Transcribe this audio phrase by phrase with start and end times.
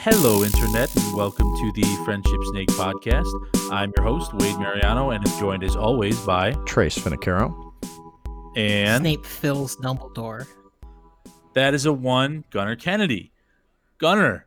[0.00, 3.26] Hello, Internet, and welcome to the Friendship Snake podcast.
[3.72, 7.72] I'm your host, Wade Mariano, and I'm joined as always by Trace Finicaro.
[8.56, 10.46] and Snape fills Dumbledore.
[11.54, 13.32] that is a one Gunner Kennedy.
[13.98, 14.46] Gunner,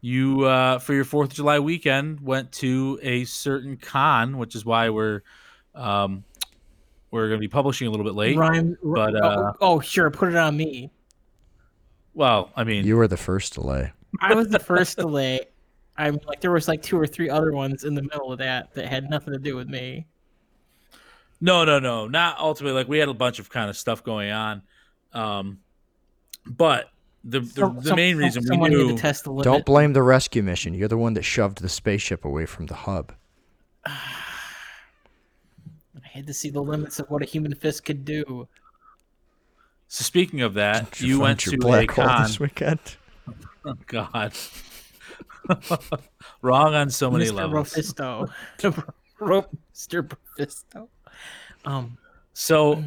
[0.00, 4.64] you uh, for your Fourth of July weekend went to a certain con, which is
[4.64, 5.22] why we're
[5.74, 6.24] um,
[7.10, 8.36] we're going to be publishing a little bit late.
[8.36, 10.90] Rhyme, but, oh, uh, oh, sure, put it on me.
[12.14, 13.92] Well, I mean, You were the first delay.
[14.20, 15.40] I was the first delay.
[15.96, 18.72] I'm like there was like two or three other ones in the middle of that
[18.74, 20.06] that had nothing to do with me.
[21.42, 22.74] No, no, no, not ultimately.
[22.78, 24.62] Like we had a bunch of kind of stuff going on,
[25.12, 25.58] um,
[26.46, 26.90] but
[27.24, 29.32] the the, Some- the some- main some- reason we knew to test the.
[29.42, 30.72] Don't blame the rescue mission.
[30.74, 33.12] You're the one that shoved the spaceship away from the hub.
[33.86, 33.90] I
[36.02, 38.48] had to see the limits of what a human fist could do.
[39.92, 42.22] So speaking of that, Did you find went your to a black hole con.
[42.22, 42.78] this weekend.
[43.64, 44.32] Oh God,
[46.42, 47.32] wrong on so many Mr.
[47.34, 47.74] levels.
[47.74, 48.30] Rofisto.
[48.60, 50.08] Mr.
[50.38, 50.88] Rofisto.
[51.64, 51.98] Um,
[52.34, 52.84] So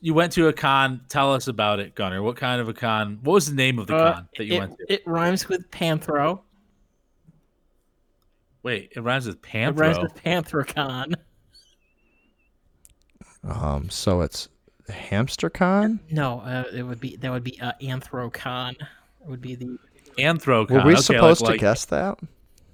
[0.00, 1.00] you went to a con.
[1.08, 2.22] Tell us about it, Gunner.
[2.22, 3.18] What kind of a con?
[3.24, 4.92] What was the name of the uh, con that you it, went to?
[4.92, 6.42] it rhymes with Panthro.
[8.62, 9.70] Wait, it rhymes with Panthro.
[9.70, 11.14] It rhymes with Panthrocon.
[13.42, 14.48] Um, so it's
[14.92, 15.98] HamsterCon.
[16.10, 18.72] No, uh, it would be that would be uh, Anthrocon.
[18.72, 19.78] It would be the.
[20.18, 20.70] Anthrocon.
[20.70, 22.18] Were we okay, supposed like, to like, guess that?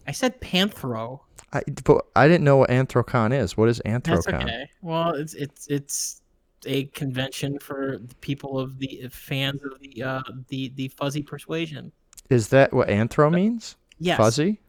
[0.06, 1.20] I said Panthro.
[1.52, 3.56] I, but I didn't know what Anthrocon is.
[3.56, 4.02] What is AnthroCon?
[4.02, 4.42] That's Anthrocon?
[4.44, 4.70] okay.
[4.82, 6.22] Well, it's it's it's
[6.66, 11.92] a convention for the people of the fans of the uh the the fuzzy persuasion.
[12.30, 13.76] Is that what anthro means?
[13.98, 14.16] Yes.
[14.16, 14.60] Fuzzy?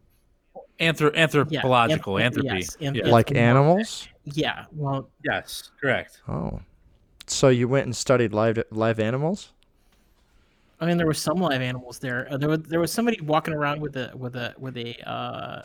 [0.79, 2.47] anthro- Yeah, anthropological anth- entropy.
[2.59, 3.09] yes, anth- Yeah.
[3.09, 4.07] Like animals?
[4.25, 4.65] Yeah.
[4.73, 6.21] Well, yes, correct.
[6.27, 6.59] Oh.
[7.27, 9.51] So you went and studied live live animals?
[10.79, 12.27] I mean, there were some live animals there.
[12.29, 15.61] Uh, there was there was somebody walking around with a with a with a uh,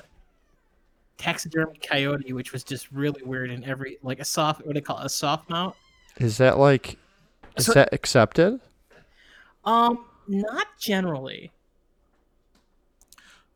[1.18, 4.80] taxidermy coyote, which was just really weird and every like a soft what do they
[4.80, 5.74] call it, a soft mount.
[6.18, 6.98] Is that like
[7.56, 8.60] is So- that accepted?
[9.64, 11.50] Um, not generally.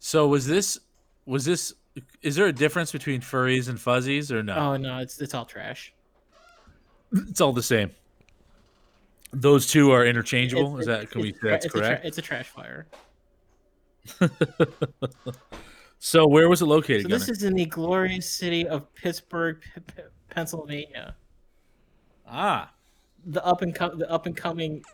[0.01, 0.78] So was this
[1.25, 1.73] was this
[2.21, 4.55] is there a difference between furries and fuzzies or no?
[4.57, 5.93] Oh no, it's it's all trash.
[7.12, 7.93] It's all the same.
[9.34, 10.78] Those two are interchangeable.
[10.78, 12.05] It's- is that can we tra- that's it's a tra- correct?
[12.06, 12.87] it's a trash fire.
[15.99, 17.03] So where was it located?
[17.05, 17.33] So this Gunnar?
[17.33, 21.17] is in the glorious city of Pittsburgh, P- P- Pennsylvania.
[22.28, 22.71] ah,
[23.25, 24.84] The up and com- the up and coming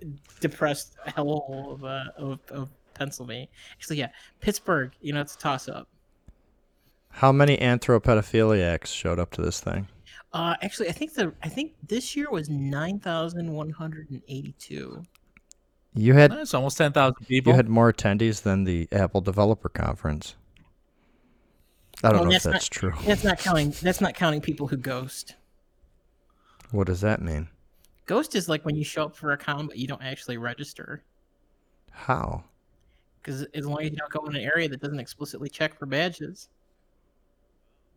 [0.00, 0.06] d-
[0.40, 3.48] depressed hellhole of, uh, of of Pennsylvania.
[3.74, 4.08] Actually, yeah,
[4.40, 4.92] Pittsburgh.
[5.02, 5.88] You know, it's a toss up.
[7.10, 9.88] How many anthropedophiliacs showed up to this thing?
[10.32, 14.22] Uh, actually, I think the I think this year was nine thousand one hundred and
[14.28, 15.02] eighty two.
[15.94, 17.52] You had that's almost ten thousand people.
[17.52, 20.36] You had more attendees than the Apple Developer Conference.
[22.04, 22.92] I don't Well, know if that's that's true.
[23.04, 23.74] That's not counting.
[23.82, 25.34] That's not counting people who ghost.
[26.70, 27.48] What does that mean?
[28.06, 31.02] Ghost is like when you show up for a con but you don't actually register.
[31.90, 32.44] How?
[33.20, 35.86] Because as long as you don't go in an area that doesn't explicitly check for
[35.86, 36.48] badges.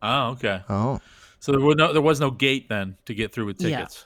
[0.01, 0.61] oh, okay.
[0.67, 0.99] Oh,
[1.43, 3.69] So there was no there was no gate then to get through with tickets.
[3.69, 3.79] Yeah.
[3.79, 4.05] tickets.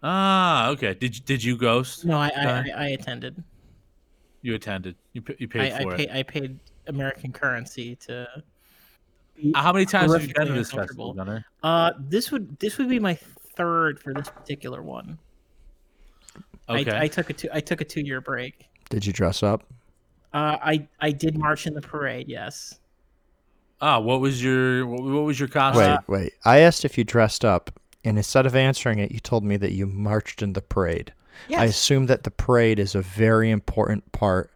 [0.00, 0.94] Ah, okay.
[0.94, 2.04] Did you, did you ghost?
[2.04, 3.42] No, I I, I, I attended.
[4.42, 4.94] You attended.
[5.12, 6.10] You you paid I, I, for pay, it.
[6.12, 8.28] I paid American currency to.
[9.56, 11.44] How many times have you been to this festival, Gunnar?
[11.64, 13.18] Uh, this would this would be my
[13.56, 15.18] third for this particular one.
[16.68, 16.92] Okay.
[16.92, 18.66] I, I took a two I took a two year break.
[18.88, 19.64] did you dress up?
[20.32, 22.28] Uh, I I did march in the parade.
[22.28, 22.78] Yes.
[23.80, 25.98] Ah, what was your what, what was your costume?
[26.08, 26.32] Wait, wait.
[26.44, 27.70] I asked if you dressed up,
[28.04, 31.12] and instead of answering it, you told me that you marched in the parade.
[31.48, 31.60] Yes.
[31.60, 34.50] I assume that the parade is a very important part.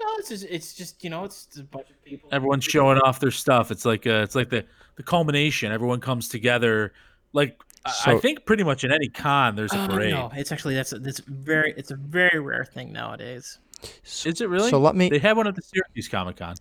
[0.00, 2.28] No, it's just it's just you know it's just a bunch of people.
[2.32, 3.70] Everyone's showing off their stuff.
[3.70, 4.64] It's like uh, it's like the
[4.96, 5.72] the culmination.
[5.72, 6.92] Everyone comes together.
[7.32, 10.12] Like I- I think pretty much in any con there's a Oh, parade.
[10.12, 13.58] no, it's actually that's a, that's very it's a very rare thing nowadays.
[14.02, 14.68] So, Is it really?
[14.70, 15.08] So let me.
[15.08, 16.54] They had one at the Syracuse Comic Con.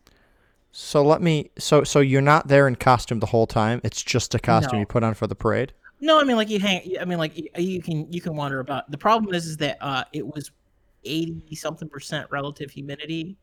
[0.72, 1.52] So let me.
[1.58, 3.82] So so you're not there in costume the whole time.
[3.84, 4.80] It's just a costume No.
[4.82, 5.74] you put on for the parade.
[6.00, 6.96] No, I mean like you hang.
[7.00, 8.90] I mean like you, you can you can wander about.
[8.92, 10.52] The problem is is that uh it was
[11.04, 13.36] eighty something percent relative humidity,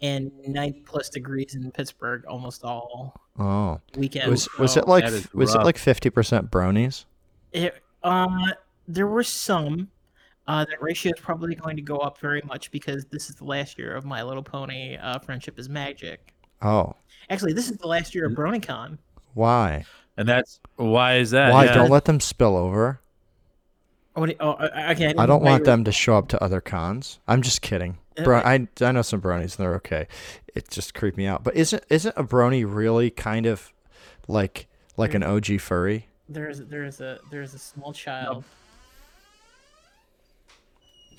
[0.00, 4.30] and ninety plus degrees in Pittsburgh almost all Oh, weekend.
[4.30, 7.04] was was it like that is was it like fifty percent bronies?
[7.52, 8.52] It, uh,
[8.88, 9.88] there were some.
[10.48, 13.44] Uh, that ratio is probably going to go up very much because this is the
[13.44, 16.31] last year of My Little Pony uh, Friendship is Magic.
[16.62, 16.94] Oh,
[17.30, 18.98] Actually, this is the last year of BronyCon.
[19.34, 19.84] why?
[20.16, 21.52] And that's why is that?
[21.52, 21.74] Why Yeah.
[21.74, 23.00] don't let them spill over?
[24.14, 25.14] What do you- oh, I- okay.
[25.16, 27.18] I don't want them to show up to other cons.
[27.26, 27.96] I'm just kidding.
[28.18, 30.06] Uh, Bro, I I know some bronies and they're okay.
[30.54, 31.42] It just creeped me out.
[31.42, 33.72] But isn't isn't a brony really kind of
[34.28, 34.66] like
[34.98, 36.08] like an OG furry?
[36.28, 38.44] There's there's a there's a small child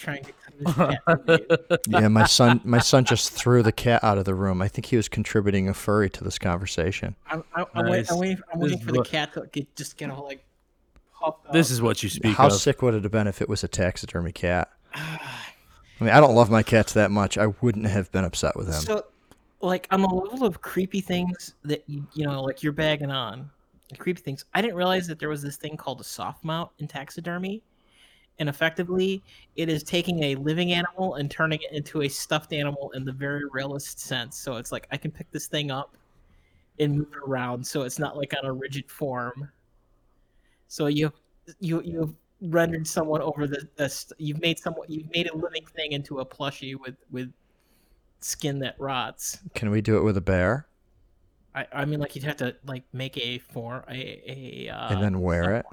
[0.03, 1.03] trying to cut his cat.
[1.03, 1.77] from you.
[2.01, 4.61] Yeah, my son my son just threw the cat out of the room.
[4.61, 7.15] I think he was contributing a furry to this conversation.
[7.27, 8.39] I'm, I'm, I'm, wait, I'm waiting.
[8.53, 10.43] I'm waiting for the cat to get, just get all like.
[11.19, 11.73] pop This out.
[11.73, 12.53] is what you speak How of.
[12.53, 14.69] sick would it have been if it was a taxidermy cat?
[14.93, 15.19] I
[15.99, 17.37] mean, I don't love my cats that much.
[17.37, 18.73] I wouldn't have been upset with him.
[18.73, 19.05] So,
[19.61, 23.49] like, on the level of creepy things that you you know, like you're bagging on,
[23.97, 24.43] creepy things.
[24.53, 27.61] I didn't realize that there was this thing called a soft mount in taxidermy,
[28.39, 29.21] and effectively,
[29.55, 33.11] it is taking a living animal and turning it into a stuffed animal in the
[33.11, 34.37] very realist sense.
[34.37, 35.95] So it's like I can pick this thing up
[36.79, 39.49] and move it around, so it's not like on a rigid form.
[40.67, 41.11] So you
[41.59, 45.91] you you've rendered someone over the, the you've made someone you've made a living thing
[45.91, 47.31] into a plushie with with
[48.21, 49.39] skin that rots.
[49.53, 50.67] Can we do it with a bear
[51.55, 55.03] I, I mean, like you'd have to like make a form a a uh, and
[55.03, 55.65] then wear it?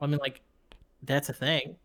[0.00, 0.40] I mean, like
[1.02, 1.76] that's a thing.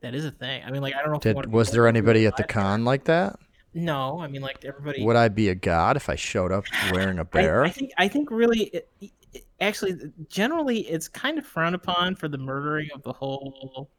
[0.00, 0.62] That is a thing.
[0.64, 1.18] I mean, like I don't know.
[1.18, 3.36] Did was there anybody at the con like that?
[3.74, 5.04] No, I mean, like everybody.
[5.04, 7.64] Would I be a god if I showed up wearing a bear?
[7.64, 9.12] I, think I think really, it, it-
[9.60, 9.96] actually,
[10.28, 13.90] generally, it's kind of frowned upon for the murdering of the whole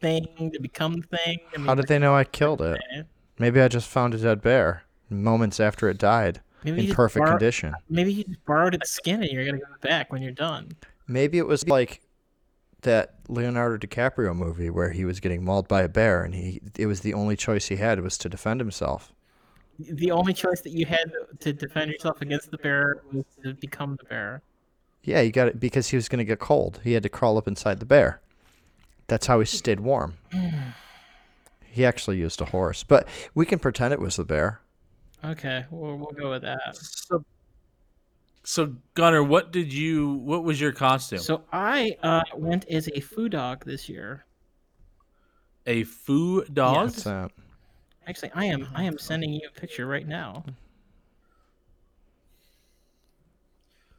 [0.00, 1.38] thing to become the thing.
[1.54, 2.80] I mean, How did like, they know I killed it?
[2.96, 3.02] eh,
[3.38, 7.74] Maybe I just found a dead bear moments after it died Maybe in perfect condition.
[7.88, 10.72] Maybe you just borrowed its skin and you're gonna it back when you're done.
[11.06, 12.00] Maybe it was like
[12.82, 16.86] that Leonardo DiCaprio movie where he was getting mauled by a bear and he it
[16.86, 19.12] was the only choice he had was to defend himself.
[19.78, 23.96] The only choice that you had to defend yourself against the bear was to become
[23.96, 24.42] the bear.
[25.02, 26.80] Yeah, he got it because he was going to get cold.
[26.84, 28.20] He had to crawl up inside the bear.
[29.06, 30.14] That's how he stayed warm.
[31.64, 34.60] he actually used a horse, but we can pretend it was the bear.
[35.24, 36.76] Okay, we'll, we'll go with that.
[36.76, 37.24] So,
[38.42, 40.14] so Gunner, what did you?
[40.14, 41.18] What was your costume?
[41.18, 44.24] So I uh, went as a foo dog this year.
[45.66, 46.76] a foo dog.
[46.76, 47.30] What's that?
[48.06, 50.44] Actually, I am I am sending you a picture right now.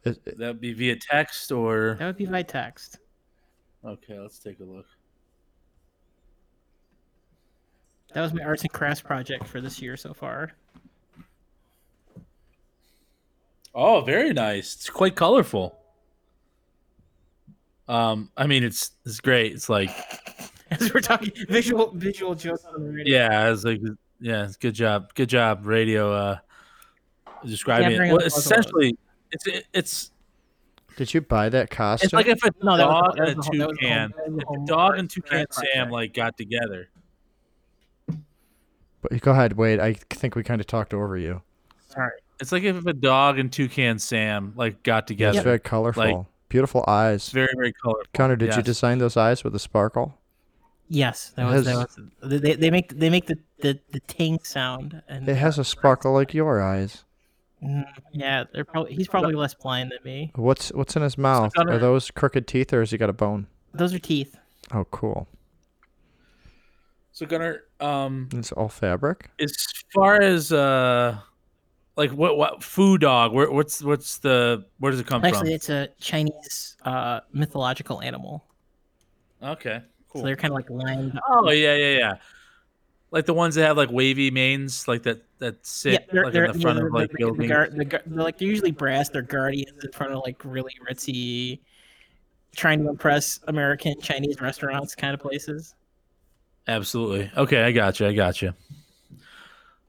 [0.04, 2.98] Is- is- That'd be via text or That would be by text.
[3.84, 4.18] okay.
[4.18, 4.86] Let's take a look.
[8.12, 10.52] That was my arts and crafts project for this year so far.
[13.74, 14.74] Oh, very nice.
[14.74, 15.78] It's quite colorful.
[17.88, 19.52] Um, I mean, it's it's great.
[19.52, 19.90] It's like
[20.70, 23.18] As we're talking visual visual jokes on the radio.
[23.18, 23.80] yeah, it's like
[24.20, 26.12] yeah, it's good job, good job, radio.
[26.12, 26.38] Uh,
[27.44, 28.12] describing Can't it.
[28.12, 28.96] Well, essentially,
[29.32, 30.10] it's it's
[30.96, 32.06] Did you buy that costume?
[32.06, 33.78] it's like if a No, that was- dog and a was the whole- that was
[33.78, 36.36] the whole- toucan, that was the if a dog and toucan crafts Sam like got
[36.38, 36.88] together.
[39.00, 39.80] But go ahead, wait.
[39.80, 41.42] I think we kind of talked over you.
[41.88, 42.12] Sorry.
[42.42, 45.38] It's like if a dog and toucan Sam like got Yeah, together.
[45.38, 46.04] it's very colorful.
[46.04, 47.30] Like, Beautiful eyes.
[47.30, 48.04] Very very colorful.
[48.12, 50.18] Connor, did you design those eyes with a sparkle?
[50.88, 54.38] Yes, that was, has- that was they, they make they make the, the, the ting
[54.42, 57.04] sound and It has a sparkle like your eyes.
[57.64, 60.30] Mm, yeah, they're probably he's probably less blind than me.
[60.34, 61.52] What's what's in his mouth?
[61.56, 63.46] Are those crooked teeth or has he got a bone?
[63.72, 64.36] Those are teeth.
[64.74, 65.28] Oh, cool.
[67.12, 69.30] So Gunnar, um, It's all fabric.
[69.40, 69.54] as
[69.94, 71.18] far as uh,
[71.96, 73.32] like what what foo dog?
[73.32, 75.28] Where what's what's the where does it come from?
[75.28, 78.44] Actually, it's a Chinese uh, mythological animal.
[79.42, 80.22] Okay, cool.
[80.22, 81.18] So they're kind of like lined.
[81.28, 82.14] Oh yeah, yeah, yeah.
[83.10, 86.46] Like the ones that have like wavy manes, like that that sit they're, like they're,
[86.46, 87.48] in the front of like the buildings.
[87.48, 89.10] the, guard- they're like they're usually brass.
[89.10, 91.60] They're guardians in front of like really ritzy,
[92.56, 95.74] trying to impress American Chinese restaurants kind of places.
[96.68, 97.30] Absolutely.
[97.36, 98.06] Okay, I got you.
[98.06, 98.54] I got you.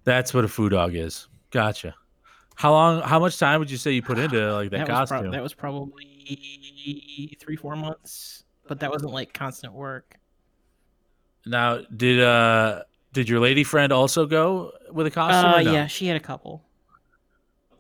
[0.04, 1.28] That's what a foo dog is.
[1.54, 1.94] Gotcha.
[2.56, 3.02] How long?
[3.02, 5.32] How much time would you say you put into like that, That was, costume?
[5.32, 10.16] that was probably three four months, but that wasn't like constant work.
[11.46, 12.82] now, did uh
[13.14, 15.52] did your lady friend also go with a costume?
[15.54, 15.72] Uh, no?
[15.74, 16.64] yeah, she had a couple.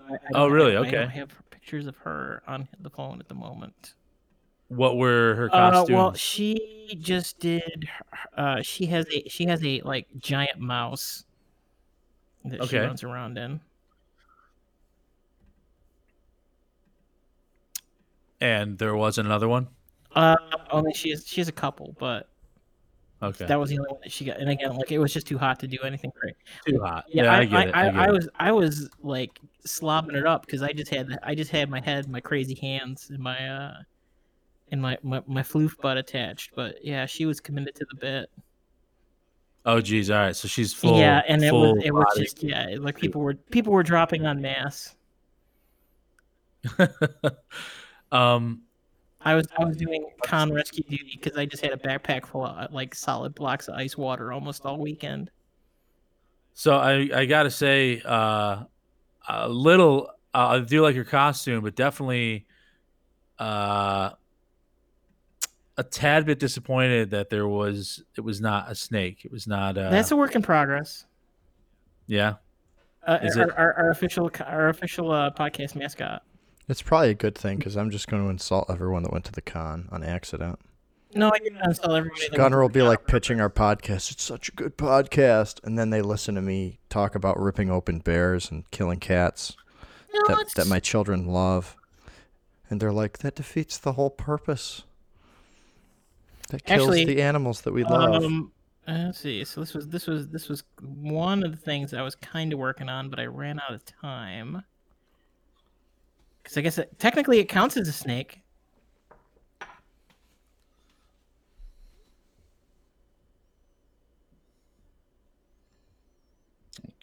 [0.07, 0.73] I- I Oh, really?
[0.73, 3.95] have- I don't have pictures of her on the phone at the moment.
[4.67, 5.89] What were her Uh, costumes?
[5.95, 7.87] well, she just did.
[8.37, 11.25] Uh, she has a she has a like giant mouse
[12.45, 12.85] that she Okay.
[12.85, 13.61] runs around in.
[18.41, 19.67] and there wasn't another one.
[20.15, 20.35] Uh,
[20.69, 22.29] only she has she has a couple, but
[23.21, 23.45] Okay.
[23.45, 24.37] that was the only one that she got.
[24.37, 26.35] And again, like it was just too hot to do anything great.
[26.67, 27.05] Too hot.
[27.07, 27.75] Yeah, Yeah, I, I, get it.
[27.75, 28.11] I, I, I, get I it.
[28.11, 31.79] was I was like slobbing it up because I just had I just had my
[31.79, 33.75] head, my crazy hands, and my uh,
[34.71, 36.51] and my, my my floof butt attached.
[36.53, 38.29] But yeah, she was committed to the bit.
[39.65, 40.09] Oh, geez.
[40.09, 40.35] All right.
[40.35, 40.99] So she's full.
[40.99, 42.23] yeah, and it was it was body.
[42.23, 44.95] just yeah, like people were people were dropping on mass.
[48.11, 48.61] um.
[49.25, 52.45] I was I was doing con rescue duty because I just had a backpack full
[52.45, 55.31] of like solid blocks of ice water almost all weekend.
[56.53, 58.63] So I I gotta say, uh,
[59.27, 60.09] a little.
[60.33, 62.47] Uh, I do like your costume, but definitely,
[63.39, 64.09] uh,
[65.77, 69.25] a tad bit disappointed that there was it was not a snake.
[69.25, 69.77] It was not.
[69.77, 71.05] Uh, That's a work in progress.
[72.07, 72.35] yeah.
[73.05, 76.23] Uh, Is our, it- our, our official our official uh, podcast mascot.
[76.69, 79.33] It's probably a good thing because I'm just going to insult everyone that went to
[79.33, 80.57] the con on accident.
[81.13, 82.29] No, I didn't install everybody.
[82.29, 83.05] that Gunner will be like con.
[83.07, 84.09] pitching our podcast.
[84.13, 87.99] It's such a good podcast, and then they listen to me talk about ripping open
[87.99, 89.57] bears and killing cats
[90.13, 91.75] No, that, that my children love,
[92.69, 94.83] and they're like, that defeats the whole purpose.
[96.53, 98.23] That kills Actually, the animals that we love.
[98.23, 98.51] Um,
[98.87, 99.43] let's see.
[99.43, 102.59] So this was this was this was one of the things I was kind of
[102.59, 104.63] working on, but I ran out of time.
[106.43, 108.43] Because I guess it, technically it counts as a snake.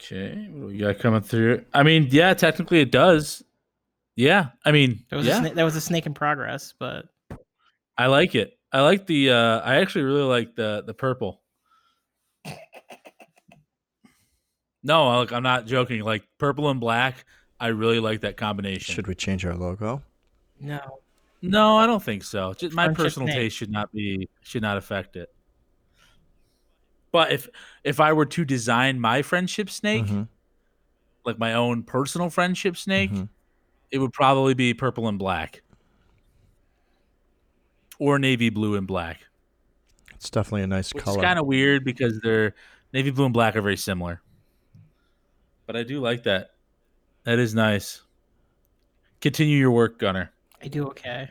[0.00, 0.46] Okay.
[0.52, 1.64] What do we got coming through?
[1.74, 3.42] I mean, yeah, technically it does.
[4.14, 4.50] Yeah.
[4.64, 5.38] I mean, That was yeah.
[5.38, 7.06] a sna- that was a snake in progress, but
[7.98, 8.56] I like it.
[8.72, 9.30] I like the.
[9.30, 11.40] uh I actually really like the the purple.
[14.82, 16.02] No, like I'm not joking.
[16.02, 17.24] Like purple and black,
[17.58, 18.94] I really like that combination.
[18.94, 20.02] Should we change our logo?
[20.60, 20.80] no.
[21.42, 22.52] No, I don't think so.
[22.52, 23.36] Just my Friendship personal snake.
[23.38, 25.32] taste should not be should not affect it.
[27.12, 27.48] But if
[27.82, 30.28] if I were to design my friendship snake, Mhm,
[31.24, 33.28] like my own personal friendship snake, mhm.
[33.90, 35.62] it would probably be purple and black.
[38.00, 39.20] Or navy blue and black.
[40.14, 41.18] It's definitely a nice Which color.
[41.18, 42.54] is kind of weird because they're
[42.92, 44.20] navy blue and black are very similar.
[45.66, 46.50] But I do like that.
[47.24, 48.02] That is nice.
[49.20, 50.32] Continue your work, Gunner.
[50.60, 51.30] I do okay.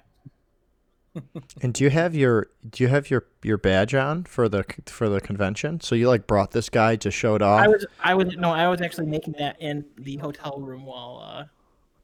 [1.62, 5.10] And do you have your do you have your your badge on for the for
[5.10, 5.82] the convention?
[5.82, 7.62] So you like brought this guy to show it off?
[7.62, 11.50] I was I was no, I was actually making that in the hotel room while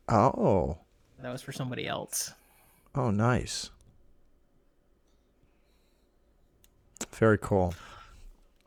[0.10, 0.80] uh oh,
[1.22, 2.34] that was for somebody else.
[2.96, 3.70] oh, nice.
[7.18, 7.74] Very cool.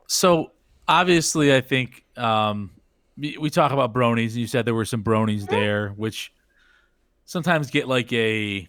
[0.07, 0.51] So
[0.87, 2.71] obviously, I think um,
[3.17, 4.35] we we talk about bronies.
[4.35, 6.33] You said there were some bronies there, which
[7.25, 8.67] sometimes get like a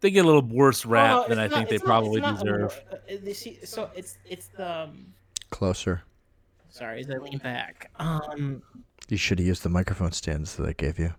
[0.00, 2.38] they get a little worse rap Oh, than I it's think they not- probably not
[2.40, 2.80] deserve.
[2.90, 5.06] war- uh, you So it's it's the um,
[5.50, 6.02] Closer.
[6.70, 7.90] sorry as I lean back.
[7.96, 8.62] Um,
[9.08, 11.12] You should have used the microphone stands that I gave you.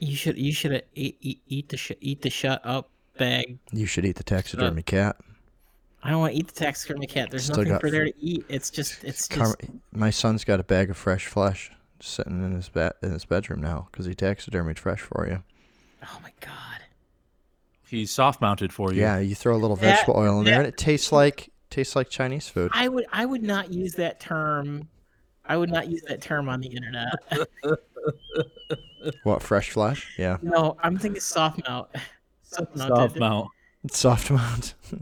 [0.00, 3.58] you should you should eat, eat eat the sh- eat the shut up bag.
[3.72, 5.16] You should eat the taxidermy cat.
[6.02, 7.30] I don't want to eat the taxidermy cat.
[7.30, 8.44] There's Still nothing car- for there to eat.
[8.48, 9.56] It's just it's just Car-
[9.92, 13.60] my son's got a bag of fresh flesh sitting in his bed in his bedroom
[13.60, 15.42] now because he taxidermied fresh for you.
[16.02, 16.56] oh my god.
[17.86, 19.00] He's soft mounted for you.
[19.00, 21.94] Yeah, you throw a little That- vegetable oil in there, and it tastes like tastes
[21.96, 22.70] like Chinese food.
[22.72, 24.88] I would I would not use that term.
[25.44, 27.12] I would not use that term on the internet.
[29.24, 30.14] What fresh flesh?
[30.18, 31.88] Yeah, no, I'm thinking soft mount.
[32.42, 33.48] Soft soft mount.
[33.84, 34.74] it's soft mount.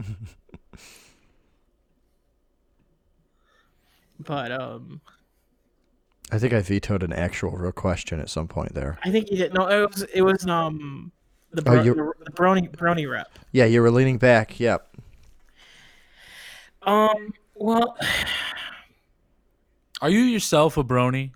[4.19, 5.01] But um,
[6.31, 8.97] I think I vetoed an actual real question at some point there.
[9.03, 9.53] I think you did.
[9.53, 11.11] No, it was it was um
[11.51, 13.37] the Oh, you- the, the brony brony rep.
[13.51, 14.59] Yeah, you were leaning back.
[14.59, 14.87] Yep.
[16.83, 17.33] Um.
[17.55, 17.97] Well,
[20.01, 21.31] Are you yourself a brony?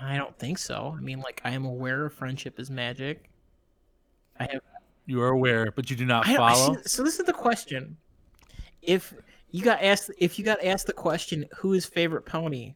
[0.00, 0.94] I don't think so.
[0.96, 3.28] I mean, like I am aware of friendship is magic.
[4.38, 4.60] I have.
[5.06, 6.74] You are aware, but you do not I I follow.
[6.76, 7.96] see- so this is the question:
[8.82, 9.14] If
[9.50, 12.74] you got asked, if you got asked the question, "Who is favorite pony?"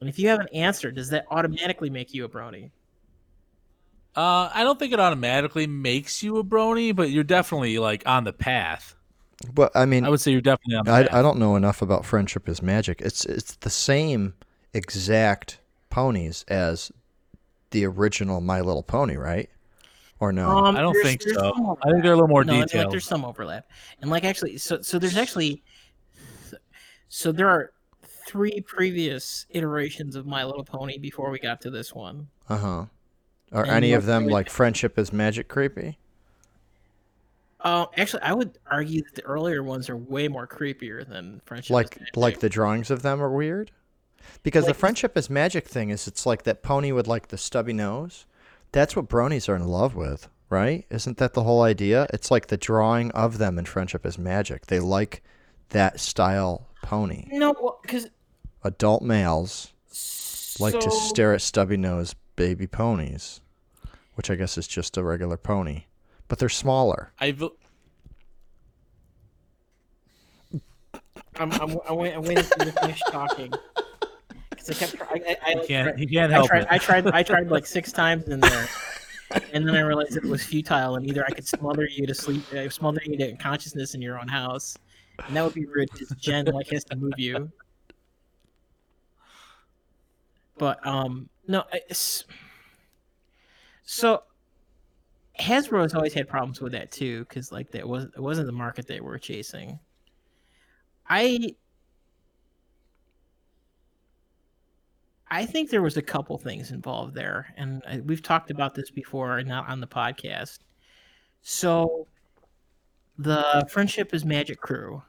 [0.00, 2.70] and if you have an answer, does that automatically make you a brony?
[4.16, 8.24] Uh, I don't think it automatically makes you a brony, but you're definitely like on
[8.24, 8.94] the path.
[9.54, 11.14] But I mean, I would say you're definitely on the I, path.
[11.14, 13.00] I don't know enough about friendship is magic.
[13.00, 14.34] It's it's the same
[14.74, 16.92] exact ponies as
[17.70, 19.48] the original My Little Pony, right?
[20.22, 20.48] Or no?
[20.48, 21.76] Um, I don't think so.
[21.82, 22.92] I think they're a little more no, I think detailed.
[22.92, 23.68] there's some overlap,
[24.00, 25.64] and like actually, so so there's actually,
[27.08, 27.72] so there are
[28.28, 32.28] three previous iterations of My Little Pony before we got to this one.
[32.48, 32.84] Uh huh.
[33.50, 35.98] Are And any of them would- like friendship is magic creepy?
[37.60, 41.66] Uh, actually, I would argue that the earlier ones are way more creepier than Friendship.
[41.66, 42.16] is Like Magic.
[42.16, 43.72] like the drawings of them are weird?
[44.44, 47.72] Because the friendship is magic thing is it's like that pony with like the stubby
[47.72, 48.24] nose.
[48.72, 50.86] That's what bronies are in love with, right?
[50.90, 52.06] Isn't that the whole idea?
[52.12, 54.66] It's like the drawing of them in Friendship is Magic.
[54.66, 55.22] They like
[55.70, 57.26] that style pony.
[57.30, 58.08] No, because
[58.64, 59.72] Adult males
[60.58, 63.40] like to stare at stubby nosed baby ponies,
[64.14, 65.84] which I guess is just a regular pony,
[66.28, 67.12] but they're smaller.
[67.18, 67.42] I've
[71.36, 73.52] I'm, I'm, I went, I for you to finish talking.
[74.64, 76.68] Because I kept, I, I, I, can't tried- he can't I tried, it.
[76.70, 78.68] I tried, I tried like six times in there,
[79.52, 82.42] and then I realized it was futile, and either I could smother you to sleep,
[82.52, 84.76] uh, smother you to consciousness in your own house,
[85.26, 87.50] and that would be rude because Jen like has to move you.
[90.58, 92.24] But um, no, it's
[93.84, 94.22] so
[95.40, 98.52] Hasbro has always had problems with that too, because like that was it wasn't the
[98.52, 99.78] market they were chasing.
[101.08, 101.56] I
[105.32, 108.90] I think there was a couple things involved there, and uh, we've talked about this
[108.90, 110.58] before, not on the podcast.
[111.40, 112.06] So,
[113.16, 115.02] the Friendship is Magic crew,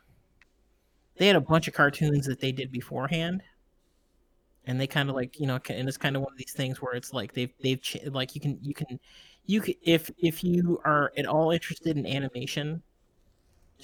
[1.18, 3.44] they had a bunch of cartoons that they did beforehand,
[4.66, 6.82] and they kind of like you know, and it's kind of one of these things
[6.82, 8.98] where it's like they've they've like you can you can
[9.46, 12.82] you can if if you are at all interested in animation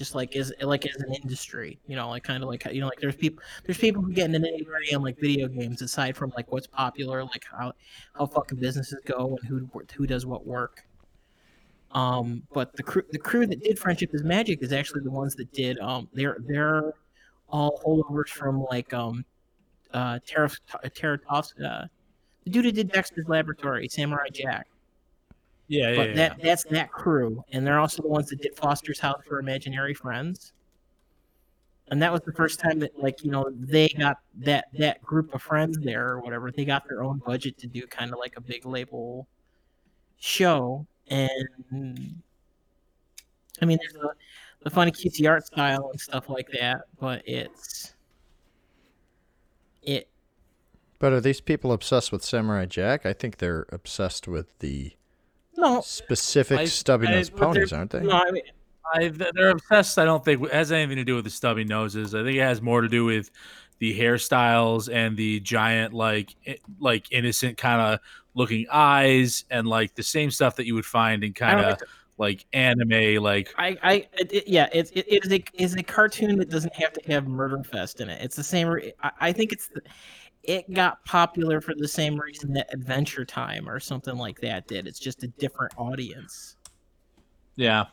[0.00, 2.86] just like as like as an industry you know like kind of like you know
[2.86, 6.32] like there's people there's people who get into nitty on like video games aside from
[6.34, 7.70] like what's popular like how
[8.14, 10.86] how fucking businesses go and who who does what work.
[11.92, 15.34] Um but the crew the crew that did friendship is magic is actually the ones
[15.34, 16.94] that did um they're they're
[17.50, 19.22] all holdovers from like um
[19.92, 20.48] uh Terra
[20.94, 21.84] Terra uh,
[22.44, 24.66] the dude who did Dexter's Laboratory Samurai Jack
[25.70, 26.14] yeah, yeah, but yeah.
[26.16, 29.94] that that's that crew, and they're also the ones that did Foster's House for Imaginary
[29.94, 30.52] Friends.
[31.92, 35.32] And that was the first time that, like, you know, they got that that group
[35.32, 36.50] of friends there or whatever.
[36.50, 39.28] They got their own budget to do kind of like a big label
[40.18, 41.30] show, and
[43.62, 44.08] I mean, there's a,
[44.64, 47.94] the funny cutesy art style and stuff like that, but it's
[49.82, 50.08] it
[50.98, 53.06] But are these people obsessed with Samurai Jack?
[53.06, 54.92] I think they're obsessed with the
[55.60, 58.00] no specific I- stubby I- nosed but they're- ponies, aren't they?
[58.00, 58.10] no.
[58.12, 58.42] I mean,
[58.92, 59.98] I, they're obsessed.
[59.98, 62.14] I don't think it has anything to do with the stubby noses.
[62.14, 63.30] I think it has more to do with
[63.78, 68.00] the hairstyles and the giant, like, i- like innocent kind of
[68.34, 71.78] looking eyes, and like the same stuff that you would find in kind of
[72.18, 75.82] like anime, like I, I, it, it- yeah, it's it, it is a is a
[75.82, 78.22] cartoon that doesn't have to have Murder Fest in it.
[78.22, 78.68] It's the same.
[79.02, 79.80] I, I think it's the,
[80.42, 84.86] it got popular for the same reason that Adventure Time or something like that did.
[84.86, 86.56] It's just a different audience.
[87.56, 87.86] yeah.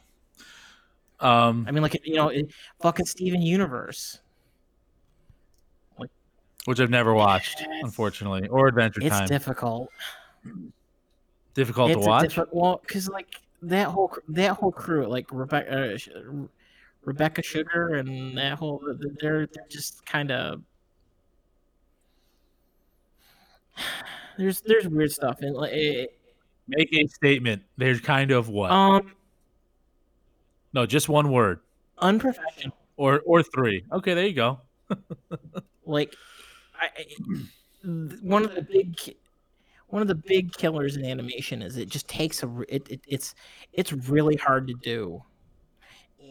[1.19, 4.19] Um, I mean, like you know, it, fucking Steven Universe.
[6.65, 9.23] which I've never watched, unfortunately, or Adventure It's Time.
[9.23, 9.89] It's difficult.
[11.53, 12.23] Difficult it's to watch.
[12.23, 16.45] Different, well, because like that whole that whole crew, like Rebecca, uh,
[17.05, 18.81] Rebecca Sugar, and that whole
[19.21, 20.61] they're they're just kind of
[24.37, 26.13] there's there's weird stuff and like it,
[26.67, 27.63] Make a statement.
[27.77, 28.71] There's kind of what?
[28.71, 29.13] um
[30.73, 31.61] no, just one word
[31.99, 32.75] unprofessional.
[32.97, 33.83] or or three.
[33.91, 34.59] Okay, there you go.
[35.85, 36.13] Like
[36.75, 37.05] I, I
[38.21, 38.97] one of the big
[39.87, 43.35] one of the big killers in animation is it just takes a it, it it's
[43.71, 45.23] it's really hard to do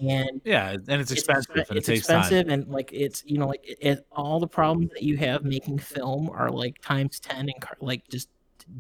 [0.03, 2.19] and Yeah, and it's expensive expe- and it it's takes time.
[2.21, 5.45] expensive and like it's you know like it, it, all the problems that you have
[5.45, 8.29] making film are like times 10 and car- like just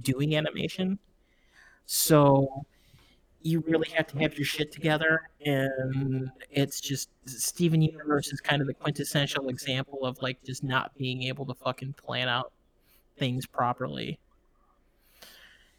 [0.03, 0.99] doing animation
[1.87, 2.65] so
[3.43, 8.61] you really have to have your shit together and it's just steven universe is kind
[8.61, 12.53] of the quintessential example of like just not being able to fucking plan out
[13.19, 14.19] things properly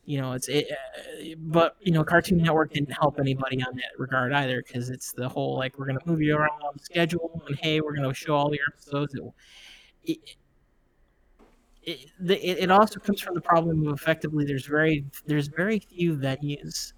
[0.07, 3.91] you know it's it uh, but you know cartoon network didn't help anybody on that
[3.97, 7.57] regard either because it's the whole like we're gonna move you around on schedule and
[7.61, 9.13] hey we're gonna show all your episodes.
[10.05, 10.35] It,
[11.83, 16.15] it, it, it also comes from the problem of effectively there's very there's very few
[16.15, 16.93] venues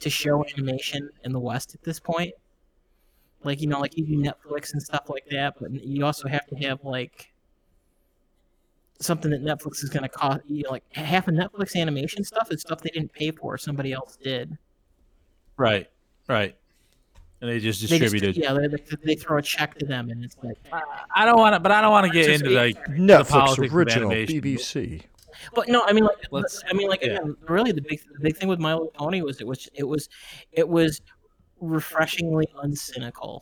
[0.00, 2.32] to show animation in the west at this point.
[3.42, 6.46] Like you know like you do netflix and stuff like that but you also have
[6.46, 7.31] to have like
[9.00, 10.40] something that Netflix is going to cost.
[10.46, 13.92] You know, like half of Netflix animation stuff is stuff they didn't pay for; somebody
[13.92, 14.56] else did.
[15.56, 15.88] Right,
[16.28, 16.56] right.
[17.40, 18.36] And they just They just- distributed.
[18.40, 20.80] yeah, they, they, they throw a check to them, and it's like, uh,
[21.14, 23.74] I don't want to, but I don't want to get into like Netflix politics of
[23.76, 24.10] original.
[24.10, 25.02] BBC.
[25.54, 27.14] but no, I mean, like, Let's- I mean, like, yeah.
[27.16, 29.82] again, really, the big, the big thing with My Little Pony was it was, it
[29.82, 30.08] was,
[30.52, 31.00] it was
[31.60, 33.40] refreshingly uncynical.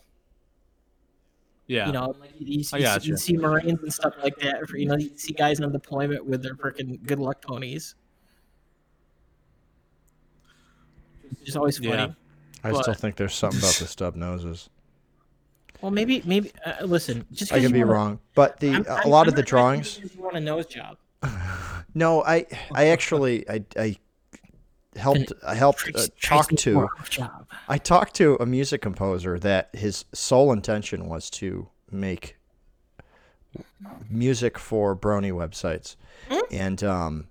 [1.71, 1.87] Yeah.
[1.87, 3.01] You know, like you, you, you, gotcha.
[3.01, 4.67] see, you see Marines and stuff like that.
[4.67, 7.95] For, you know, you see guys on deployment with their freaking good luck ponies.
[11.45, 11.89] It's always funny.
[11.91, 12.07] Yeah.
[12.63, 14.69] I But- still think there's something about the stub noses.
[15.81, 17.25] Well, maybe maybe uh, listen.
[17.31, 19.35] Just I 'cause could be wanna- wrong, but the I'm- a I'm- lot I'm of
[19.35, 19.99] the drawings.
[19.99, 20.97] You want a nose job?
[21.93, 23.97] No, I I actually I I
[25.01, 26.87] helped I helped uh, talk to
[27.67, 32.37] I talked to a music composer that his sole intention was to make
[34.09, 35.95] music for brony websites,
[36.51, 37.27] and um,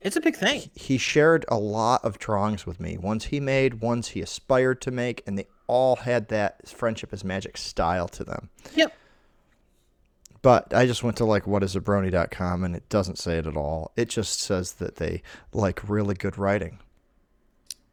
[0.00, 0.70] It's a big thing.
[0.74, 2.98] he shared a lot of drawings with me.
[2.98, 7.24] Ones he made, ones he aspired to make, and they all had that friendship is
[7.24, 8.50] magic style to them.
[8.74, 8.92] Yep.
[10.40, 13.90] But I just went to like whatisabrony.com and it doesn't say it at all.
[13.96, 16.78] It just says that they like really good writing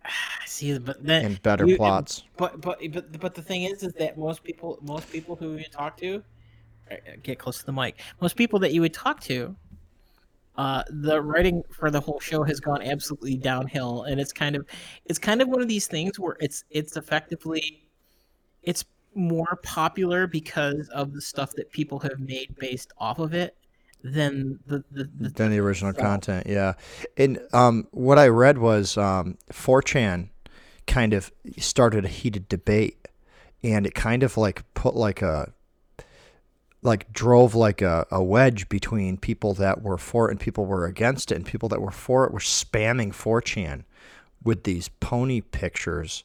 [0.45, 2.23] see, but then and better you- plots.
[2.37, 5.65] But but but but the thing is, is that most people most people who you
[5.65, 6.23] talk to,
[6.91, 7.99] uh, get close to the mic.
[8.21, 9.55] Most people that you would talk to,
[10.57, 14.65] uh, the writing for the whole show has gone absolutely downhill, and it's kind of
[15.05, 17.87] it's kind of one of these things where it's it's effectively,
[18.63, 23.55] it's more popular because of the stuff that people have made based off of it
[24.11, 26.47] than the the, the than the original So- content.
[26.47, 26.73] Yeah,
[27.17, 30.29] and um, what I read was um, 4chan
[30.87, 33.07] kind of started a heated debate,
[33.63, 35.51] and it kind of like put like a
[36.81, 40.85] like drove like a, a wedge between people that were for it and people were
[40.85, 43.83] against it, and people that were for it were spamming 4chan
[44.43, 46.23] with these pony pictures.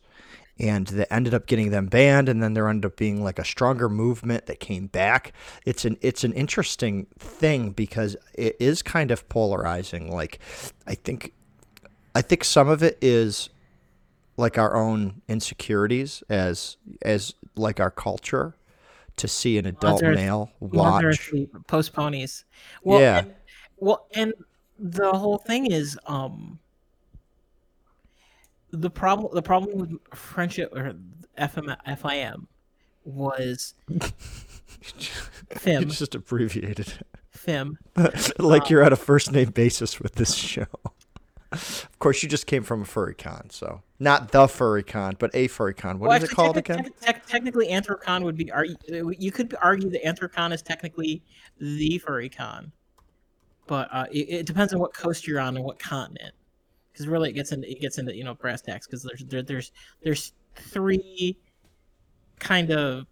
[0.60, 3.44] And that ended up getting them banned, and then there ended up being like a
[3.44, 5.32] stronger movement that came back.
[5.64, 10.12] It's an it's an interesting thing because it is kind of polarizing.
[10.12, 10.38] Like,
[10.86, 11.32] I think,
[12.14, 13.48] I think some of it is
[14.36, 18.54] like our own insecurities as as like our culture
[19.16, 21.32] to see an adult are- male watch.
[21.68, 22.44] post ponies.
[22.82, 23.18] Well, Yeah.
[23.20, 23.34] And,
[23.78, 24.34] well, and
[24.78, 26.58] the whole thing is, um,
[28.72, 29.34] the problem.
[29.34, 30.94] The problem with friendship or
[31.38, 32.46] FM, FIM
[33.04, 33.74] was
[35.50, 35.88] Fim.
[35.88, 36.92] just abbreviated
[37.30, 37.78] Fim.
[37.96, 38.38] it.
[38.40, 40.66] like you're at a first name basis with this show.
[41.52, 45.34] Of course, you just came from a furry con, so not the furry con, but
[45.34, 45.98] a furry con.
[45.98, 46.84] What is well, it actually, called techni- again?
[46.84, 48.52] tec- tec- technically, Anthrocon would be.
[49.18, 51.24] You could argue that Anthrocon is technically
[51.58, 52.70] the furry con,
[53.66, 56.34] but uh, it, it depends on what coast you're on and what continent.
[56.92, 58.86] Because really, it gets into it gets into you know brass tacks.
[58.86, 59.72] Because there's there, there's
[60.02, 61.36] there's three
[62.38, 63.06] kind of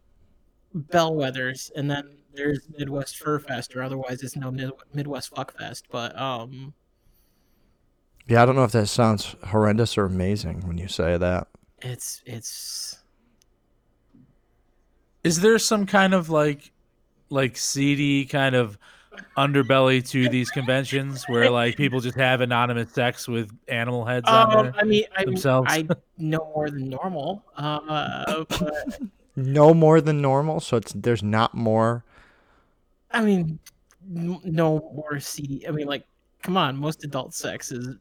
[0.75, 5.87] bellwethers, and then there's Midwest Fur Fest, or otherwise it's no Mid- Midwest Fuck Fest.
[5.91, 6.75] But um,
[8.29, 11.49] Yeah, I don't know if that sounds horrendous or amazing when you say that.
[11.81, 12.99] it's it's
[15.25, 16.73] Is there some kind of like
[17.31, 18.79] like seedy kind of
[19.37, 24.57] underbelly to these conventions where like people just have anonymous sex with animal heads on
[24.57, 24.75] um, there?
[24.77, 25.67] I mean I themselves.
[25.71, 27.45] I know more than normal.
[27.57, 29.01] Uh, but
[29.39, 32.05] No more than normal, so it's there's not more.
[33.13, 33.61] I mean,
[34.05, 35.67] no more seedy.
[35.69, 36.05] I mean, like,
[36.43, 37.95] come on, most adult sex is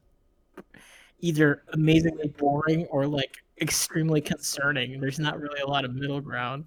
[1.20, 5.00] either amazingly boring or like extremely concerning.
[5.00, 6.64] There's not really a lot of middle ground.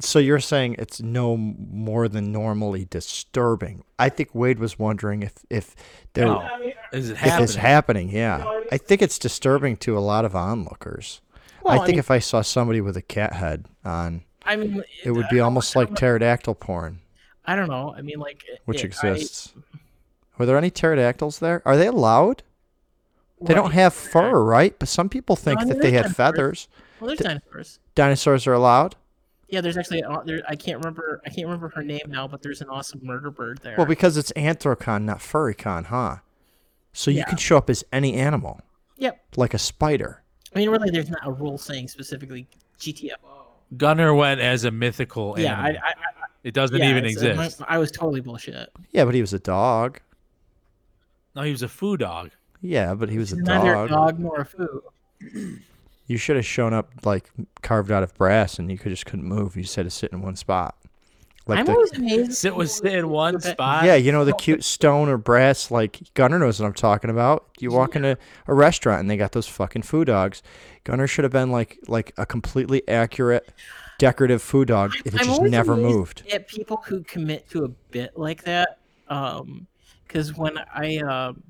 [0.00, 3.84] So you're saying it's no more than normally disturbing.
[3.98, 5.74] I think Wade was wondering if if
[6.14, 6.38] there No.
[6.38, 7.44] I Is it if happening?
[7.44, 8.08] it's happening.
[8.10, 11.20] Yeah, I think it's disturbing to a lot of onlookers.
[11.62, 14.82] well, I think mean, if I saw somebody with a cat head on, I mean,
[15.04, 17.00] it would be I- almost like pterodactyl porn,
[17.44, 17.94] I don't know.
[17.96, 19.52] I mean, like, which it- I- exists.
[20.38, 21.60] Were there any pterodactyls there?
[21.66, 22.42] Are they allowed?
[23.40, 24.76] They don't have fur, right?
[24.78, 26.16] But some people think No, that they had dinosaurs.
[26.16, 26.68] feathers.
[27.00, 27.78] Well, there's dinosaurs.
[27.96, 28.94] Dinosaurs are allowed.
[29.48, 30.42] Yeah, there's actually there.
[30.48, 31.22] I can't remember.
[31.24, 33.76] I can't remember her name now, but there's an awesome murder bird there.
[33.78, 36.16] Well, because it's Anthrocon, not Furrycon, huh?
[36.92, 37.24] So you Yeah.
[37.24, 38.60] can show up as any animal,
[38.96, 39.22] yep.
[39.36, 40.22] like a spider.
[40.54, 42.46] I mean, really, there's not a rule saying specifically
[42.78, 43.16] GTFO.
[43.76, 45.82] Gunner went as a mythical Yeah, I, animal.
[45.84, 45.92] I, I,
[46.44, 47.62] it doesn't yeah, even it's- my- exist.
[47.68, 48.70] I was totally bullshit.
[48.92, 50.00] Yeah, but he was a dog.
[51.34, 52.30] no, he was a foo dog.
[52.60, 53.90] Yeah, but he was a He's neither a dog.
[53.90, 54.82] dog nor a foo.
[56.08, 57.30] You should have shown up like
[57.62, 59.56] carved out of brass, and you could just couldn't move.
[59.56, 60.74] You said to sit in one spot.
[61.46, 62.32] Like I'm the, always amazed.
[62.38, 63.84] Sit was sit in one spot.
[63.84, 65.70] yeah, you know the cute stone or brass.
[65.70, 67.46] Like Gunner knows what I'm talking about.
[67.58, 70.42] You walk into a restaurant and they got those fucking foo dogs.
[70.84, 73.48] Gunner should have been like like a completely accurate
[73.98, 76.22] decorative foo dog if it I'm just never moved.
[76.30, 79.66] At people who commit to a bit like that, um,
[80.06, 81.42] because when I um,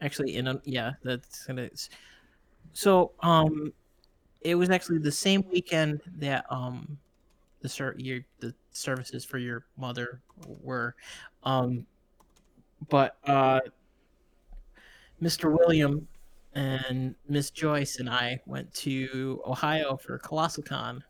[0.00, 1.68] actually in a yeah, that's gonna.
[2.72, 3.72] So um,
[4.40, 6.98] it was actually the same weekend that um,
[7.60, 10.94] the ser- your the services for your mother were,
[11.42, 11.86] um,
[12.88, 13.60] but uh,
[15.22, 15.56] Mr.
[15.56, 16.08] William
[16.54, 21.04] and Miss Joyce and I went to Ohio for Colossal Con.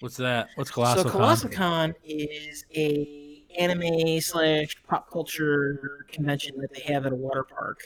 [0.00, 0.48] What's that?
[0.56, 1.10] What's Colossal so?
[1.10, 7.44] Colossal Con is a anime slash pop culture convention that they have at a water
[7.44, 7.80] park,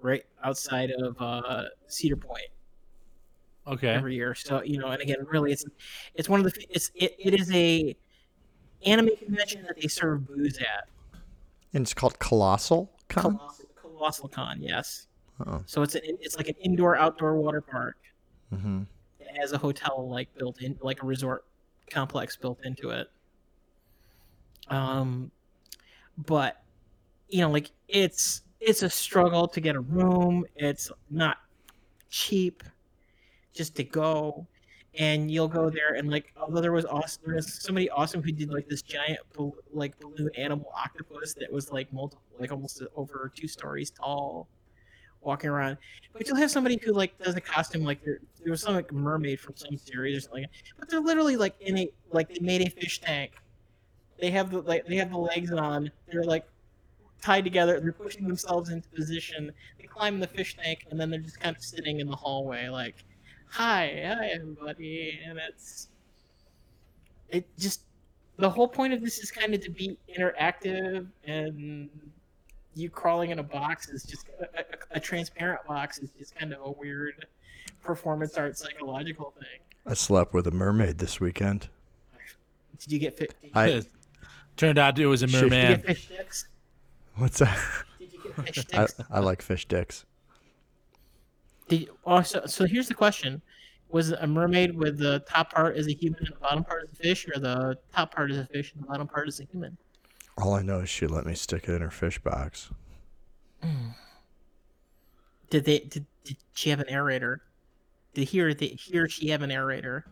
[0.00, 2.46] right outside of uh, Cedar Point
[3.66, 3.88] Okay.
[3.88, 4.34] every year.
[4.34, 5.64] So you know, and again, really, it's
[6.14, 7.94] it's one of the it's it, it is a
[8.86, 10.88] anime convention that they serve booze at.
[11.74, 13.36] And it's called Colossal Con.
[13.36, 15.06] Colossal, Colossal Con, yes.
[15.46, 15.62] Oh.
[15.66, 17.96] So it's an, it's like an indoor outdoor water park.
[18.50, 18.82] hmm
[19.20, 21.44] It has a hotel like built in, like a resort
[21.90, 23.08] complex built into it.
[24.68, 25.30] Um,
[26.16, 26.62] but
[27.28, 30.44] you know, like it's it's a struggle to get a room.
[30.56, 31.38] It's not
[32.10, 32.62] cheap
[33.54, 34.46] just to go,
[34.98, 38.32] and you'll go there and like although there was awesome, there was somebody awesome who
[38.32, 39.18] did like this giant
[39.72, 44.48] like balloon animal octopus that was like multiple, like almost over two stories tall
[45.20, 45.76] walking around.
[46.12, 48.92] But you'll have somebody who like does a costume like there, there was some like
[48.92, 50.46] mermaid from some series or something.
[50.78, 53.32] But they're literally like in a like they made a fish tank.
[54.20, 55.90] They have the like they have the legs on.
[56.10, 56.46] They're like
[57.22, 57.80] tied together.
[57.80, 59.52] They're pushing themselves into position.
[59.78, 62.16] They climb in the fish tank and then they're just kind of sitting in the
[62.16, 62.96] hallway like,
[63.50, 65.88] "Hi, hi everybody." And it's
[67.28, 67.82] it just
[68.36, 71.90] the whole point of this is kind of to be interactive and
[72.74, 76.52] you crawling in a box is just a, a, a transparent box is just kind
[76.52, 77.26] of a weird
[77.82, 79.60] performance art psychological thing.
[79.84, 81.68] I slept with a mermaid this weekend.
[82.78, 83.34] Did you get fit?
[83.42, 83.82] Did you, I
[84.56, 85.50] Turned out it was a Shit.
[85.50, 85.96] did you merman.
[87.18, 87.38] Get fish sticks?
[87.38, 87.84] what's that?
[87.98, 89.18] Did you get fish I.
[89.18, 90.04] I like fish dicks.
[91.68, 93.42] Did you, oh, so, so here's the question:
[93.90, 96.92] Was a mermaid with the top part as a human and the bottom part as
[96.92, 99.44] a fish, or the top part is a fish and the bottom part is a
[99.44, 99.76] human?
[100.36, 102.70] All I know is she let me stick it in her fish box.
[103.62, 103.94] Mm.
[105.50, 105.80] Did they?
[105.80, 107.38] Did, did she have an aerator?
[108.14, 110.04] Did he or, did he or she have an aerator?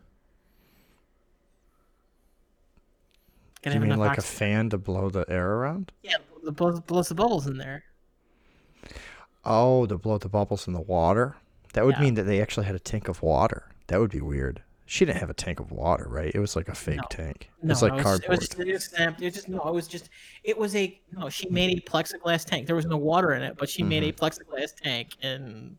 [3.62, 5.90] Do you mean enough like a fan to blow the air around?
[6.02, 6.16] Yeah,
[6.46, 7.85] the blows, blows the bubbles in there.
[9.44, 11.37] Oh, to blow the bubbles in the water?
[11.74, 12.02] That would Yeah.
[12.02, 13.70] mean that they actually had a tank of water.
[13.88, 14.62] That would be weird.
[14.88, 16.32] She didn't have a tank of water, right?
[16.35, 17.06] It was like a fake No.
[17.11, 17.50] tank.
[17.62, 18.24] No, it's like no, it was, cardboard.
[18.24, 19.20] It was, just, it was snapped.
[19.20, 19.61] It was just no.
[19.68, 20.09] It was just.
[20.44, 21.28] It was a no.
[21.28, 22.66] She made a plexiglass tank.
[22.66, 24.24] There was no water in it, but she made a Mm-hmm.
[24.24, 25.16] plexiglass tank.
[25.22, 25.76] And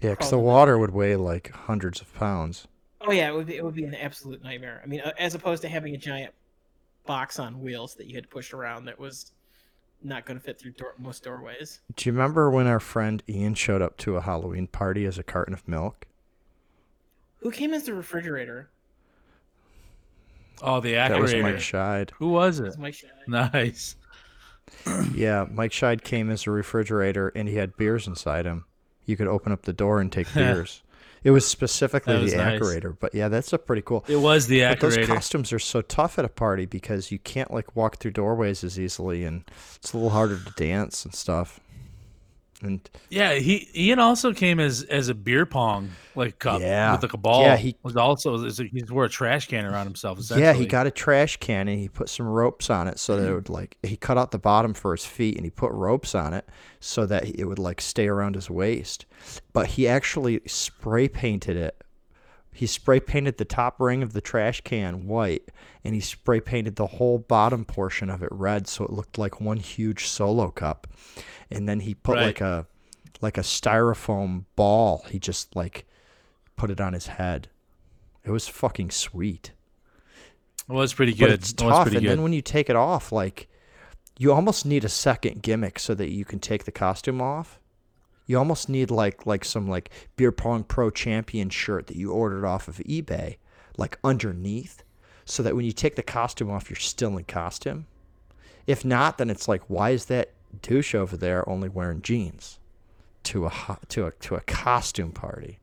[0.00, 2.68] yeah, because the water would weigh like hundreds of pounds.
[3.00, 3.56] oh yeah, it would be.
[3.56, 4.80] It would be an absolute nightmare.
[4.82, 6.32] I mean, uh, as opposed to having a giant
[7.06, 9.32] box on wheels that you had to push around that was
[10.06, 11.80] not going to fit through door, most doorways.
[11.94, 15.22] Do you remember when our friend Ian showed up to a Halloween party as a
[15.22, 16.06] carton of milk?
[17.40, 18.70] Who came as the refrigerator?
[20.62, 21.42] Oh, the That was accurator.
[21.42, 22.10] Mike Scheid.
[22.12, 22.66] Who was It it?
[22.66, 23.08] was Mike Shea.
[23.26, 23.96] Nice.
[25.14, 28.64] Yeah, Mike Scheid came as a refrigerator and he had beers inside him.
[29.04, 30.82] You could open up the door and take beers.
[31.26, 32.60] It was specifically was the nice.
[32.60, 34.04] accurator, but yeah, that's a pretty cool.
[34.06, 37.50] It was the But those costumes are so tough at a party because you can't
[37.50, 39.42] like walk through doorways as easily, and
[39.74, 41.58] it's a little harder to dance and stuff.
[42.62, 46.92] And Yeah, he Ian also came as as a beer pong like cup Yeah.
[46.92, 47.42] with like a ball.
[47.42, 50.18] Yeah, he- was also he wore a trash can around himself.
[50.36, 53.28] yeah, he got a trash can and he put some ropes on it so that
[53.30, 56.14] it would like he cut out the bottom for his feet and he put ropes
[56.14, 56.48] on it
[56.80, 59.04] so that it would like stay around his waist.
[59.52, 61.82] But he actually spray painted it.
[62.56, 65.50] He spray painted the top ring of the trash can white
[65.84, 69.40] and he spray painted the whole bottom portion of it red so it looked like
[69.40, 70.86] one huge solo cup.
[71.50, 72.26] And then he put Right.
[72.26, 72.66] like a
[73.20, 75.04] like a styrofoam ball.
[75.10, 75.86] He just like
[76.56, 77.48] put it on his head.
[78.24, 79.52] It was fucking sweet
[80.68, 81.30] It was pretty but good.
[81.30, 81.86] it's It was tough.
[81.88, 82.08] And good.
[82.08, 83.48] then when you take it off, like
[84.18, 87.60] you almost need a second gimmick so that you can take the costume off.
[88.26, 92.44] You almost need like like some like beer pong pro champion shirt that you ordered
[92.44, 93.36] off of eBay,
[93.76, 94.82] like underneath,
[95.24, 97.86] so that when you take the costume off, you're still in costume.
[98.66, 102.58] If not, then it's like, why is that douche over there only wearing jeans
[103.24, 105.60] to a to a to a costume party?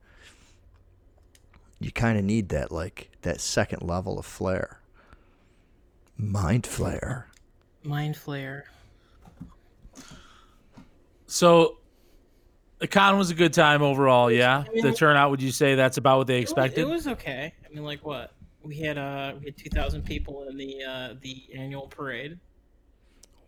[1.80, 4.80] You kind of need that like that second level of flair.
[6.15, 7.28] Mind flare.
[7.84, 8.65] Mind flare.
[11.28, 11.78] so
[12.84, 14.30] the con was a good time overall.
[14.30, 15.32] Yeah, I mean, the turnout.
[15.32, 16.82] Would you say that's about what they It was- expected?
[16.82, 17.54] It was, okay.
[17.65, 18.34] I mean, like what?
[18.62, 22.38] We had uh we had two thousand people in the uh the annual parade.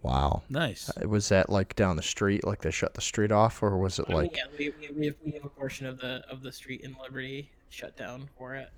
[0.02, 0.44] Wow.
[0.50, 0.90] nice.
[0.90, 4.00] Uh, Was that like down the street, like they shut the street off, or was
[4.00, 6.24] it I mean, like yeah, we, we, we, have, we have a portion of the
[6.30, 8.70] of the street in Liberty shut down for it.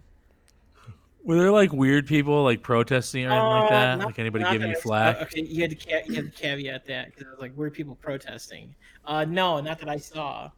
[1.23, 3.95] Were there like weird people like protesting or anything like Uh, that?
[3.99, 5.21] not- like anybody not giving that you flack?
[5.23, 7.73] Okay, you had to ca- you had to caveat that because it was like weird
[7.73, 8.73] people protesting.
[9.07, 10.51] Uh, no, not that I saw.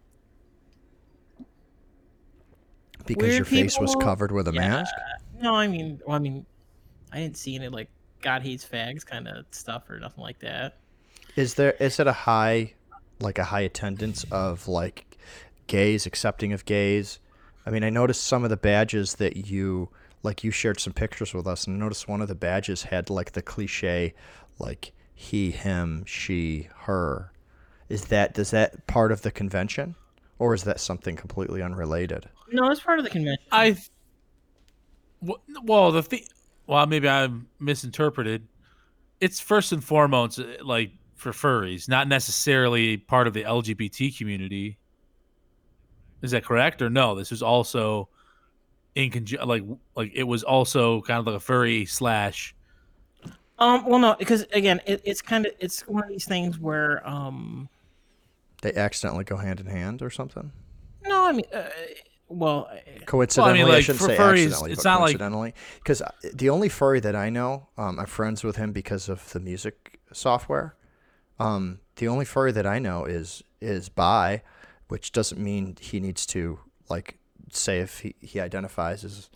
[3.05, 4.59] Because Weird your face was covered with a Yeah.
[4.69, 4.93] mask?
[5.39, 6.45] No, I mean, well, I mean,
[7.11, 7.89] I didn't see any like
[8.21, 10.79] God hates fags kind of stuff or nothing like that.
[11.35, 12.73] Is there is it a high
[13.19, 15.17] like a high attendance of like
[15.67, 17.19] gays accepting of gays?
[17.65, 19.89] I mean, I noticed some of the badges that you
[20.23, 23.09] like you shared some pictures with us and I noticed one of the badges had
[23.09, 24.13] like the cliche
[24.57, 27.31] like he, him, she, her.
[27.89, 29.95] Is that does that part of the convention
[30.39, 32.27] or is that something completely unrelated?
[32.51, 33.45] No, it's part of the convention.
[33.51, 33.77] I.
[35.21, 36.23] Well, the thing.
[36.65, 38.47] Well, maybe I'm misinterpreted.
[39.19, 44.77] It's first and foremost uh, like for furries, not necessarily part of the LGBT community.
[46.21, 47.15] Is that correct or no?
[47.15, 48.07] This is also
[48.95, 49.63] in conju- like
[49.95, 52.55] like it was also kind of like a furry slash.
[53.57, 57.05] Um, well, no, because again, it, it's kind of it's one of these things where
[57.07, 57.67] um,
[58.61, 60.51] They accidentally go hand in hand or something?
[61.05, 61.69] no, I mean, uh,
[62.27, 65.53] well, uh, Coincidentally, I, like, shouldn't say furries, accidentally, it's but not coincidentally.
[65.79, 66.01] Because
[66.33, 69.99] the only furry that I know, um, I'm friends with him because of the music
[70.13, 70.75] software.
[71.39, 74.43] Um, the only furry that I know is is bi,
[74.89, 77.17] which doesn't mean he needs to like
[77.51, 79.29] say if he, he identifies as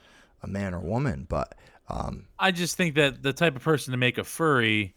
[0.43, 1.55] a man or woman, but
[1.89, 4.95] um, I just think that the type of person to make a furry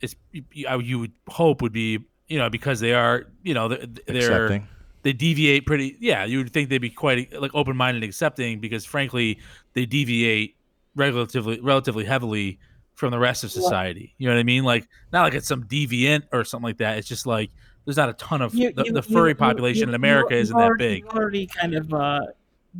[0.00, 3.84] is you, you would hope would be you know because they are you know they're,
[4.06, 4.62] they're
[5.02, 8.84] they deviate pretty yeah you would think they'd be quite like open-minded and accepting because
[8.86, 9.38] frankly
[9.74, 10.56] they deviate
[10.94, 12.58] relatively relatively heavily
[12.94, 14.14] from the rest of society.
[14.18, 14.62] You know what i mean?
[14.64, 16.98] Like not like it's some deviant or something like that.
[16.98, 17.50] It's just like
[17.86, 20.34] there's not a ton of you- the, you- the furry you- population you- in america
[20.34, 21.04] you- isn't you've that already- big.
[21.04, 22.20] You've already kind of uh,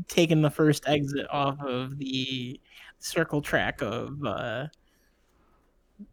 [0.09, 2.61] taken the first exit off of the
[2.99, 4.67] circle track of uh,
[5.99, 6.05] d-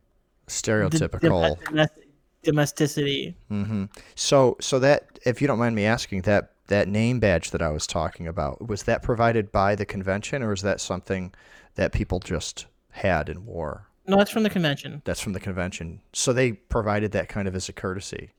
[0.48, 1.62] Stereotypical.
[1.66, 2.07] domestic-
[2.44, 3.36] domesticity.
[3.50, 7.62] hmm So, so that if you don't mind me asking, that that name badge that
[7.62, 11.34] I was talking about was that provided by the convention, or is that something
[11.76, 13.88] that people just had and wore?
[14.06, 15.02] No, that's from the convention.
[15.06, 16.02] That's from the convention.
[16.14, 18.32] So they provided that kind of as a courtesy.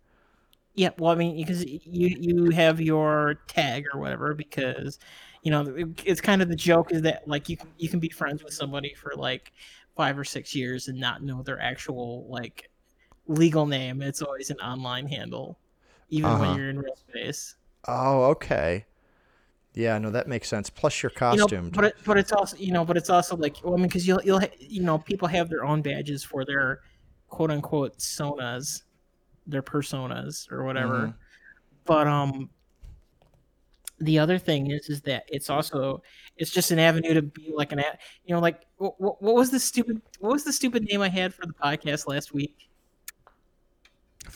[0.75, 4.99] Yeah, well, I mean, because you you have your tag or whatever, because
[5.43, 8.09] you know it's kind of the joke is that like you can you can be
[8.09, 9.53] friends with somebody for like
[9.97, 12.71] five or six years and not know their actual like
[13.29, 14.03] legal name.
[14.03, 15.59] It's always an online handle,
[16.09, 16.41] even Uh-huh.
[16.41, 17.57] when you're in real space.
[17.87, 18.87] Oh, okay.
[19.75, 20.71] Yeah, no, that makes sense.
[20.71, 23.59] Plus, you're You know, but it, but it's also you know, but it's also like
[23.63, 26.81] well, I mean, because you'll you'll you know people have their own badges for their
[27.29, 28.83] quote unquote sonas,
[29.47, 31.09] their personas or whatever.
[31.09, 31.15] Mhm.
[31.85, 32.51] But um,
[34.01, 36.03] the other thing is is that it's also
[36.37, 37.79] it's just an avenue to be like an
[38.25, 41.35] you know like what, what was the stupid what was the stupid name I had
[41.35, 42.68] for the podcast last week?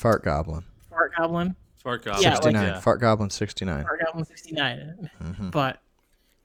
[0.02, 0.64] Fart Goblin.
[0.90, 1.54] Fart Goblin.
[1.76, 2.22] Fart Goblin.
[2.24, 2.54] Yeah, goblin.
[2.54, 2.74] like- 69.
[2.74, 2.80] yeah.
[2.80, 3.82] Fart Goblin 69.
[3.84, 5.10] Fart Goblin sixty nine.
[5.20, 5.80] hmm But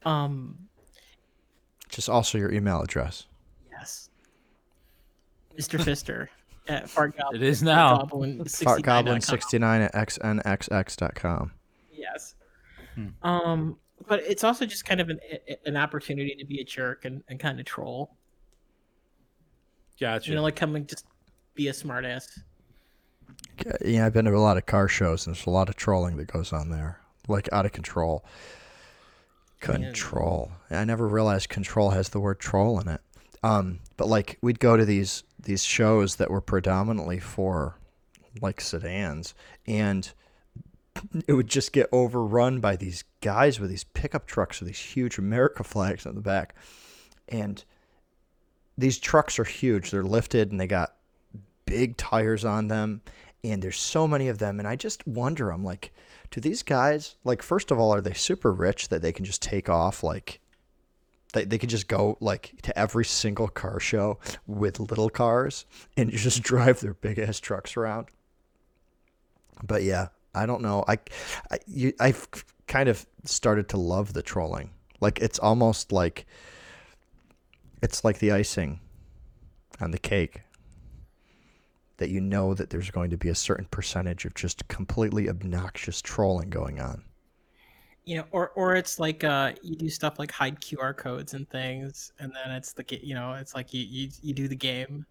[0.06, 0.58] um,
[1.90, 3.26] Just also your email address.
[3.72, 4.10] yes,
[5.58, 5.80] Mr.
[5.80, 6.28] Fister
[6.68, 7.42] at Fart Goblin.
[7.42, 7.98] It is now.
[7.98, 9.42] Goblin Fart Goblin 69.
[9.42, 11.52] 69 at xnxx.com.
[11.92, 12.36] Yes.
[12.94, 13.08] Hmm.
[13.24, 15.20] Um, but it's also just kind of an
[15.66, 18.16] an opportunity to be a jerk and, and kind of troll.
[20.00, 21.06] gotcha You know, like come and just
[21.56, 22.40] be a smartass.
[23.84, 26.18] Yeah, I've been to a lot of car shows, and there's a lot of trolling
[26.18, 28.24] that goes on there, like out of control.
[29.60, 30.52] Control.
[30.70, 33.02] I never realized control has the word troll in it.
[33.44, 37.78] Um, but like we'd go to these these shows that were predominantly for
[38.42, 39.34] like sedans,
[39.66, 40.12] and
[41.28, 45.18] it would just get overrun by these guys with these pickup trucks with these huge
[45.18, 46.56] America flags on the back,
[47.28, 47.64] and
[48.78, 49.92] these trucks are huge.
[49.92, 50.97] They're lifted and they got
[51.68, 53.02] big tires on them
[53.44, 55.94] and there's so many of them and i just wonder i'm like
[56.32, 59.42] do these guys like first of all are they super rich that they can just
[59.42, 60.40] take off like
[61.34, 66.10] they, they could just go like to every single car show with little cars and
[66.12, 68.08] just drive their big ass trucks around?
[69.62, 70.84] But yeah i don't know.
[70.88, 71.00] I,
[71.52, 72.28] I you, i've
[72.68, 74.70] kind of started to love the trolling.
[75.02, 76.26] Like it's almost like
[77.82, 78.80] it's like the icing
[79.82, 80.42] on the cake
[81.98, 86.02] that you know that there's going to be a certain percentage of just completely obnoxious
[86.02, 87.04] trolling going on.
[88.06, 91.50] You know, or or it's like uh, you do stuff like hide QR codes and
[91.50, 95.06] things, and then it's the you know it's like you you, you do the game.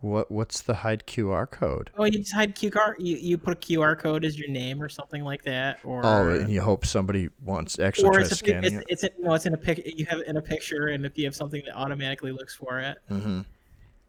[0.00, 1.88] What what's the hide QR code?
[1.96, 2.94] Oh, you just hide QR.
[2.98, 6.28] You you put a QR code as your name or something like that, or Oh,
[6.28, 9.32] and you hope somebody wants actually or tries it's a, scanning it's, it's a, no,
[9.32, 9.98] it's in a pic.
[9.98, 12.80] You have it in a picture, and if you have something that automatically looks for
[12.80, 13.14] it, it.
[13.14, 13.40] Mm-hmm.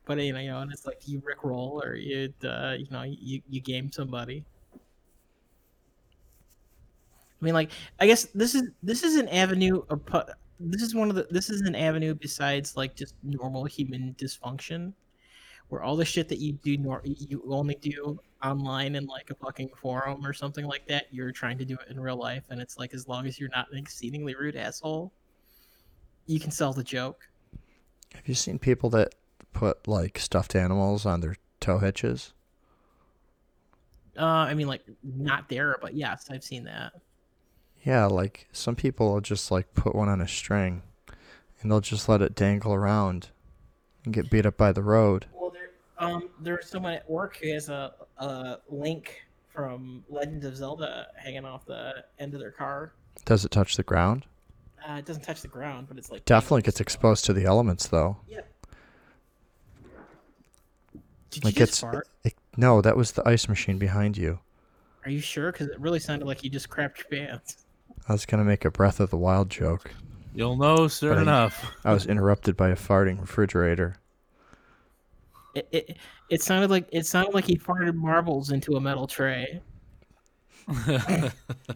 [0.05, 3.59] But you know, and it's like you rickroll or you uh, you know you you
[3.59, 4.45] game somebody.
[7.41, 10.01] I mean, like I guess this is this is an avenue of
[10.59, 14.93] this is one of the this is an avenue besides like just normal human dysfunction,
[15.69, 19.35] where all the shit that you do nor you only do online in like a
[19.35, 22.61] fucking forum or something like that, you're trying to do it in real life, and
[22.61, 25.11] it's like as long as you're not an exceedingly rude asshole,
[26.27, 27.27] you can sell the joke.
[28.13, 29.13] Have you seen people that
[29.55, 32.33] put like stuffed animals on their tow hitches?
[34.17, 36.93] Uh, I mean, like not there, but yes, I've seen that.
[37.83, 40.83] Yeah, like some people will just like put one on a string
[41.61, 43.29] and they'll just let it dangle around
[44.03, 45.25] and get beat up by the road.
[45.33, 50.55] Well, there, um, there's someone at work who has a, a link from Legend of
[50.55, 52.93] Zelda hanging off the end of their car.
[53.23, 54.25] Does it touch the ground?
[54.87, 57.87] Uh, it doesn't touch the ground, but it's like Definitely gets exposed to the elements
[57.87, 58.17] though.
[58.27, 58.41] Yeah.
[61.31, 62.07] Did Like you it's just fart?
[62.23, 64.39] it, no, that was the ice machine behind you.
[65.05, 65.51] Are you sure?
[65.51, 67.65] Because it really sounded like you just crapped your pants.
[68.07, 69.91] I was gonna make a Breath of the Wild joke.
[70.33, 71.71] You'll know soon But I- enough.
[71.83, 73.97] I was interrupted by a farting refrigerator.
[75.53, 75.97] It, it
[76.29, 79.61] it sounded like it sounded like he farted marbles into a metal tray.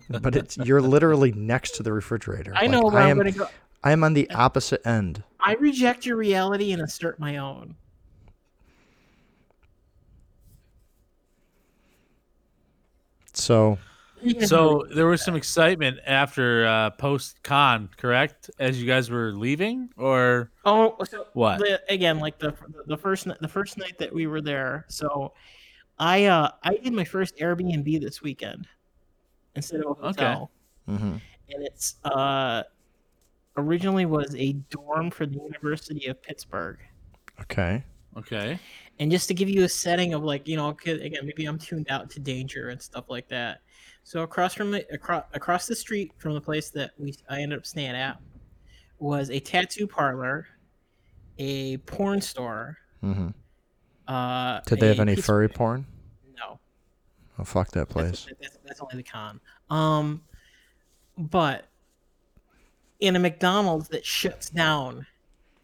[0.09, 2.53] But it's you're literally next to the refrigerator.
[2.55, 3.47] I Like, know, but I I'm am gonna go.
[3.83, 5.23] I am on the opposite end.
[5.39, 7.75] I reject your reality and assert my own.
[13.39, 13.77] So
[14.45, 18.49] so there was some excitement after uh, post con, correct?
[18.59, 21.59] As you guys were leaving, or Oh, so What?
[21.59, 22.53] The, again, like the
[22.87, 24.85] the first the first night that we were there.
[24.89, 25.33] So,
[25.97, 28.67] I uh I did my first Airbnb this weekend
[29.55, 30.07] instead of a Okay.
[30.07, 30.51] hotel,
[30.87, 31.21] mhm.
[31.49, 32.63] and it's uh
[33.57, 36.79] originally was a dorm for the University of Pittsburgh.
[37.41, 37.83] okay.
[38.17, 38.59] okay,
[38.99, 41.87] And just to give you a setting of like you know again maybe I'm tuned
[41.89, 43.61] out to danger and stuff like that.
[44.03, 47.59] So across from the across across the street from the place that we I ended
[47.59, 48.19] up staying at
[48.99, 50.47] was a tattoo parlor,
[51.37, 52.77] a porn store.
[53.01, 53.29] hmm
[54.07, 55.85] Uh, Did they have any furry porn?
[56.37, 56.59] No,
[57.37, 58.27] Oh fuck that that's, place.
[58.41, 59.39] that's, that's only the con.
[59.69, 60.21] Um,
[61.17, 61.65] but
[62.99, 65.05] in a McDonald's that shuts down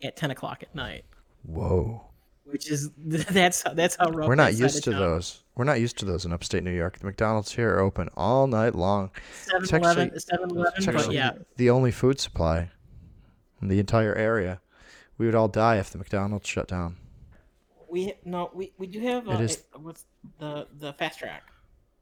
[0.01, 1.03] at ten o'clock at night,
[1.43, 2.05] Whoa.
[2.45, 5.41] Which is that's how that's how rough We're not used to town- those.
[5.55, 6.99] We're not used to those in upstate New York.
[6.99, 9.09] The McDonald's here are open all night long.
[9.45, 12.71] 7-Eleven, actually- 7-Eleven, It's but actually yeah, the only food supply
[13.61, 14.59] in the entire area.
[15.17, 16.97] We would all die if the McDonald's shut down.
[17.89, 20.05] we no we, we do have uh, It is- a- what's
[20.39, 21.43] the the fast track.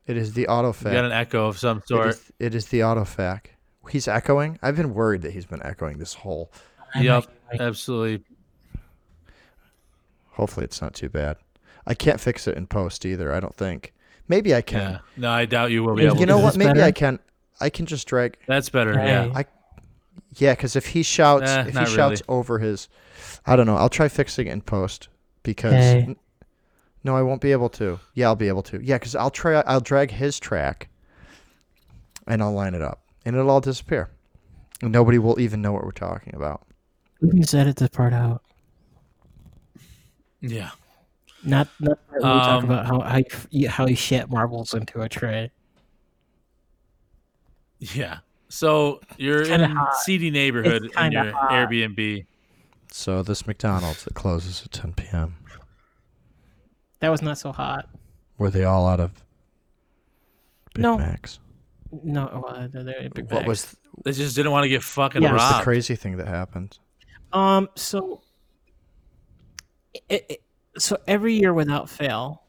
[0.06, 2.08] It is the auto you got an echo of some sort.
[2.10, 3.46] is, it is the autofac.
[3.90, 4.60] He's echoing.
[4.62, 6.52] I've been worried that he's been echoing this whole.
[7.00, 7.26] Yep,
[7.60, 8.26] absolutely.
[10.34, 11.38] Hopefully, it's not too bad.
[11.86, 13.34] I can't fix it in post either.
[13.34, 13.94] I don't think.
[14.28, 14.62] Maybe I Yeah.
[14.62, 15.00] can.
[15.18, 16.20] No, I doubt you will be You able.
[16.20, 16.58] You know Is what?
[16.58, 16.84] Maybe better?
[16.84, 17.20] I can.
[17.60, 18.38] I can just drag.
[18.48, 18.98] That's better.
[18.98, 19.08] Hey.
[19.08, 19.32] Yeah.
[19.36, 19.46] I.
[20.36, 22.88] Yeah, because if he shouts, Eh, if he not shouts over his,
[23.46, 23.76] I don't know.
[23.76, 25.10] I'll try fixing it in post
[25.44, 25.74] because.
[25.74, 26.16] Hey.
[27.04, 28.00] No, I won't be able to.
[28.14, 28.82] Yeah, I'll be able to.
[28.82, 29.56] Yeah, because I'll try.
[29.68, 30.88] I'll drag his track,
[32.26, 34.10] and I'll line it up, and it'll all disappear,
[34.82, 36.66] and nobody will even know what we're talking about.
[37.22, 38.42] We can just edit this part out.
[40.44, 40.70] Yeah.
[41.44, 43.96] Not not the part we talk Um, about how how you, f- you- how you
[43.96, 45.52] shat marbles into a tray.
[47.80, 48.20] Yeah.
[48.50, 49.96] So you're in a hot.
[49.98, 51.50] seedy neighborhood in your hot.
[51.52, 52.26] Airbnb.
[52.92, 55.36] So this McDonald's that closes at 10 p.m.
[57.00, 57.90] That was not so hot.
[58.38, 59.12] Were they all out of
[60.76, 60.98] Big No.
[60.98, 61.40] Macs?
[62.04, 63.48] No, uh, they're, they're big What bags.
[63.48, 65.32] was They just didn't want to get fucking Yeah.
[65.34, 66.78] what was the crazy thing that happened?
[67.34, 67.70] Um.
[67.76, 68.22] So.
[69.94, 70.44] It, it,
[70.78, 72.44] so every year, without fail,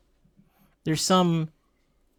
[0.85, 1.51] there's some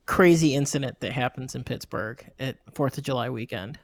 [0.06, 3.80] crazy incident that happens in Pittsburgh at Fourth of July weekend.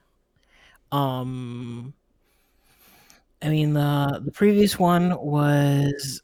[0.92, 1.94] Um.
[3.44, 6.22] I mean, the the previous one was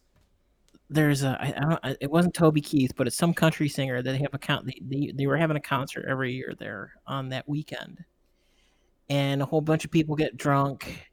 [0.89, 4.11] there's a I, I don't it wasn't Toby Keith, but it's some country singer that
[4.11, 4.67] they have a count.
[4.67, 8.03] They, they they were having a concert every year there on that weekend,
[9.09, 11.06] and a whole bunch of people get drunk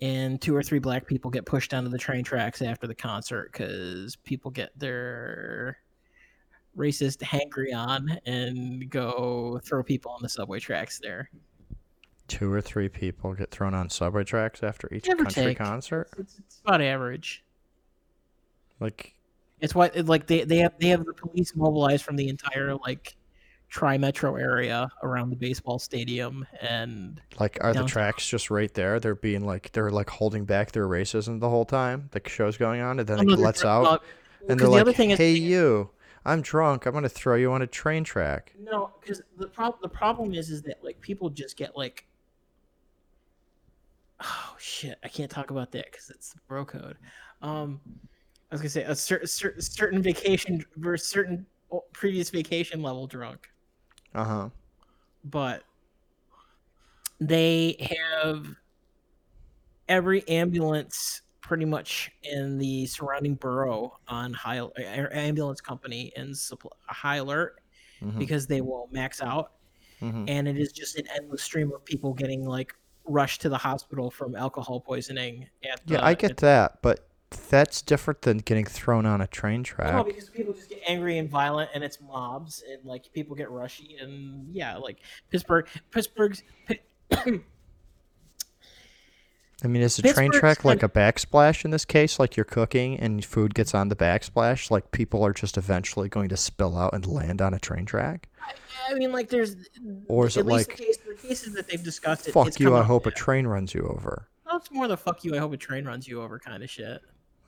[0.00, 3.50] and two or three black people get pushed onto the train tracks after the concert
[3.52, 5.78] because people get their
[6.76, 11.30] racist hangry on and go throw people on the subway tracks there.
[12.28, 15.58] Two or three people get thrown on subway tracks after each Give or country take.
[15.58, 16.08] concert?
[16.18, 17.42] It's, it's about average.
[18.80, 19.14] Like,
[19.60, 23.16] It's why like they they have they have the police mobilized from the entire like
[23.68, 28.98] tri metro area around the baseball stadium and Like, are the tracks just right there?
[28.98, 32.08] They're being like they're like holding back their racism the whole time.
[32.12, 34.02] The show's going on, and then Oh, it lets out,
[34.48, 35.90] and they're the like, other thing is- "Hey, you!
[36.24, 36.86] I'm drunk.
[36.86, 40.50] I'm gonna throw you on a train track." No, because the problem the problem is
[40.50, 42.06] is that like people just get like,
[44.20, 46.96] oh shit, I can't talk about that because it's the bro code.
[47.42, 47.80] Um,
[48.50, 51.46] I was gonna say a certain certain certain vacation versus certain
[51.92, 53.50] previous vacation level drunk,
[54.14, 54.48] Uh huh.
[55.24, 55.62] but
[57.20, 57.76] they
[58.20, 58.46] have
[59.88, 64.60] every ambulance pretty much in the surrounding borough on high
[65.12, 67.60] ambulance company in supply, high alert
[68.00, 69.52] hmm because they will max out
[69.98, 72.72] hmm and it is just an endless stream of people getting like
[73.06, 75.48] rushed to the hospital from alcohol poisoning.
[75.64, 77.07] At Yeah, I get at- that, but
[77.50, 79.94] that's different than getting thrown on a train track.
[79.94, 83.50] No, because people just get angry and violent, and it's mobs, and like people get
[83.50, 84.98] rushy, and yeah, like
[85.30, 86.42] Pittsburgh, Pittsburgh's.
[89.64, 92.20] I mean, is the train track like a backsplash in this case?
[92.20, 94.70] Like you're cooking and food gets on the backsplash?
[94.70, 98.28] Like people are just eventually going to spill out and land on a train track?
[98.88, 99.56] I mean, like there's.
[100.06, 102.28] Or is at it least like, the, case, the cases that they've discussed?
[102.28, 104.28] It, Fuck you, I hope a train runs you over.
[104.52, 105.34] It's more the fuck you.
[105.34, 107.02] I hope a train runs you over kind of shit.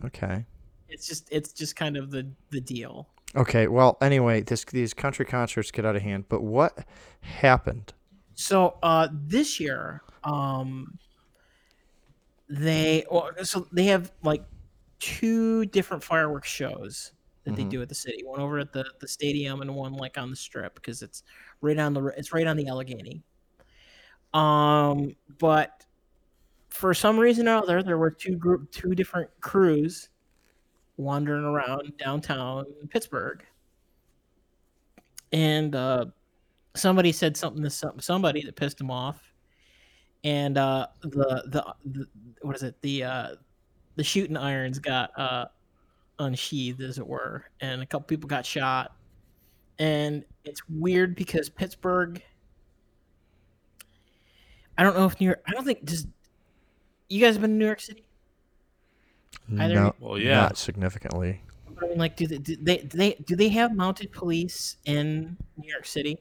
[0.04, 0.44] Okay.
[0.88, 3.08] It's just it's just kind of the the deal.
[3.36, 6.84] Okay, well, anyway, this these country concerts get out of hand, but what
[7.20, 7.92] happened?
[8.34, 10.98] So uh, this year, um,
[12.48, 14.42] they well, so they have like
[14.98, 17.12] two different fireworks shows
[17.44, 17.70] that they Mhm.
[17.70, 18.22] do at the city.
[18.24, 21.22] One over at the, the stadium and one like on the strip because it's
[21.60, 23.22] right on the it's right on the Allegheny.
[24.34, 25.79] Um, but
[26.70, 30.08] for some reason or other, there were two group two different crews
[30.96, 33.44] wandering around downtown Pittsburgh,
[35.32, 36.06] and uh,
[36.74, 39.32] somebody said something to some, somebody that pissed him off,
[40.24, 42.06] and uh, the, the the
[42.42, 43.28] what is it the uh,
[43.96, 45.46] the shooting irons got uh,
[46.20, 48.94] unsheathed as it were, and a couple people got shot,
[49.78, 52.22] and it's weird because Pittsburgh.
[54.78, 55.42] I don't know if New York.
[55.46, 56.06] I don't think does.
[57.10, 58.04] You guys have been to New York City?
[59.58, 60.36] Either- no, Well, yeah.
[60.42, 61.42] not significantly.
[61.82, 65.36] I mean, like, do they, do they do they do they have mounted police in
[65.56, 66.18] New York City?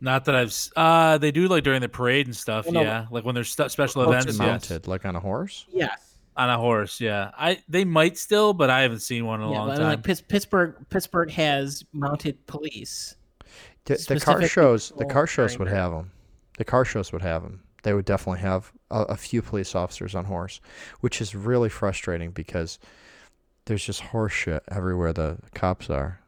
[0.00, 0.48] Not that I've.
[0.48, 2.66] s- Uh, they do like during the parade and stuff.
[2.66, 4.26] Well, no, yeah, like when there's stu- special events.
[4.26, 4.46] just yes.
[4.46, 5.66] Mounted, like on a horse?
[5.72, 6.08] Yes.
[6.36, 6.98] on a horse.
[7.00, 9.74] Yeah, I they might still, but I haven't seen one in a Yeah, long but
[9.76, 9.80] time.
[9.82, 13.16] mean, like Pitts- Pittsburgh, Pittsburgh has mounted police.
[13.84, 16.10] The, the car shows, the car shows would have them.
[16.58, 17.62] The car shows would have them.
[17.82, 20.60] They would definitely have a, a few police officers on horse,
[21.00, 22.78] which is really frustrating because
[23.64, 26.20] there's just horse shit everywhere the cops are.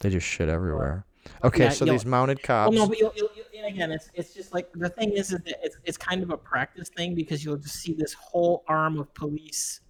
[0.00, 1.06] They just shit everywhere.
[1.42, 2.76] Okay, yeah, so these mounted Well, cops.
[2.76, 5.40] no, but you'll, you'll, you'll, and again, it's it's just like the thing is, is
[5.40, 8.98] that it's it's kind of a practice thing because you'll just see this whole arm
[8.98, 9.80] of police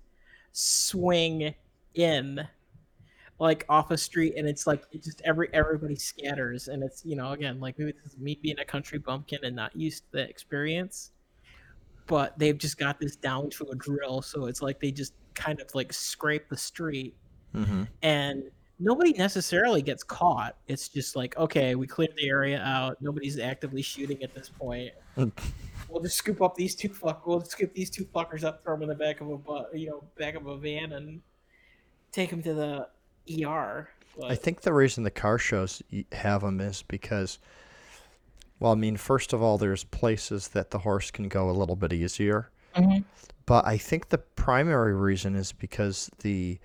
[0.52, 1.52] swing
[1.94, 2.46] in
[3.40, 7.16] like off a street and it's like it just every everybody scatters and it's you
[7.16, 10.12] know again like maybe this is me being a country bumpkin and not used to
[10.12, 11.10] the experience
[12.06, 15.60] but they've just got this down to a drill so it's like they just kind
[15.60, 17.14] of like scrape the street
[17.54, 17.86] Mhm.
[18.02, 18.42] and
[18.80, 20.56] nobody necessarily gets caught.
[20.66, 23.00] It's just like, okay, we cleared the area out.
[23.00, 24.90] Nobody's actively shooting at this point.
[25.88, 27.24] We'll just scoop up these two fuck.
[27.24, 29.90] We'll scoop these two fuckers up, throw them in the back of a bu- you
[29.90, 31.20] know back of a van, and
[32.10, 32.88] take them to the
[33.44, 33.88] ER.
[34.18, 37.38] But, I think the reason the car shows have them is because,
[38.60, 41.76] well, I mean, first of all, there's places that the horse can go a little
[41.76, 42.50] bit easier.
[42.76, 43.04] Mhm.
[43.46, 46.58] But I think the primary reason is because the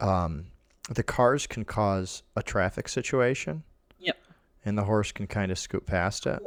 [0.00, 0.46] um,
[0.90, 3.62] the cars can cause a traffic situation.
[4.00, 4.16] Yep.
[4.64, 6.40] And the horse can kind of scoot past it.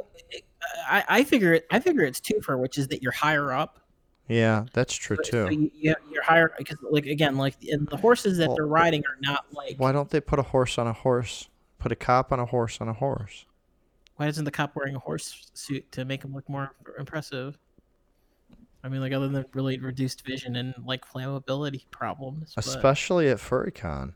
[0.88, 1.66] I, I figure it.
[1.70, 3.80] I figure it's two for which is that you're higher up.
[4.28, 5.54] Yeah, that's true So- so too.
[5.54, 9.02] you, you- you're higher because, like again, like and the horses that Well, they're riding
[9.06, 9.76] are not like.
[9.78, 11.48] Why don't they put a horse on a horse?
[11.78, 13.46] Put a cop on a horse on a horse.
[14.18, 17.56] Why isn't the cop wearing a horse suit to make him look more impressive?
[18.82, 22.52] I mean, like other than really reduced vision and like flammability problems.
[22.56, 24.14] But, Especially at FurryCon.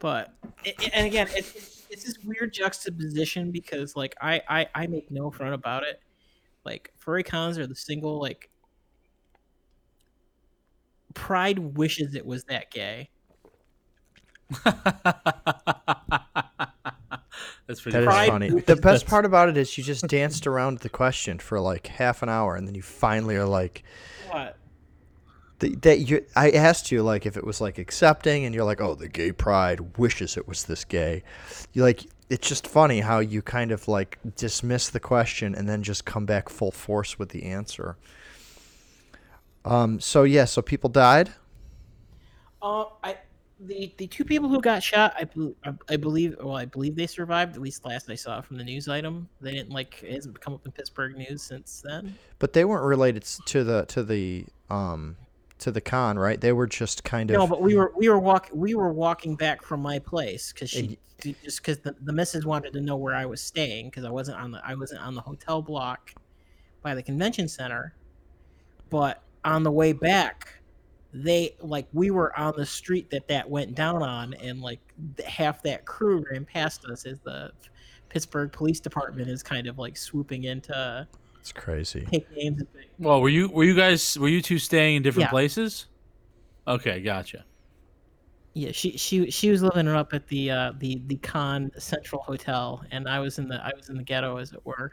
[0.00, 4.66] but it, it- and again, it, it's it's this weird juxtaposition because like I, I
[4.74, 6.00] I make no front about it.
[6.64, 8.50] Like furry cons are the single like.
[11.14, 13.08] Pride wishes it was that gay.
[17.66, 18.50] That's pretty That is funny.
[18.66, 22.22] The best part about it is you just danced around the question for like half
[22.22, 23.82] an hour and then you finally are like,
[24.30, 24.56] What?
[25.58, 28.80] Th- that you I asked you like if it was like accepting and you're like,
[28.80, 31.22] "Oh, the gay pride wishes it was this gay."
[31.72, 35.82] You like it's just funny how you kind of like dismiss the question and then
[35.82, 37.96] just come back full force with the answer.
[39.64, 41.32] Um so yeah, so people died?
[42.60, 43.16] Uh, I
[43.60, 47.56] the the two people who got shot, I, I believe, well, I believe they survived.
[47.56, 50.54] At least last I saw from the news item, they didn't like it hasn't come
[50.54, 52.14] up in Pittsburgh news since then.
[52.38, 55.16] But they weren't related to the to the um
[55.58, 56.40] to the con, right?
[56.40, 59.36] They were just kind of No, but we were we were walk we were walking
[59.36, 63.14] back from my place because she just because the, the missus wanted to know where
[63.14, 66.12] I was staying because I wasn't on the I wasn't on the hotel block
[66.82, 67.94] by the convention center,
[68.90, 70.60] but on the way back,
[71.12, 74.80] they like we were on the street that that went down on, and like
[75.26, 77.52] half that crew ran past us as the
[78.08, 81.06] Pittsburgh Police Department is kind of like swooping into
[81.40, 82.06] it's crazy.
[82.10, 82.86] take names and things.
[82.98, 85.30] Well, were you were you guys were you two staying in different Yeah.
[85.30, 85.86] places?
[86.66, 87.44] Okay, gotcha.
[88.54, 92.82] Yeah, she she she was living up at the uh, the the Con Central Hotel,
[92.90, 94.92] and I was in the I was in the ghetto, as it were.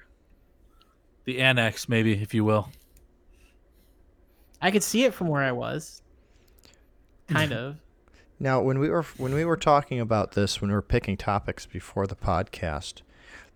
[1.26, 2.70] The annex, maybe, if you will.
[4.62, 6.03] I could see it from where I was.
[7.28, 7.78] Kind of.
[8.40, 11.66] Now, when we were when we were talking about this, when we were picking topics
[11.66, 13.02] before the podcast,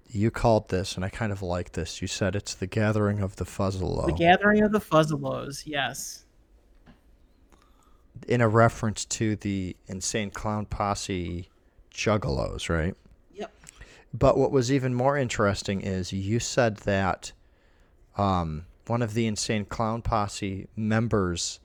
[0.09, 2.01] you called this, and I kind of like this.
[2.01, 6.23] You said it's the gathering of the Fuzzalo, The Gathering of the Fuzzalos, yes.
[8.27, 11.49] in a reference to the insane clown posse
[11.93, 12.95] juggalos, right?
[13.33, 13.51] Yep.
[14.13, 17.33] But what was even more interesting is you said that
[18.17, 21.59] um, one of the insane clown posse members'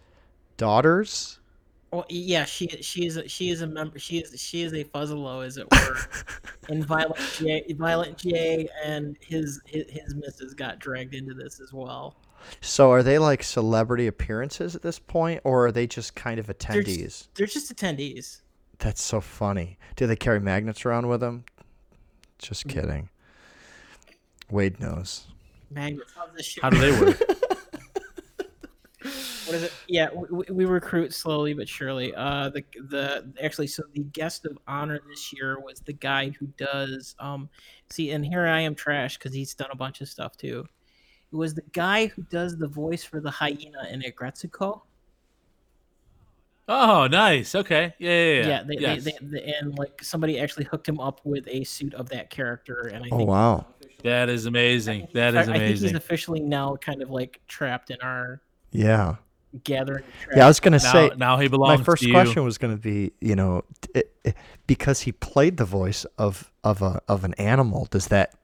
[0.56, 1.38] daughters.
[1.92, 3.98] Well, yeah, she she is a, she is a member.
[3.98, 5.96] She is she is a Fuzzalo, as it were.
[6.70, 11.72] and Violent J, Violent J, and his, his his missus got dragged into this as
[11.74, 12.16] well.
[12.62, 16.46] So are they like celebrity appearances at this point, or are they just kind of
[16.46, 16.98] They're attendees?
[17.04, 18.40] just, they're just attendees.
[18.78, 19.78] That's so funny.
[19.96, 21.44] Do they carry magnets around with them?
[22.38, 22.80] Just Mm-hmm.
[22.80, 23.08] kidding.
[24.50, 25.26] Wade knows.
[25.70, 26.12] Magnets.
[26.16, 26.58] How's?
[26.62, 27.20] How do they work?
[29.52, 29.72] what is it?
[29.86, 32.14] Yeah, we, we recruit slowly but surely.
[32.14, 36.46] Uh, the the actually, so the guest of honor this year was the guy who
[36.56, 37.48] does um,
[37.90, 40.66] see, and here I am trash because he's done a bunch of stuff too.
[41.32, 44.82] It was the guy who does the voice for the hyena in Aggretsuko.
[46.68, 47.54] oh, nice.
[47.54, 47.94] Okay.
[47.98, 48.48] Yeah, yeah, yeah.
[48.48, 49.04] Yeah, they, Yes.
[49.04, 52.30] they, they, they, and like somebody actually hooked him up with a suit of that
[52.30, 53.66] character, and I Oh wow.
[54.02, 55.08] that is amazing.
[55.12, 55.54] That is amazing.
[55.54, 58.40] I think he's officially now kind of like trapped in our
[58.70, 59.16] Yeah.
[59.64, 60.04] Gathering.
[60.34, 62.14] Yeah, I was gonna Now, say now he belongs my first to you.
[62.14, 64.36] question was going to be, you know, t- it,
[64.66, 68.34] because he played the voice of of a of an animal, does that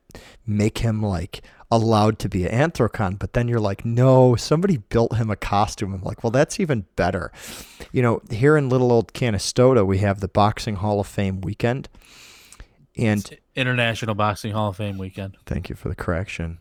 [0.47, 3.19] make him like allowed to be an anthrocon?
[3.19, 5.93] But then you're like, no, somebody built him a costume.
[5.95, 7.31] I'm like, well, that's even better.
[7.93, 11.89] You know, here in little old Canastota, we have the Boxing Hall of Fame weekend,
[12.97, 15.37] and International Boxing Hall of Fame weekend.
[15.47, 16.59] thank you for the correction.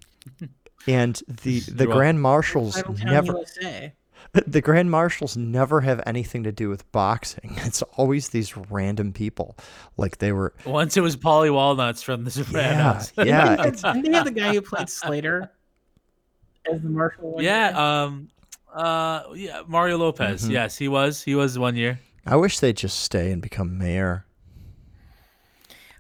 [0.88, 3.94] And the the You're grand marshals never USA.
[4.48, 7.56] the grand marshals never have anything to do with boxing.
[7.66, 9.56] It's always these random people,
[9.98, 10.54] like they were.
[10.66, 13.14] Once it was Paulie Walnuts from The Yeah, Sopranos.
[13.18, 13.64] yeah.
[13.68, 15.52] It's, Didn't they have the guy who played Slater
[16.72, 17.32] as the marshal?
[17.34, 17.52] one year?
[17.54, 18.04] yeah.
[18.04, 18.30] Um.
[18.74, 19.24] Uh.
[19.36, 19.62] Yeah.
[19.68, 20.46] Mario Lopez.
[20.48, 20.52] Mhm.
[20.52, 21.24] Yes, he was.
[21.24, 22.00] He was one year.
[22.26, 24.26] I wish they'd just stay and become mayor.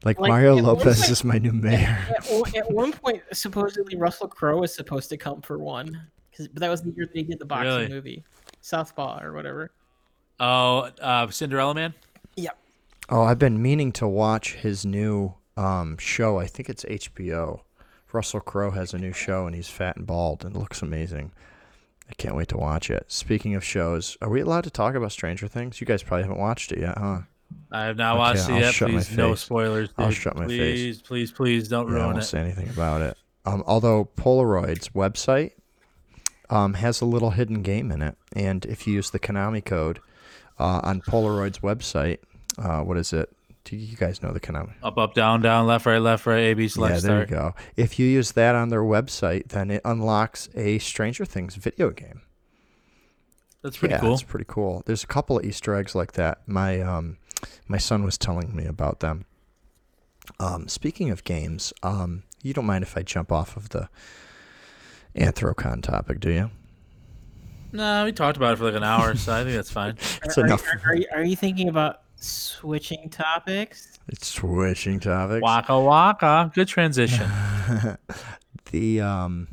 [0.03, 1.97] Like, Like, Mario Lopez point- is my new mayor.
[2.15, 6.01] At, one- at one point, supposedly Russell Crowe was supposed to come for one, 'cause-
[6.37, 7.87] but that was the year they did the boxing Really?
[7.89, 8.23] movie,
[8.61, 9.71] Southpaw or whatever.
[10.39, 11.93] Oh, uh, Cinderella Man.
[12.35, 12.57] Yep.
[13.09, 16.37] Oh, I've been meaning to watch his new um, show.
[16.39, 17.61] I think it's HBO.
[18.13, 21.31] Russell Crowe has a new show and he's fat and bald and looks amazing.
[22.09, 23.05] I can't wait to watch it.
[23.11, 25.81] Speaking of shows, are we allowed to talk about Stranger Things?
[25.81, 27.19] You guys probably haven't watched it yet, huh?
[27.71, 28.73] I have not Okay, watched I'll it yet.
[28.73, 29.39] shut my Please, no face.
[29.41, 29.89] spoilers.
[29.97, 30.57] I'll shut my face.
[30.57, 32.25] please, Please, please, don't Yeah, I ruin won't it.
[32.25, 33.17] say anything about it.
[33.45, 35.51] Um, although Polaroid's website
[36.49, 39.99] um, has a little hidden game in it, and if you use the Konami code
[40.59, 42.19] uh, on Polaroid's website,
[42.57, 43.29] uh, what is it?
[43.63, 44.73] Do you guys know the Konami?
[44.81, 46.39] Up, up, down, down, left, right, left, right.
[46.39, 47.53] A, B, select, yeah, there you go.
[47.75, 52.21] If you use that on their website, then it unlocks a Stranger Things video game.
[53.61, 54.13] That's pretty yeah, cool.
[54.13, 54.83] it's pretty cool.
[54.85, 56.39] There's a couple of Easter eggs like that.
[56.47, 57.17] My um,
[57.67, 59.25] my son was telling me about them.
[60.39, 63.89] Um, speaking of games, um, you don't mind if I jump off of the
[65.17, 66.51] Anthrocon topic, do you?
[67.71, 69.97] No, we talked about it for like an hour, so I think that's fine.
[70.23, 70.65] It's are, enough.
[70.67, 73.99] Are, are, are you thinking about switching topics?
[74.07, 75.41] It's switching topics.
[75.41, 76.51] Waka waka.
[76.53, 77.29] Good transition.
[78.71, 79.47] the um,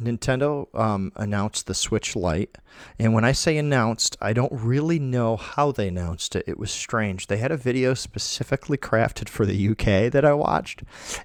[0.00, 2.58] Nintendo um, announced the Switch Lite,
[2.98, 6.44] and when I say announced, I don't really know how they announced it.
[6.46, 7.26] It was strange.
[7.26, 10.82] They had a video specifically crafted for the UK that I watched,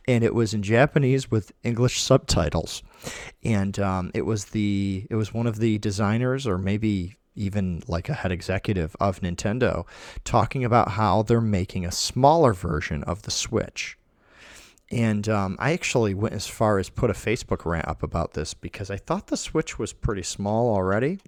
[0.07, 2.83] and it was in Japanese with English subtitles,
[3.43, 8.09] and um, it was the it was one of the designers or maybe even like
[8.09, 9.85] a head executive of Nintendo
[10.23, 13.97] talking about how they're making a smaller version of the Switch
[14.93, 18.53] and um, I actually went as far as put a Facebook rant up about this
[18.53, 21.19] because I thought the Switch was pretty small already.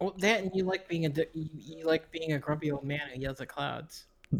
[0.00, 2.84] Well, that and you like being a d- you, you like being a grumpy old
[2.84, 4.06] man who yells at clouds.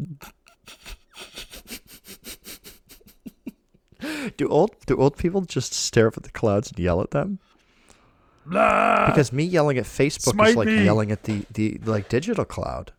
[4.37, 7.39] Do old do old people just stare up at the clouds and yell at them?
[8.45, 9.07] Blah.
[9.07, 10.83] Because me yelling at Facebook is like me.
[10.83, 12.91] yelling at the, the like digital cloud.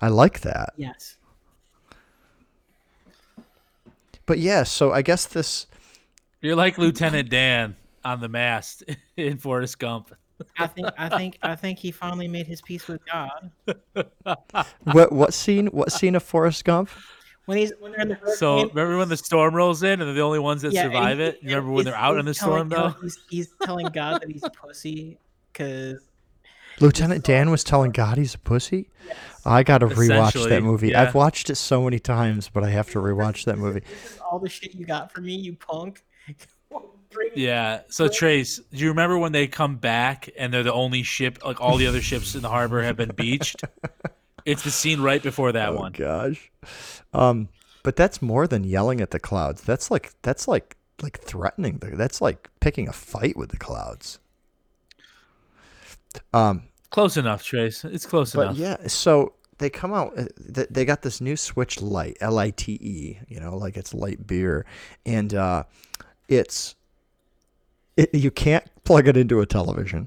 [0.00, 0.74] I like that.
[0.76, 1.16] Yes.
[4.26, 5.66] But yeah, so I guess this
[6.40, 8.84] You're like Lieutenant Dan on the mast
[9.16, 10.14] in Forrest Gump.
[10.58, 13.50] I think I think I think he finally made his peace with God
[14.92, 16.90] what what scene what scene of Forrest Gump?
[17.46, 20.14] when he's when they're in the So remember when the storm rolls in and they're
[20.14, 21.38] the only ones that Yeah, and survive he- it?
[21.42, 22.96] You remember when he's- they're out in the telling storm though?
[23.02, 25.18] He's, he's telling God that he's a pussy
[25.52, 26.00] because
[26.80, 28.88] Lieutenant Dan was telling God he's a pussy.
[29.46, 30.88] I got to rewatch Essentially, that movie.
[30.88, 31.02] yeah.
[31.02, 33.82] I've watched it so many times, but I have to rewatch that movie.
[34.30, 36.02] all the shit you got for me, you punk.
[37.36, 37.82] Yeah.
[37.88, 41.60] So Trace, do you remember when they come back and they're the only ship like
[41.60, 43.62] all the other ships in the harbor have been beached?
[44.44, 45.92] It's the scene right before that oh one.
[45.92, 46.50] gosh.
[47.14, 47.48] Um,
[47.82, 49.62] but that's more than yelling at the clouds.
[49.62, 51.78] That's like that's like like threatening.
[51.78, 54.18] The, that's like picking a fight with the clouds.
[56.34, 56.64] Um,
[56.94, 57.84] Close enough, Trace.
[57.84, 58.56] It's close but enough.
[58.56, 60.16] yeah, so they come out.
[60.16, 60.26] uh,
[60.70, 63.18] They got this new Switch Lite, L I T E.
[63.26, 64.64] You know, like it's light beer,
[65.04, 65.64] and uh,
[66.28, 66.76] it's
[67.96, 70.06] it, you can't plug it into a television.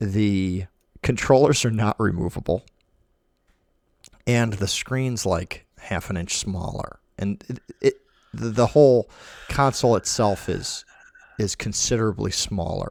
[0.00, 0.64] The
[1.04, 2.64] controllers are not removable,
[4.26, 7.94] and the screen's like half an inch smaller, and it, it
[8.34, 9.08] the, the whole
[9.48, 10.84] console itself is
[11.38, 12.90] is considerably smaller.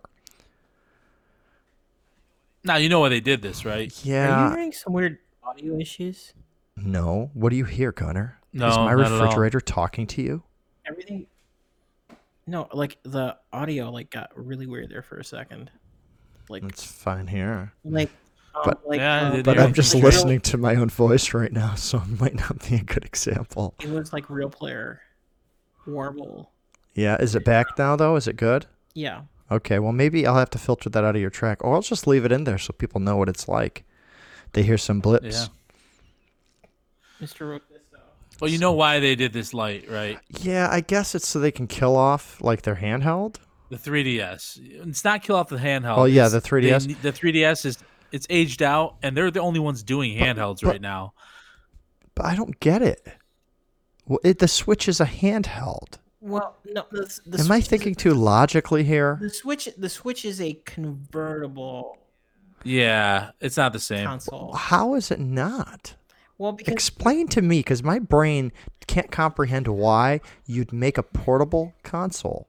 [2.65, 3.93] Now you know why they did this, right?
[4.03, 4.25] Yeah.
[4.25, 6.33] Are Yeah, you hearing some weird audio issues?
[6.75, 7.29] No.
[7.33, 8.39] What do you hear, Gunner?
[8.53, 9.19] Is my not at all.
[9.19, 10.43] refrigerator talking to you?
[10.87, 11.27] Everything.
[12.47, 15.69] No, like the audio like got really weird there for a second.
[16.49, 17.73] Like It's fine here.
[17.83, 18.09] like
[18.53, 20.57] um, But- like Yeah, I uh, did But hear I'm just like real- listening to
[20.57, 23.75] my own voice right now, so it might not be a good example.
[23.81, 25.01] It was like real player
[25.87, 26.51] warble.
[26.93, 28.15] Yeah, is it back now though?
[28.15, 28.65] Is it good?
[28.93, 29.21] Yeah.
[29.51, 32.07] Okay, well maybe I'll have to filter that out of your track, or I'll just
[32.07, 33.83] leave it in there so people know what it's like.
[34.53, 35.49] They hear some blips.
[35.49, 36.65] Yeah.
[37.25, 37.49] Mr.
[37.49, 37.99] wrote this though.
[38.41, 40.19] Well, you know why they did this light, right?
[40.41, 43.37] Yeah, I guess it's so they can kill off like their handheld.
[43.69, 44.59] The 3DS.
[44.87, 45.97] It's not kill off the handheld.
[45.97, 46.87] Oh, yeah, the 3DS.
[46.87, 47.77] they- the 3DS is
[48.11, 51.13] it's aged out, and they're the only ones doing handhelds but- right now.
[52.13, 53.05] But I don't get it.
[54.05, 55.97] Well, it the Switch is a handheld.
[56.25, 56.85] Well, no.
[56.91, 59.19] The, the Am I Switch is- thinking too logically here?
[59.21, 59.69] The Switch.
[59.77, 61.97] The Switch is a convertible
[62.63, 64.05] Yeah, it's not the same.
[64.07, 64.53] console.
[64.53, 65.95] How is it not?
[66.37, 68.51] Well, because Explain to me, because my brain
[68.87, 72.47] can't comprehend why you'd make a portable console.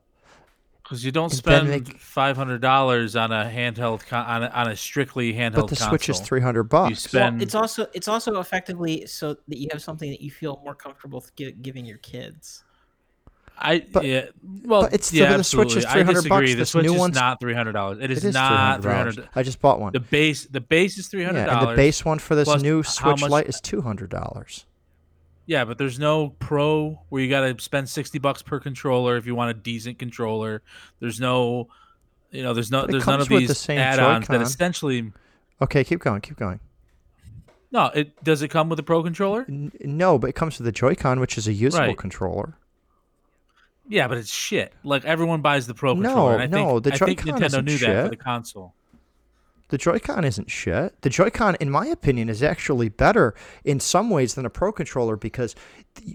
[0.82, 4.70] Because you don't spend make- five hundred dollars on a handheld con- on a, on
[4.70, 5.52] a strictly handheld.
[5.54, 5.62] Console.
[5.62, 6.26] But the Switch is console.
[6.26, 7.12] three hundred You bucks.
[7.12, 10.74] well, it's also it's also effectively so that you have something that you feel more
[10.74, 12.62] comfortable giving your kids.
[13.58, 14.26] I but- yeah.
[14.64, 16.28] Well, but it's- yeah, the Switch is 300 disagree.
[16.28, 16.50] bucks.
[16.50, 17.98] The This Switch new is one's- not three hundred dollars.
[18.00, 19.28] It is, It is not $300.
[19.34, 19.92] I just bought one.
[19.92, 21.62] The base the base is three hundred dollars.
[21.62, 24.66] and the base one for this new Switch much- Lite is two hundred dollars.
[25.46, 29.26] Yeah, but there's no pro where you got to spend 60 bucks per controller if
[29.26, 30.60] you want a decent controller.
[31.00, 31.68] There's no
[32.32, 34.42] you know, there's no there's none of these the same add-ons that Joy-Con.
[34.42, 35.12] essentially
[35.62, 36.58] Okay, keep going, keep going.
[37.70, 39.46] No, it does it come with a pro controller?
[39.48, 41.96] N- no, but it comes with the Joy-Con, which is a usable Right.
[41.98, 42.58] controller.
[43.88, 44.72] Yeah, but it's shit.
[44.84, 46.32] Like everyone buys the pro No, controller.
[46.34, 48.74] and I think, no, the I think Joy-Con Nintendo knew that for the console.
[49.68, 51.00] The Joy-Con isn't shit.
[51.02, 53.34] The Joy-Con, in my opinion, is actually better
[53.64, 55.56] in some ways than a Pro controller because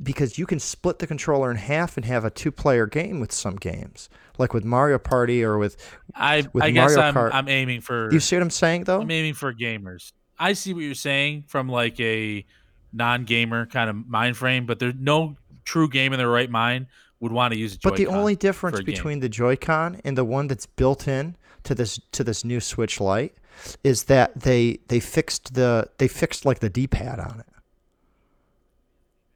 [0.03, 3.55] because you can split the controller in half and have a two-player game with some
[3.57, 5.75] games, like with Mario Party or with.
[6.15, 8.85] I With I guess Mario I'm Kart- I'm aiming for You see what I'm saying,
[8.85, 9.01] though?
[9.01, 10.13] I'm aiming for gamers.
[10.39, 12.45] I see what you're saying from like a
[12.93, 16.87] non-gamer kind of mind frame, but there's no true game in their right mind
[17.21, 20.47] would want to use a But the only difference between the Joy-Con and the one
[20.47, 23.35] that's built in to this to this new Switch Lite
[23.83, 27.45] is that they they fixed the they fixed like the D-pad on it.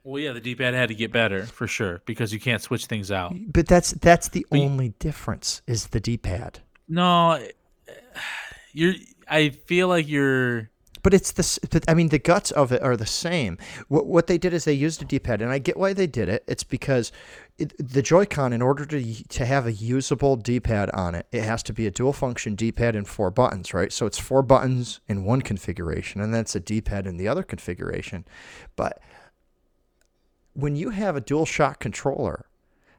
[0.04, 3.12] Well, yeah, the D-pad had to get better for sure because you can't switch things
[3.12, 3.34] out.
[3.52, 6.60] But that's that's the But you- only difference is the D-pad.
[6.88, 7.44] No,
[8.74, 8.94] you're.
[9.28, 10.70] I feel like you're.
[11.02, 13.58] But it's the s- but, I mean the guts of it are the same.
[13.88, 16.30] What what they did is they used a D-pad, and I get why they did
[16.30, 16.44] it.
[16.48, 17.12] It's because
[17.58, 21.64] it, the Joy-Con, in order to to have a usable D-pad on it, it has
[21.64, 23.94] to be a dual-function D-pad and four buttons, right?
[23.94, 28.26] So it's four buttons in one configuration, and that's a D-pad in the other configuration.
[28.76, 29.02] But
[30.54, 32.46] when you have a DualShock controller,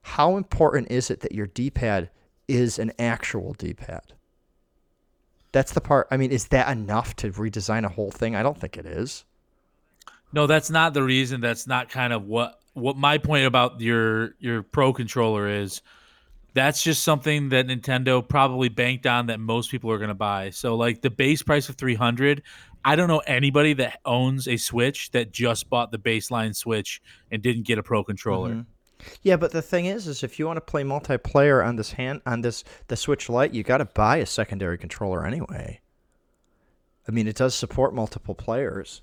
[0.03, 2.11] how important is it that your D-pad
[2.49, 4.13] is an actual D-pad?
[5.53, 6.07] That's the part.
[6.11, 8.37] I mean, is that enough to redesign a whole thing?
[8.37, 9.25] I don't think it is.
[10.33, 11.41] No, that's not the reason.
[11.41, 15.83] That's not kind of what what my point about your your pro controller is.
[16.55, 20.49] That's just something that Nintendo probably banked on that most people are going to buy.
[20.51, 22.43] So like the base price of 300,
[22.83, 27.43] I don't know anybody that owns a Switch that just bought the baseline Switch and
[27.43, 28.55] didn't get a pro controller.
[28.55, 28.67] Mhm.
[29.23, 32.23] Yeah, but the thing is, is if you want to play multiplayer on this hand
[32.25, 35.81] on this the Switch Lite, you got to buy a secondary controller anyway.
[37.07, 39.03] I mean, it does support multiple players.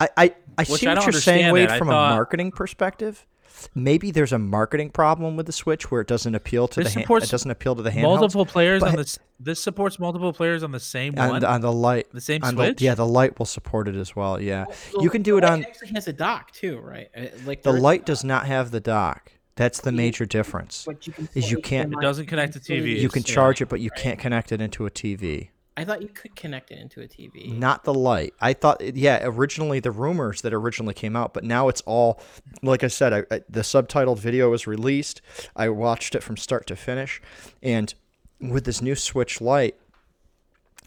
[0.00, 3.26] I I, I see I what don't you're saying, Wade, from thought- a marketing perspective.
[3.74, 7.00] Maybe there's a marketing problem with the Switch where it doesn't appeal to This the
[7.00, 8.02] hand, it doesn't appeal to the handhelds.
[8.20, 11.40] Multiple players on this this supports multiple players on the same on, one.
[11.40, 12.78] the- on the light, the same on Switch?
[12.78, 14.40] The, yeah, the light will support it as well.
[14.40, 17.08] Yeah, Well, you can do it on Lite Actually, has a dock too, right?
[17.16, 18.06] Uh, Like the light.
[18.06, 19.32] Does not have the dock.
[19.56, 20.84] That's the major difference.
[20.86, 23.00] but you can is you can't- It doesn't connect to TV.
[23.00, 24.00] You can charge it, but you right.
[24.00, 25.48] can't connect it into a TV.
[25.78, 27.56] I thought you could connect it into a TV.
[27.56, 28.34] Not the light.
[28.40, 32.20] I thought, yeah, originally the rumors that originally came out, but now it's all,
[32.62, 35.22] like I said, I, I, the subtitled video was released.
[35.54, 37.22] I watched it from start to finish,
[37.62, 37.94] and
[38.40, 39.76] with this new Switch Lite,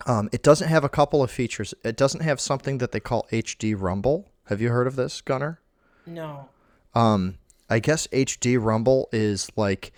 [0.05, 1.73] um, it doesn't have a couple of features.
[1.85, 4.29] It doesn't have something that they call HD Rumble.
[4.47, 5.61] Have you heard of this, Gunner?
[6.05, 6.49] No.
[6.93, 7.37] Um,
[7.69, 9.93] I guess HD Rumble is like,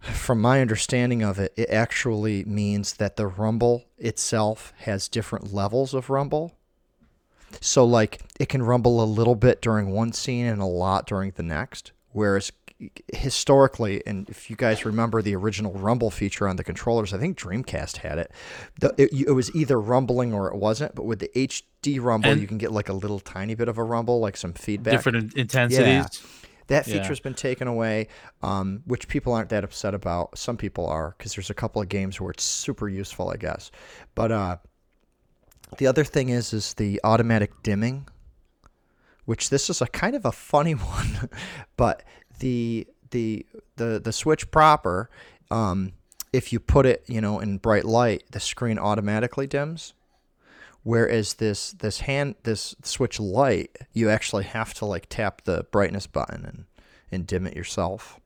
[0.00, 5.94] from my understanding of it, it actually means that the rumble itself has different levels
[5.94, 6.54] of rumble.
[7.60, 11.32] So, like, it can rumble a little bit during one scene and a lot during
[11.32, 11.92] the next.
[12.12, 12.50] Whereas,
[13.12, 17.38] historically, and if you guys remember the original rumble feature on the controllers, I think
[17.38, 18.30] Dreamcast had it.
[18.78, 20.94] The, it, it was either rumbling or it wasn't.
[20.94, 23.78] But with the HD rumble, And- you can get like a little tiny bit of
[23.78, 24.92] a rumble, like some feedback.
[24.92, 26.22] different in- intensities.
[26.70, 27.00] That Yeah.
[27.00, 28.06] feature's been taken away,
[28.42, 30.38] um, which people aren't that upset about.
[30.38, 33.72] Some people are because there's a couple of games where it's super useful, I guess.
[34.14, 34.56] But uh,
[35.78, 38.06] the other thing is, is the automatic dimming,
[39.24, 41.28] which this is a kind of a funny one,
[41.76, 42.04] but
[42.38, 43.44] the the
[43.74, 45.10] the the Switch proper,
[45.50, 45.92] um,
[46.32, 49.92] if you put it, you know, in bright light, the screen automatically dims.
[50.82, 56.06] Whereas this this hand this switch light, you actually have to like tap the brightness
[56.06, 56.64] button and,
[57.10, 58.18] and dim it yourself.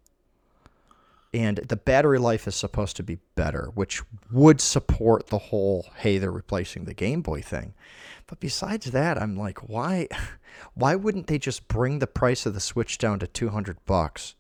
[1.33, 6.19] And the battery life is supposed to be better, which would support the whole hey
[6.19, 7.75] they're replacing the Game Boy thing.
[8.29, 10.07] But besides that, I'm like, why
[10.75, 14.37] why wouldn't they just bring the price of the Switch down to 200 bucks?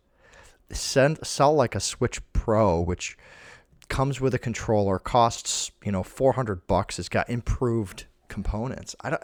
[0.71, 3.19] Send sell like a Switch Pro, which
[3.85, 6.99] comes with a controller, costs you know 400 bucks.
[6.99, 8.97] It's got improved components.
[9.01, 9.23] I don't.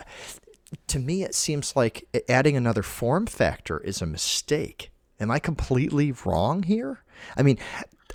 [0.89, 4.91] To me, it seems like adding another form factor is a mistake.
[5.19, 7.03] Am I completely wrong here?
[7.37, 7.59] I mean,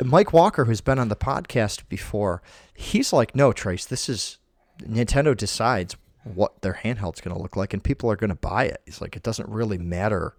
[0.04, 2.42] Mike Walker, who's been on the podcast before,
[2.74, 4.38] he's like, no, Trace, this is
[4.82, 8.66] Nintendo decides what their handheld's going to look like, and people are going to buy
[8.66, 8.82] it.
[8.86, 10.36] He's like, it doesn't really matter.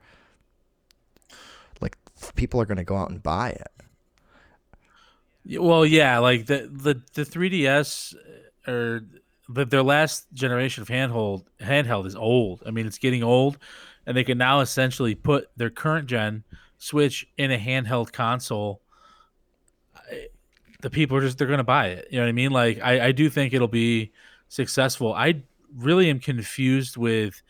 [1.81, 1.97] Like,
[2.35, 3.69] people are going to go out and buy it.
[5.49, 8.15] Well, yeah, like the the the 3DS
[8.67, 9.01] uh, or
[9.49, 12.63] the, their last generation of handheld handheld is old.
[12.67, 13.59] I mean, it's getting old,
[14.07, 16.45] and they can now essentially put their current gen
[16.79, 18.83] Switch in a handheld console.
[20.83, 22.09] The people are just they're going to buy it.
[22.11, 22.51] You know what I mean?
[22.51, 24.13] Like I I do think it'll be
[24.49, 25.15] successful.
[25.15, 25.43] I
[25.75, 27.43] really am confused with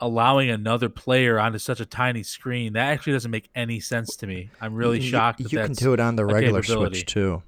[0.00, 2.72] allowing another player onto such a tiny screen.
[2.72, 4.50] That actually doesn't make any sense to me.
[4.60, 5.40] I'm really You- shocked.
[5.40, 6.62] You, that can do it on the regular.
[6.62, 7.42] Switch too.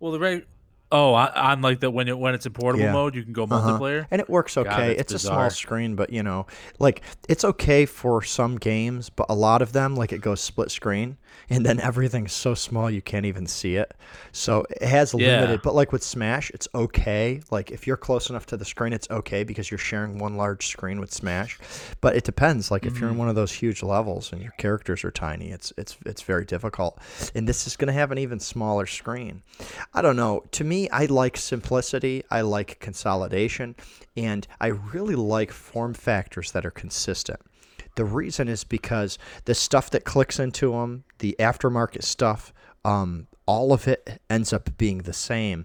[0.00, 0.46] Well, the right.
[0.92, 2.92] Oh, on- like the when it when it's in portable Yeah.
[2.92, 3.78] mode, you can go Uh-huh.
[3.78, 4.06] multiplayer.
[4.10, 4.94] And it works okay.
[4.94, 6.46] that's it's a small screen, but you know,
[6.78, 10.70] like it's okay for some games, but a lot of them, like it goes split
[10.70, 11.16] screen,
[11.50, 13.94] and then everything's so small you can't even see it.
[14.32, 15.26] So it has Yeah.
[15.40, 15.60] limited.
[15.62, 17.40] But like with Smash, it's okay.
[17.50, 20.66] Like if you're close enough to the screen, it's okay because you're sharing one large
[20.68, 21.58] screen with Smash.
[22.00, 22.70] But it depends.
[22.70, 23.12] Like if you're Mm-hmm.
[23.14, 26.44] in one of those huge levels and your characters are tiny, it's it's it's very
[26.44, 26.98] difficult.
[27.34, 29.42] And this is going to have an even smaller screen.
[29.92, 30.44] I don't know.
[30.52, 32.24] To me, I like simplicity.
[32.30, 33.74] I like consolidation,
[34.16, 37.40] and I really like form factors that are consistent.
[37.96, 42.52] The reason is because the stuff that clicks into them, the aftermarket stuff,
[42.84, 45.64] um, all of it ends up being the same.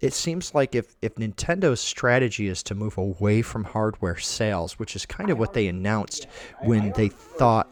[0.00, 4.94] It seems like if, if Nintendo's strategy is to move away from hardware sales, which
[4.96, 6.26] is kind of what they announced
[6.62, 7.68] when they thought.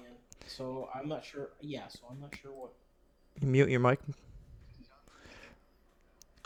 [0.46, 1.50] So I'm not sure.
[1.60, 2.72] Yeah, so I'm not sure what.
[3.40, 3.98] Mute your mic.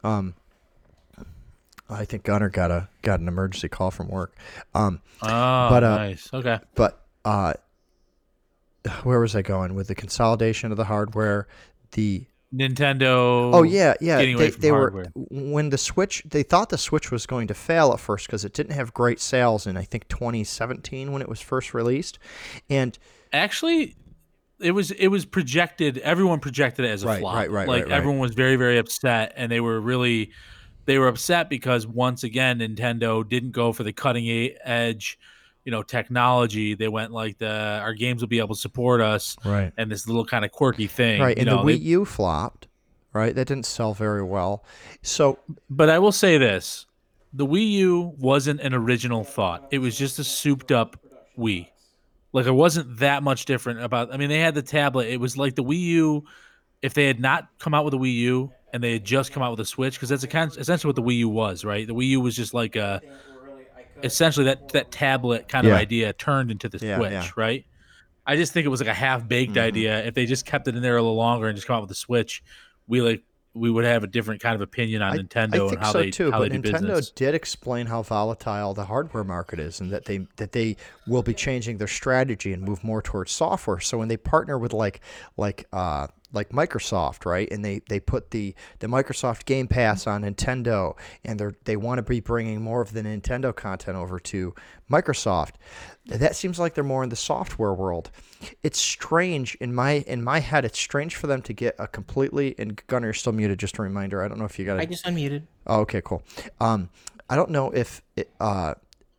[0.04, 0.34] Um,
[1.90, 4.34] I think Gunner got a got an emergency call from work.
[4.74, 6.30] Um, Oh, But, uh, nice.
[6.32, 6.58] Okay.
[6.74, 7.54] but uh,
[9.02, 11.46] where was I going with the consolidation of the hardware?
[11.92, 13.50] The Nintendo.
[13.54, 14.18] Oh yeah, yeah.
[14.18, 16.22] They, they were when the Switch.
[16.24, 19.20] They thought the Switch was going to fail at first because it didn't have great
[19.20, 22.18] sales in I think 2017 when it was first released,
[22.70, 22.98] and
[23.32, 23.94] Actually,
[24.60, 25.98] it was it was projected.
[25.98, 27.34] Everyone projected it as a Right, flop.
[27.34, 27.96] right, right, Like right, right.
[27.96, 30.30] everyone was very very upset, and they were really
[30.86, 34.26] they were upset because once again Nintendo didn't go for the cutting
[34.64, 35.18] edge,
[35.68, 36.74] you know, technology.
[36.74, 40.06] They went like the our games will be able to support us, right, and this
[40.08, 41.20] little kind of quirky thing.
[41.20, 42.68] right, you and know, the they- Wii U flopped.
[43.12, 44.64] Right, that didn't sell very well.
[45.02, 45.38] So
[45.68, 46.86] But I will say this:
[47.34, 49.68] the Wii U wasn't an original thought.
[49.70, 50.96] It was just a souped up
[51.38, 51.68] Wii.
[52.32, 54.14] Like it wasn't that much different about.
[54.14, 55.08] I mean, they had the tablet.
[55.08, 56.24] It was like the Wii U.
[56.80, 59.42] If they had not come out with a Wii U and they had just come
[59.42, 61.86] out with a Switch, because that's a kind essentially what the Wii U was, right?
[61.86, 63.00] The Wii U was just like a
[64.02, 65.74] essentially that that tablet kind Yeah.
[65.74, 67.30] of idea turned into the Yeah, Switch, yeah.
[67.36, 67.64] right?
[68.26, 69.60] I just think it was like a half baked Mhm.
[69.62, 70.04] idea.
[70.04, 71.88] If they just kept it in there a little longer and just come out with
[71.88, 72.42] the Switch,
[72.86, 73.22] we like
[73.54, 75.98] we would have a different kind of opinion on I- Nintendo I and how so
[76.00, 76.30] they too.
[76.30, 77.10] how But they do Nintendo business.
[77.10, 80.76] did explain how volatile the hardware market is, and that they that they
[81.08, 83.80] will be changing their strategy and move more towards software.
[83.80, 85.00] So when they partner with like
[85.36, 90.22] like uh, like Microsoft, right, and they they put the the Microsoft Game Pass on
[90.22, 94.54] Nintendo, and they they want to be bringing more of the Nintendo content over to
[94.90, 95.54] Microsoft.
[96.06, 98.10] That seems like they're more in the software world.
[98.62, 100.64] It's strange in my in my head.
[100.64, 103.58] It's strange for them to get a completely and Gunner, you're still muted.
[103.58, 104.22] Just a reminder.
[104.22, 104.78] I don't know if you got.
[104.80, 105.44] I just unmuted.
[105.66, 106.22] Oh, okay, cool.
[106.60, 106.90] Um,
[107.30, 108.74] I don't know if it, uh,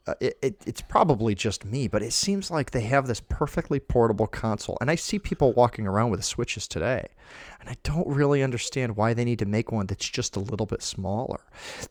[0.10, 3.80] uh, it, it, it's probably just me, but it seems like they have this perfectly
[3.80, 7.08] portable console, and I see people walking around with Switches today,
[7.60, 10.66] and I don't really understand why they need to make one that's just a little
[10.66, 11.42] bit smaller.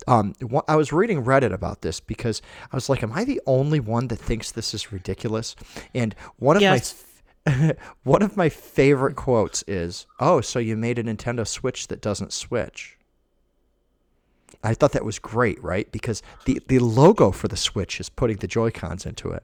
[0.06, 0.34] Um,
[0.66, 2.42] I was reading Reddit about this because
[2.72, 5.54] I was like, "Am I the only one that thinks this is ridiculous?"
[5.94, 6.94] And one of Yes.
[7.46, 12.00] my one of my favorite quotes is, "Oh, so you made a Nintendo Switch that
[12.02, 12.97] doesn't switch."
[14.64, 15.90] I thought that was great, right?
[15.92, 19.42] Because the, the logo for the Switch is putting the Joy Cons into it,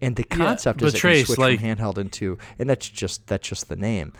[0.00, 3.26] and the concept but is that you switch like- from handheld into, and that's just
[3.26, 4.12] that's just the name.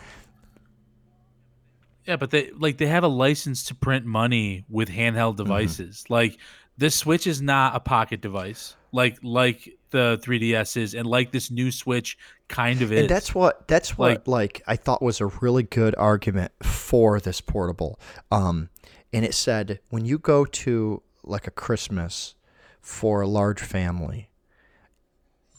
[2.05, 5.17] Yeah, but they like they have a license to print money with Mm-hmm.
[5.17, 6.05] handheld devices.
[6.09, 6.37] Like
[6.77, 8.75] this Switch is not a pocket device.
[8.91, 12.17] Like like the 3DS is, and like this new Switch
[12.47, 13.01] kind of is.
[13.01, 17.19] And that's what that's what Like- like, I thought was a really good argument for
[17.19, 17.99] this portable.
[18.31, 18.69] Um,
[19.15, 22.35] and it said when you go to like a Christmas
[22.81, 24.29] for a large family,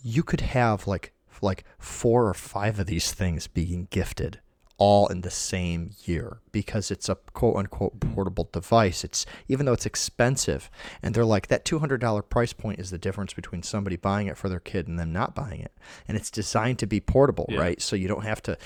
[0.02, 4.40] you could have like like four or five of these things being gifted
[4.78, 9.04] all in the same year because it's a quote unquote portable device.
[9.04, 10.70] It's even though it's expensive
[11.02, 14.48] and they're like that $200 price point is the difference between somebody buying it for
[14.50, 15.72] their kid and them not buying it.
[16.06, 17.60] And it's designed to be portable, Yeah.
[17.60, 17.80] right?
[17.80, 18.58] So you don't have to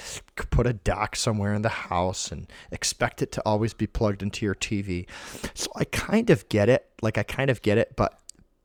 [0.50, 4.44] put a dock somewhere in the house and expect it to always be plugged into
[4.44, 5.06] your TV.
[5.54, 6.86] So I kind of get it.
[7.02, 8.18] Like I kind of get it, but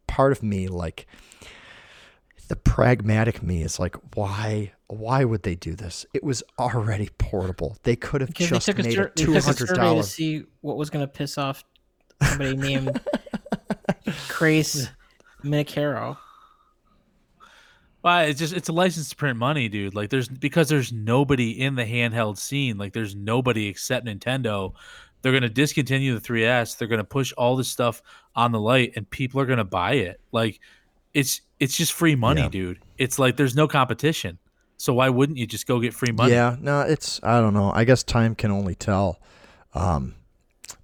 [0.07, 1.05] part of me like
[2.47, 7.77] the pragmatic me is like why why would they do this it was already portable
[7.83, 10.43] they could have Because just they took made sur- a they a to $200 see
[10.61, 11.63] what was going to piss off
[12.21, 13.01] somebody named
[14.27, 14.87] Crace
[15.43, 16.17] Minicaro.
[18.03, 19.95] Well, it's just it's a license to print money, dude.
[19.95, 22.77] Like there's because there's nobody in the handheld scene.
[22.77, 24.73] Like there's nobody except Nintendo.
[25.21, 26.77] They're gonna discontinue the 3S.
[26.77, 28.03] They're gonna push all this stuff
[28.35, 30.21] on the light, and people are gonna buy it.
[30.31, 30.59] Like
[31.15, 32.49] it's it's just free money, Yeah.
[32.49, 32.79] dude.
[32.97, 34.39] It's like there's no competition.
[34.77, 36.33] So why wouldn't you just go get free money?
[36.33, 39.21] yeah no it's i don't know i guess time can only tell
[39.73, 40.15] um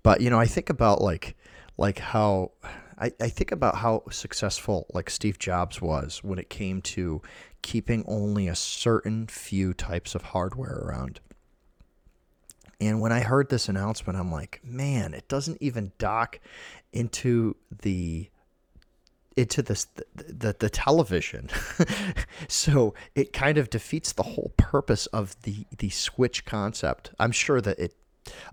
[0.02, 1.36] but you know i think about like
[1.78, 2.52] like how
[2.98, 7.22] I, I think about how successful like steve jobs was when it came to
[7.62, 11.20] keeping only a certain few types of hardware around
[12.80, 16.40] And when I heard this announcement, I'm like, man, it doesn't even dock
[16.92, 18.30] into the
[19.38, 21.50] into this the, the, the television.
[22.48, 27.12] so it kind of defeats the whole purpose of the the Switch concept.
[27.20, 27.96] I'm sure that it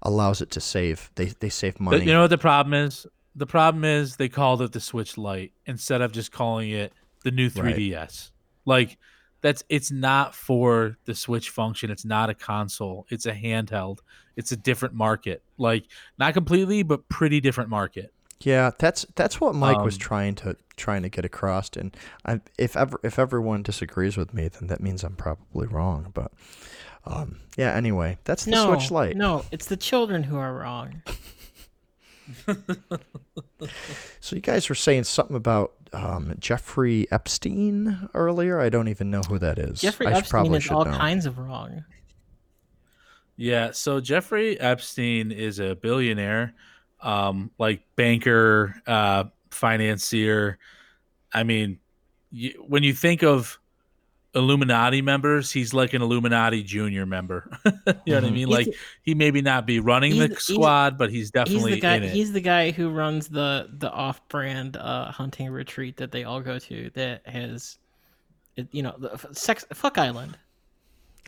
[0.03, 1.11] allows it to save.
[1.16, 2.05] They they save But money.
[2.05, 3.07] you know what the problem is?
[3.35, 6.93] The problem is they called it the Switch Lite instead of just calling it
[7.24, 8.31] the new 3DS.
[8.64, 8.99] Like
[9.41, 11.91] that's it's not for the Switch function.
[11.91, 13.07] It's not a console.
[13.11, 13.99] It's a handheld.
[14.37, 15.43] It's a different market.
[15.57, 15.85] Like
[16.18, 18.12] not completely, but pretty different market.
[18.41, 22.41] Yeah, that's that's what Mike was Um, trying to trying to get across, and I,
[22.57, 26.11] if ever if everyone disagrees with me, then that means I'm probably wrong.
[26.14, 26.30] But
[27.05, 29.16] um, yeah, anyway, that's the no, Switch Lite.
[29.16, 31.03] no, it's the children who are wrong.
[34.20, 38.61] So you guys were saying something about um, Jeffrey Epstein earlier.
[38.61, 39.80] I don't even know who that is.
[39.80, 40.97] Jeffrey I should- Epstein probably is should all know.
[40.97, 41.84] kinds of wrong.
[43.36, 46.55] Yeah, so Jeffrey Epstein is a billionaire,
[47.01, 50.59] um, like banker, uh, financier.
[51.32, 51.78] I mean,
[52.30, 53.59] you, when you think of
[54.34, 57.49] Illuminati members, he's like an Illuminati junior member.
[57.64, 58.22] you know what I Mhm.
[58.24, 58.34] mean?
[58.34, 61.30] He's Like the- he maybe not be running the the- he's- squad, but he's He's
[61.30, 61.96] definitely the guy.
[61.96, 62.12] in it.
[62.12, 66.59] He's the guy who runs the the off-brand uh, hunting retreat that they all go
[66.59, 66.90] to.
[66.94, 67.78] That has,
[68.70, 70.36] you know, the sex fuck island.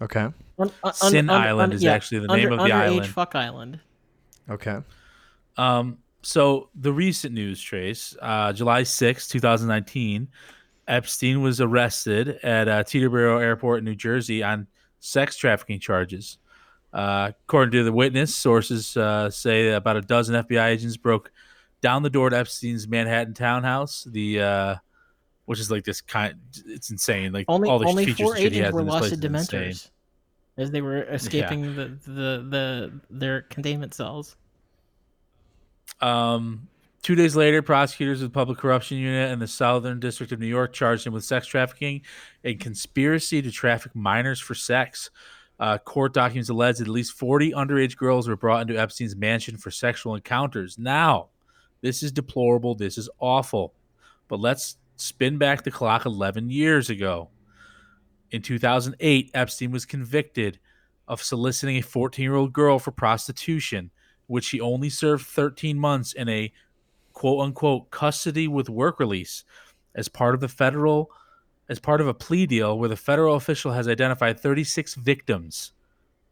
[0.02, 0.28] Okay.
[0.58, 2.72] Un- un- Sin un- un- Island un- is yeah, actually the name of the underage
[2.72, 3.06] island.
[3.06, 3.80] Fuck island.
[4.48, 4.78] Okay.
[5.60, 10.28] Um, so the recent news, Trace, uh, July sixth, two 2019,
[10.88, 14.66] Epstein was arrested at uh, Teterboro Airport in New Jersey on
[15.00, 16.38] sex trafficking charges.
[16.94, 21.30] Uh, according to the witness, sources uh, say that about a dozen FBI agents broke
[21.82, 24.04] down the door to Epstein's Manhattan townhouse.
[24.04, 24.76] The uh,
[25.44, 26.36] which is like this kind,
[26.66, 27.32] it's insane.
[27.32, 29.24] Like Only all the only features four and shit he agents were lost to is
[29.24, 29.60] insane.
[29.60, 29.90] Dementors
[30.56, 34.36] as they were escaping the, the the their containment cells.
[36.00, 36.68] Um,
[37.02, 40.46] two days later, prosecutors of the Public Corruption Unit in the Southern District of New
[40.46, 42.02] York charged him with sex trafficking
[42.44, 45.10] and conspiracy to traffic minors for sex.
[45.58, 49.58] Uh, court documents allege that at least 40 underage girls were brought into Epstein's mansion
[49.58, 50.78] for sexual encounters.
[50.78, 51.28] Now,
[51.82, 52.74] this is deplorable.
[52.74, 53.74] This is awful.
[54.28, 57.28] But let's spin back the clock 11 years ago.
[58.30, 60.58] In 2008, Epstein was convicted
[61.08, 63.90] of soliciting a 14 year old girl for prostitution
[64.30, 66.52] which he only served 13 months in a
[67.12, 69.44] quote unquote custody with work release
[69.96, 71.10] as part of the federal
[71.68, 75.72] as part of a plea deal where the federal official has identified 36 victims.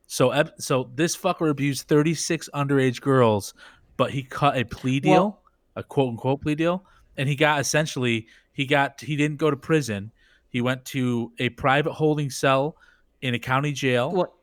[0.06, 3.52] So so this fucker abused 36 underage girls,
[3.96, 5.42] but he cut a plea deal, Well-
[5.74, 6.84] a quote unquote plea deal,
[7.16, 10.12] and he got essentially he got he didn't go to prison.
[10.50, 12.76] He went to a private holding cell
[13.20, 14.37] in a county jail Well,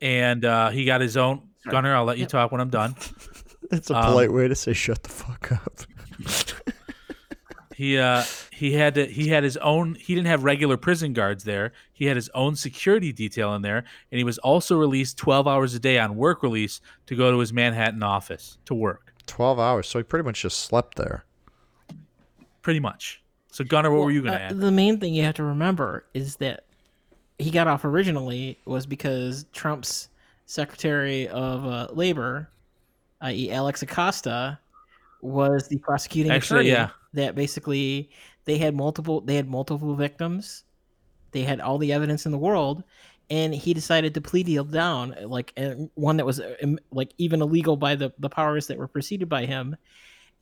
[0.00, 1.94] and uh, he got his own gunner.
[1.94, 2.30] I'll let you Yep.
[2.30, 2.94] talk when I'm done.
[3.72, 5.80] It's a Um, polite way to say shut the fuck up.
[7.74, 11.44] He uh he had to he had his own he didn't have regular prison guards
[11.44, 11.72] there.
[11.92, 13.78] He had his own security detail in there,
[14.10, 17.38] and he was also released 12 hours a day on work release to go to
[17.38, 19.12] his Manhattan office to work.
[19.26, 21.26] Twelve hours, so he pretty much just slept there.
[22.62, 23.22] Pretty much.
[23.50, 24.58] So Gunner, what were you gonna uh, add?
[24.60, 26.64] The main thing you have to remember is that
[27.38, 30.08] he got off originally was because Trump's
[30.46, 32.48] Secretary of uh, Labor,
[33.20, 34.58] i.e., Alex Acosta,
[35.20, 36.70] was the prosecuting Actually, attorney.
[36.70, 36.90] yeah.
[37.14, 38.10] That basically
[38.44, 40.64] they had multiple they had multiple victims,
[41.32, 42.84] they had all the evidence in the world,
[43.30, 45.58] and he decided to plea deal down like
[45.94, 46.54] one that was uh,
[46.92, 49.76] like even illegal by the the powers that were preceded by him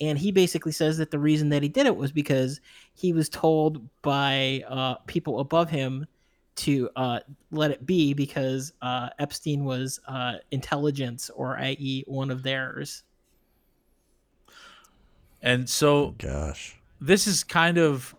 [0.01, 2.61] and he basically says that the reason that he did it was because
[2.95, 6.07] he was told by uh, people above him
[6.57, 12.05] to uh, let it be because uh, Epstein was uh, intelligence or i.e.
[12.07, 13.03] one of theirs.
[15.43, 16.77] And so Gosh.
[17.01, 18.15] this is kind of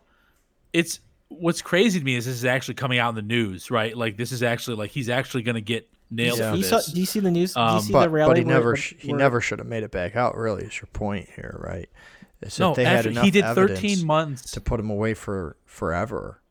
[0.73, 3.95] it's what's crazy to me is this is actually coming out in the news, right?
[3.97, 6.51] Like this is actually like he's actually gonna get nailed Yeah.
[6.51, 6.86] for You this.
[6.86, 7.53] saw, do you see the news?
[7.53, 8.29] do Um, you see But the rally?
[8.29, 10.38] but he where- never where- he where- never should have made it back out.
[10.38, 11.89] Really, is your point here, right?
[12.41, 15.13] Is that no, they had after, enough he did 13 months to put him away
[15.16, 16.41] for forever.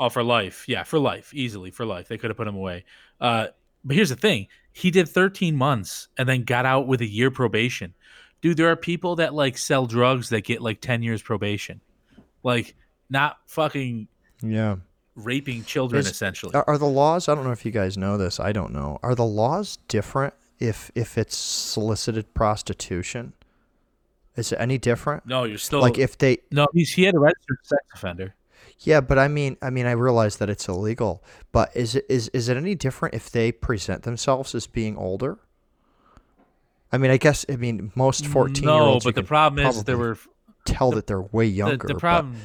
[0.00, 0.64] Oh, for life.
[0.68, 1.34] Yeah, for life.
[1.34, 2.08] Easily for life.
[2.08, 2.84] They could have put him away.
[3.20, 3.48] Uh,
[3.84, 7.30] but here's the thing he did 13 months and then got out with a year
[7.30, 7.94] probation.
[8.40, 11.80] Dude, there are people that like sell drugs that get like 10 years probation.
[12.44, 12.76] Like,
[13.10, 14.06] not fucking
[14.42, 14.76] Yeah.
[15.16, 16.54] raping children, Is- essentially.
[16.54, 17.28] Are, are the laws?
[17.28, 18.38] I don't know if you guys know this.
[18.38, 19.00] I don't know.
[19.02, 23.32] Are the laws different if if it's solicited prostitution?
[24.36, 25.26] Is it any different?
[25.26, 25.80] no, you're still.
[25.80, 28.34] Like if they no, he's, he had a registered sex offender.
[28.80, 31.22] Yeah, but I mean, I mean, I realize that it's illegal.
[31.52, 35.38] But is it is is it any different if they present themselves as being older?
[36.92, 39.04] I mean, I guess I mean most fourteen year No, olds.
[39.04, 40.16] but the problem is there were.
[40.64, 41.86] tell that they're way younger.
[41.88, 42.36] the but- problem,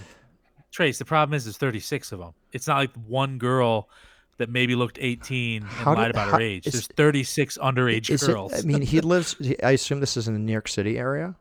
[0.71, 2.33] Trace, the problem is there's 36 of them.
[2.51, 3.89] It's not like one girl
[4.37, 6.65] that maybe looked 18 and How lied did- about how- her age.
[6.65, 8.53] is- There's 36 underage Is it, girls.
[8.53, 9.35] I mean, he lives.
[9.61, 11.35] I assume this is in the New York City area.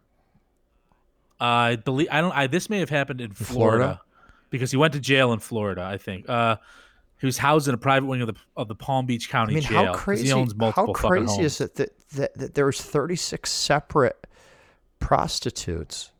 [1.40, 2.32] I believe I don't.
[2.32, 3.84] I this may have happened in Florida?
[3.84, 4.00] Florida,
[4.52, 5.82] because he went to jail in Florida.
[5.82, 6.28] I think.
[6.28, 6.56] Uh,
[7.18, 9.54] he was housed in a private wing of the of the Palm Beach County I
[9.56, 9.84] mean, jail.
[9.86, 10.26] how crazy?
[10.26, 11.44] He owns multiple how crazy homes.
[11.44, 14.26] is it that, that that there was 36 separate
[14.98, 16.10] prostitutes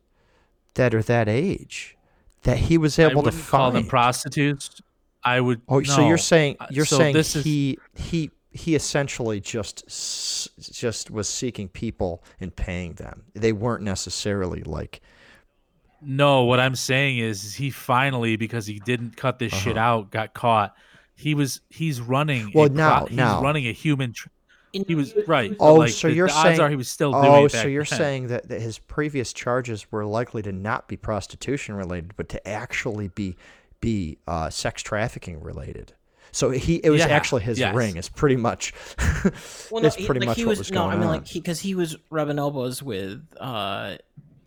[0.75, 1.97] that are that age
[2.43, 3.91] that he was able to wouldn't call them find?
[3.91, 4.81] prostitutes.
[5.25, 5.61] I would.
[5.69, 9.85] Oh, so you're saying Uh, you're so saying this is- he he he essentially just
[10.73, 13.25] just was seeking people and paying them.
[13.35, 15.01] They weren't necessarily like
[16.05, 20.11] No, what I'm saying is, is he finally because he didn't cut this shit out,
[20.11, 20.75] got caught.
[21.15, 22.43] He was he's running.
[22.43, 22.51] Uh-huh.
[22.55, 23.43] Well, a pro- now- he's now.
[23.43, 24.13] running a human.
[24.13, 24.29] Tr-
[24.73, 25.55] In- he was right.
[25.61, 27.51] Oh, like, so the, you're the odds saying- are he was still doing Oh, it
[27.51, 27.99] so you're then.
[27.99, 32.49] saying that, that his previous charges were likely to not be prostitution related, but to
[32.49, 33.37] actually be
[33.81, 35.93] be uh, sex trafficking related.
[36.35, 37.75] So he it was Yeah, actually his yes.
[37.75, 37.97] ring.
[37.97, 38.73] Is pretty much.
[39.71, 41.15] Well, that's he- pretty like, much he what was, was no, going I mean, on.
[41.19, 43.97] like, because he, was rubbing elbows with, uh,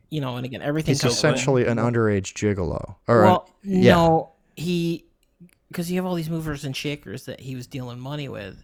[0.09, 0.93] you know, and again, everything.
[0.93, 2.95] He's essentially an underage gigolo.
[3.07, 3.95] Or a- well, yeah.
[3.95, 5.05] no, he,
[5.69, 8.63] because you have all these movers and shakers that he was dealing money with,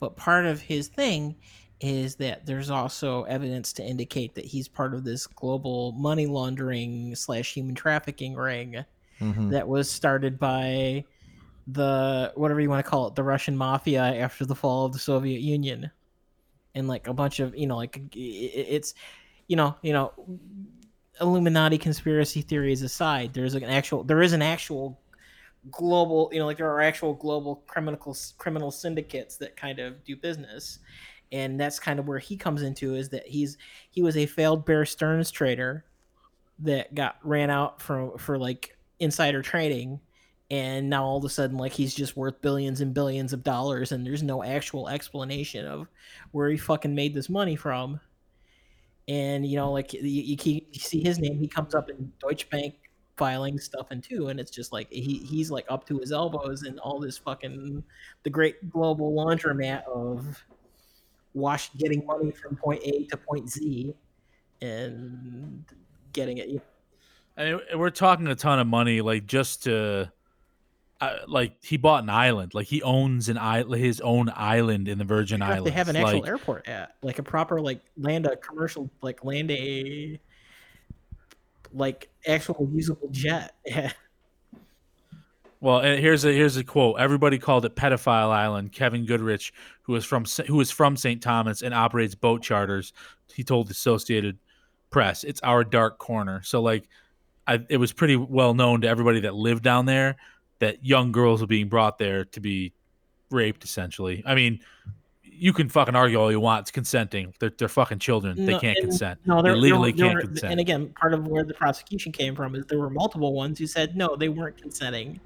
[0.00, 1.34] but part of his thing
[1.80, 7.14] is that there's also evidence to indicate that he's part of this global money laundering
[7.14, 8.84] slash human trafficking ring
[9.20, 9.50] Mhm.
[9.50, 11.04] that was started by
[11.66, 14.98] the whatever you want to call it, the Russian mafia after the fall of the
[14.98, 15.90] Soviet Union,
[16.74, 18.94] and like a bunch of you know like it's
[19.46, 20.12] you know you know
[21.20, 25.00] Illuminati conspiracy theories aside, there's like an actual there is an actual
[25.70, 30.16] global you know like there are actual global criminal criminal syndicates that kind of do
[30.16, 30.80] business.
[31.32, 33.58] And that's kind of where he comes into is that he's
[33.90, 35.84] he was a failed bear stearns trader
[36.60, 40.00] that got ran out for for like insider trading.
[40.50, 43.92] And now all of a sudden like he's just worth billions and billions of dollars
[43.92, 45.88] and there's no actual explanation of
[46.32, 48.00] where he fucking made this money from
[49.08, 52.48] and you know like you, you, you see his name he comes up in deutsche
[52.50, 52.74] bank
[53.16, 56.64] filing stuff and too and it's just like he, he's like up to his elbows
[56.64, 57.82] in all this fucking
[58.24, 60.42] the great global laundromat of
[61.34, 63.94] wash getting money from point a to point z
[64.62, 65.64] and
[66.12, 66.48] getting it
[67.44, 70.12] mean, we're talking a ton of money, like just to,
[71.04, 74.98] uh, like he bought an island, like he owns an island, his own island in
[74.98, 75.64] the Virgin Islands.
[75.64, 79.24] They have an actual like, airport at like a proper like land a commercial like
[79.24, 80.18] land a
[81.72, 83.54] like actual usable jet.
[83.66, 83.92] Yeah.
[85.60, 87.00] Well, and here's a here's a quote.
[87.00, 88.72] Everybody called it pedophile island.
[88.72, 89.50] Kevin Goodrich,
[89.80, 91.22] who is from who is from St.
[91.22, 92.92] Thomas and operates boat charters,
[93.32, 94.36] he told the Associated
[94.90, 96.86] Press, "It's our dark corner." So like,
[97.46, 100.16] I, it was pretty well known to everybody that lived down there
[100.58, 102.72] that young girls were being brought there to be
[103.30, 103.64] raped.
[103.64, 104.60] Essentially, I mean,
[105.36, 106.62] you can fucking argue all you want.
[106.62, 107.34] It's consenting.
[107.40, 108.46] They're they're fucking children.
[108.46, 109.20] they can't and- consent.
[109.26, 110.52] No, they there, legally can't consent.
[110.52, 113.66] And again, part of where the prosecution came from is there were multiple ones who
[113.66, 115.20] said no, they weren't consenting,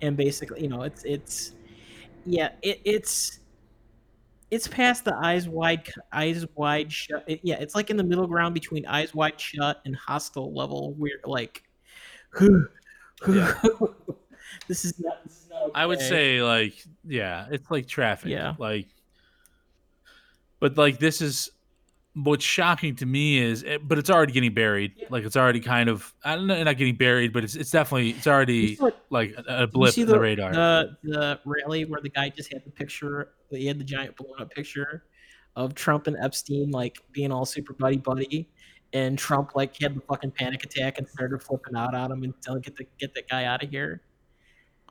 [0.00, 1.54] and basically, you know, it's it's
[2.26, 3.40] yeah, it, it's
[4.50, 7.24] it's past the eyes wide eyes wide shut.
[7.26, 10.94] It, yeah, it's like in the middle ground between eyes wide shut and Hostel level.
[10.94, 11.62] Where like,
[14.68, 15.22] this is not.
[15.24, 16.74] This is not I would say like
[17.04, 18.30] yeah, it's like traffic.
[18.30, 18.54] Yeah.
[18.58, 18.88] Like
[20.60, 21.50] but like this is
[22.14, 24.92] what's shocking to me is it, but it's already getting buried.
[25.10, 28.10] Like it's already kind of I don't know not getting buried, but it's it's definitely
[28.10, 30.52] it's already like, like a, a you blip see in the, radar.
[30.52, 34.40] The the rally where the guy just had the picture, he had the giant blown
[34.40, 35.04] up picture
[35.56, 38.48] of Trump and Epstein like being all super buddy buddy,
[38.92, 42.34] and Trump like had the fucking panic attack and started flipping out on him and
[42.42, 44.02] telling get the get that guy out of here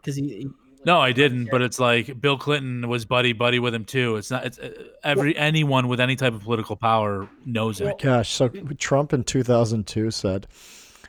[0.01, 0.49] because he, he-
[0.83, 4.15] no, I didn't, but it's like Bill Clinton was buddy buddy with him too.
[4.15, 4.71] It's not it's uh,
[5.03, 7.99] every anyone with any type of political power knows it.
[7.99, 8.47] Gosh, so
[8.79, 10.47] Trump in 2002 said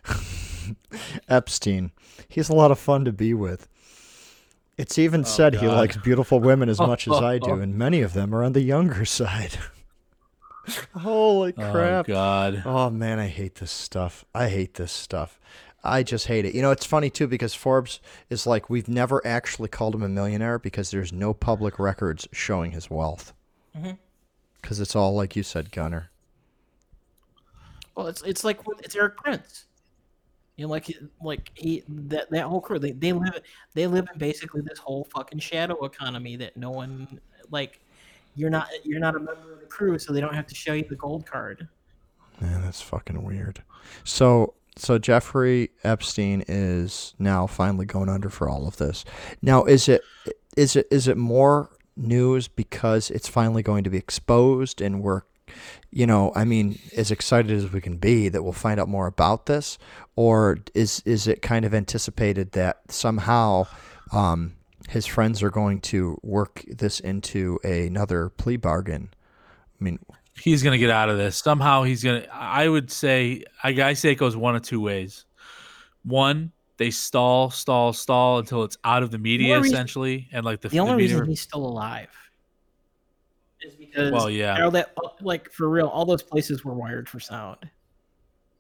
[1.29, 1.91] Epstein,
[2.29, 3.69] he's a lot of fun to be with.
[4.79, 8.13] It's even said he likes beautiful women as much as I do, and many of
[8.15, 9.57] them are on the younger side.
[10.97, 12.07] Holy Oh crap.
[12.07, 12.63] god.
[12.65, 14.25] Oh man, I hate this stuff.
[14.35, 15.39] I hate this stuff.
[15.85, 16.55] I just hate it.
[16.55, 18.01] You know, it's funny too because Forbes
[18.31, 22.71] is like we've never actually called him a millionaire because there's no public records showing
[22.71, 23.33] his wealth.
[23.77, 23.93] Mm-hmm.
[24.61, 26.11] Because it's all like you said, Gunner.
[27.97, 29.67] well, it's it's like it's Erik Prince.
[30.57, 33.41] You know, like like he that that whole crew they, they live
[33.75, 37.81] they live in basically this whole fucking shadow economy that no one like
[38.37, 40.75] you're not you're not a member of the crew so they don't have to show
[40.75, 41.67] you the gold card.
[42.41, 43.63] Man, that's fucking weird.
[44.05, 49.05] So, so Jeffrey Epstein is now finally going under for all of this.
[49.41, 50.03] Now, is it
[50.57, 55.23] is it is it more news because it's finally going to be exposed and we're
[55.91, 59.07] you know, I mean, as excited as we can be that we'll find out more
[59.07, 59.77] about this,
[60.17, 63.67] or is is it kind of anticipated that somehow
[64.13, 64.55] um,
[64.89, 69.11] his friends are going to work this into another plea bargain?
[69.79, 69.99] I mean,
[70.37, 71.83] he's gonna get out of this somehow.
[71.83, 72.27] He's gonna.
[72.33, 75.25] I would say, I I say it goes one of two ways.
[76.05, 80.61] One, they stall, stall, stall until it's out of the media reason- essentially, and like
[80.61, 82.09] the, The only media reason he's still alive
[83.61, 84.65] is because Well, yeah.
[84.65, 87.59] all that like for real, all those places were wired for sound,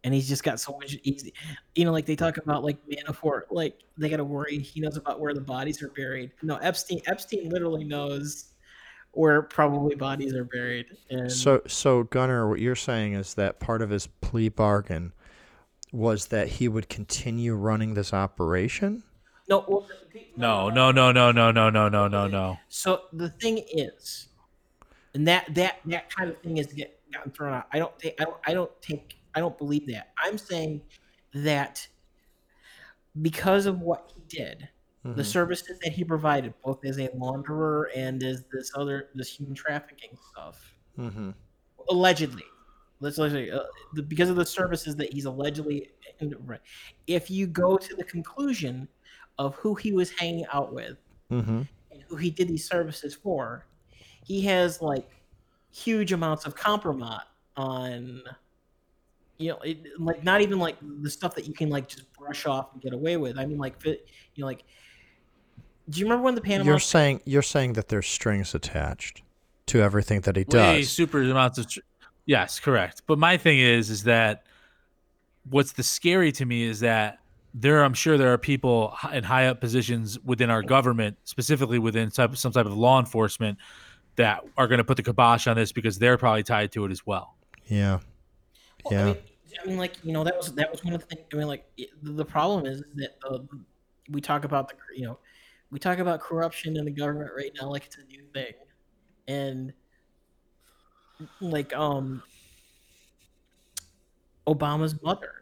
[0.04, 1.34] and he's just got so much easy.
[1.74, 4.58] You know, like they talk about like Manafort, like they got to worry.
[4.58, 6.30] He knows about where the bodies are buried.
[6.42, 7.00] No, Epstein.
[7.06, 8.51] Epstein literally knows
[9.12, 10.86] where probably bodies are buried.
[11.10, 15.12] And so so Gunner, what you're saying is that part of his plea bargain
[15.92, 19.02] was that he would continue running this operation.
[19.48, 22.58] no, well, the- the- No, no, no, no, no, no, no, no, no, no.
[22.68, 24.28] So the thing is,
[25.14, 27.66] and that that that kind of thing is get gotten thrown out.
[27.72, 30.12] I don't think I don't I don't take I don't believe that.
[30.16, 30.80] I'm saying
[31.34, 31.86] that
[33.20, 34.68] because of what he did,
[35.04, 39.54] the services that he provided, both as a launderer and as this other this human
[39.54, 41.30] trafficking stuff, Mm-hmm.
[41.90, 42.44] allegedly.
[43.00, 43.28] Let's uh,
[43.94, 45.90] the, because of the services that he's allegedly.
[47.08, 48.86] If you go to the conclusion
[49.38, 50.98] of who he was hanging out with
[51.32, 51.62] Mm-hmm.
[51.90, 53.66] and who he did these services for,
[54.24, 55.08] he has like
[55.72, 57.22] huge amounts of compromise
[57.56, 58.22] on,
[59.38, 62.46] you know, it, like not even like the stuff that you can like just brush
[62.46, 63.36] off and get away with.
[63.38, 63.96] I mean, like, you
[64.36, 64.62] know, like,
[65.88, 66.70] do you remember when the Panama?
[66.70, 69.22] You're saying you're saying that there's strings attached
[69.66, 70.54] to everything that he does.
[70.54, 70.90] Way does.
[70.92, 71.68] super amounts of.
[71.68, 71.80] Tr-
[72.26, 73.02] yes, correct.
[73.06, 74.44] But my thing is, is that
[75.50, 77.18] what's the scary to me is that
[77.54, 82.10] there, I'm sure there are people in high up positions within our government, specifically within
[82.10, 83.58] type, some type of law enforcement,
[84.16, 86.90] that are going to put the kibosh on this because they're probably tied to it
[86.90, 87.34] as well.
[87.66, 87.98] Yeah.
[88.84, 89.04] Well, I Yeah.
[89.04, 89.16] mean,
[89.62, 91.26] I mean, like you know, that was that was one of the things.
[91.32, 91.64] I mean, like
[92.02, 93.38] the the problem is that uh,
[94.10, 95.18] we talk about the you know
[95.72, 98.52] we talk about corruption in the government right now like it's a new thing,
[99.26, 99.72] and
[101.40, 102.22] like um
[104.46, 105.32] Obama's mother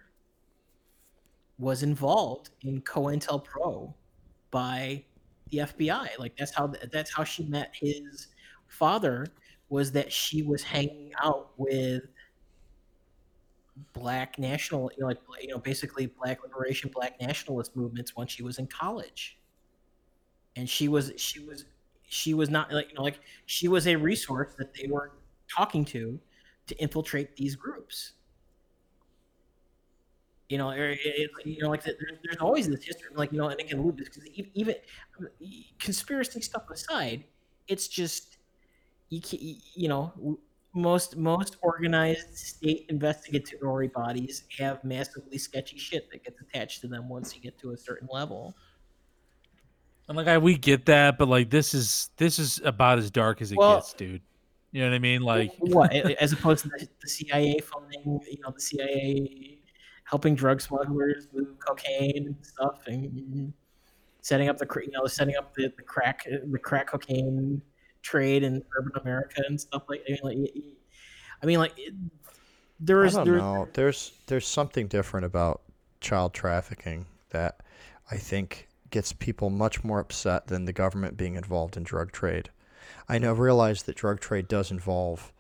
[1.58, 3.92] was involved in COINTELPRO
[4.50, 5.04] by
[5.50, 6.18] the FBI.
[6.18, 8.28] Like that's how that's how she met his
[8.68, 9.26] father
[9.68, 12.02] was that she was hanging out with
[13.94, 18.42] black national you know, like you know basically black liberation black nationalist movements when she
[18.42, 19.39] was in college
[20.56, 21.64] and she was she was
[22.08, 25.12] she was not like you know like she was a resource that they were
[25.54, 26.18] talking to
[26.66, 28.12] to infiltrate these groups
[30.48, 31.94] you know er, it, it, you know like there,
[32.24, 34.22] there's always this history like you know and again because
[34.54, 34.74] even
[35.78, 37.24] conspiracy stuff aside
[37.68, 38.38] it's just
[39.10, 40.38] you can you know
[40.74, 47.08] most most organized state investigatory bodies have massively sketchy shit that gets attached to them
[47.08, 48.54] once you get to a certain level.
[50.10, 53.40] And like I, we get that, but like this is this is about as dark
[53.40, 54.20] as it Well- gets, dude.
[54.72, 55.22] You know what I mean?
[55.22, 59.58] Like what as opposed to the, the CIA funding, you know, the CIA
[60.02, 63.52] helping drug smugglers move cocaine and stuff, and
[64.20, 67.62] setting up the cr- you know setting up the, the crack the crack cocaine
[68.02, 70.02] trade in urban America and stuff like.
[70.08, 70.72] I mean, like, y- y-
[71.40, 71.94] I mean, like it,
[72.80, 73.68] there I don't there, know.
[73.74, 75.62] There's there's something different about
[76.00, 77.60] child trafficking that
[78.10, 82.50] I think gets people much more upset than the government being involved in drug trade.
[83.08, 85.32] I know realize that drug trade does involve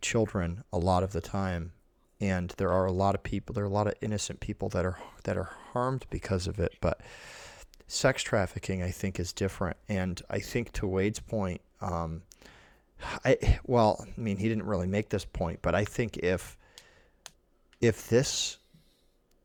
[0.00, 1.72] children a lot of the time
[2.20, 4.84] and there are a lot of people there are a lot of innocent people that
[4.84, 7.00] are that are harmed because of it but
[7.88, 12.22] sex trafficking I think is different and I think to Wade's point um,
[13.24, 16.56] I well, I mean, he didn't really make this point, but I think if
[17.80, 18.57] if this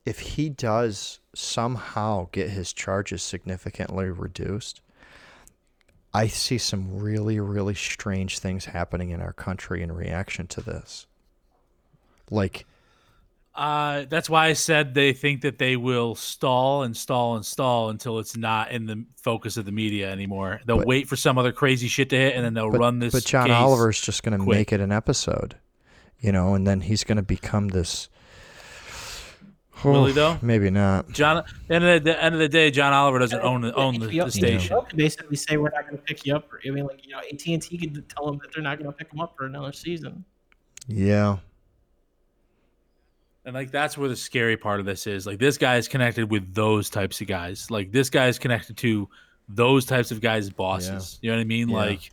[0.06, 4.82] if he does somehow get his charges significantly reduced,
[6.14, 11.08] I see some really really strange things happening in our country in reaction to this.
[12.30, 12.66] Like
[13.56, 17.90] Uh, that's why I said they think that they will stall and stall and stall
[17.90, 20.60] until it's not in the focus of the media anymore.
[20.66, 22.98] They'll But- wait for some other crazy shit to hit, and then they'll but, run
[22.98, 23.14] this.
[23.14, 23.52] but John.
[23.52, 25.56] Oliver's just going to make it an episode,
[26.20, 28.10] you know, and then he's going to become this.
[29.84, 30.38] Will he, though?
[30.42, 31.10] Maybe not.
[31.12, 31.38] John.
[31.38, 33.74] At the end of the, the end of the day, John Oliver doesn't own the,
[33.76, 34.80] own the, the station.
[34.88, 36.50] could basically say we're not going to pick you up.
[36.50, 38.78] For, I mean, like you know, AT and T could tell them that they're not
[38.78, 40.24] going to pick them up for another season.
[40.88, 41.38] Yeah.
[43.46, 45.26] And like that's where the scary part of this is.
[45.26, 47.70] Like this guy is connected with those types of guys.
[47.70, 49.10] Like this guy is connected to
[49.50, 51.20] those types of guys bosses.
[51.22, 51.70] You know what I mean?
[51.70, 51.76] Yeah.
[51.76, 52.12] Like,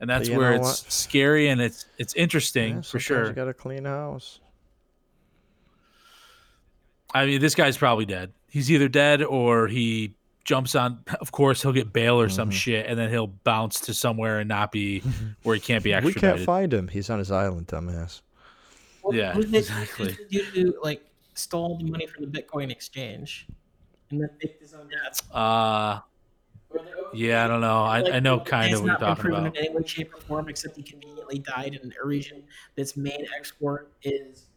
[0.00, 0.92] and that's where it's what?
[0.92, 3.28] scary and it's it's interesting Yeah, for sure.
[3.28, 4.40] You got to clean house.
[7.14, 8.32] I mean, this guy's probably dead.
[8.48, 10.14] He's either dead or he
[10.44, 11.00] jumps on.
[11.20, 12.54] Of course, he'll get bail or some Mhm.
[12.54, 15.00] shit, and then he'll bounce to somewhere and not be
[15.42, 16.22] where he can't be extradited.
[16.22, 16.88] we can't find him.
[16.88, 18.20] He's on his island, dumbass.
[19.02, 20.12] Well, Yeah, who's exactly.
[20.12, 21.02] Who's the dude like
[21.34, 23.46] stole the money from the Bitcoin exchange
[24.10, 25.22] and then faked his own death?
[25.34, 26.00] uh,
[27.14, 27.82] yeah, I don't know.
[27.84, 29.56] I, like, I know kind of what you're not talking proven about.
[29.56, 32.42] in any way, shape, or form, except he conveniently died in a region
[32.76, 34.47] that's main export is fake death.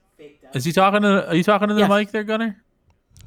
[0.54, 1.28] Is he talking to?
[1.30, 1.90] Are you talking to the Yes.
[1.90, 2.64] mic there, Gunner?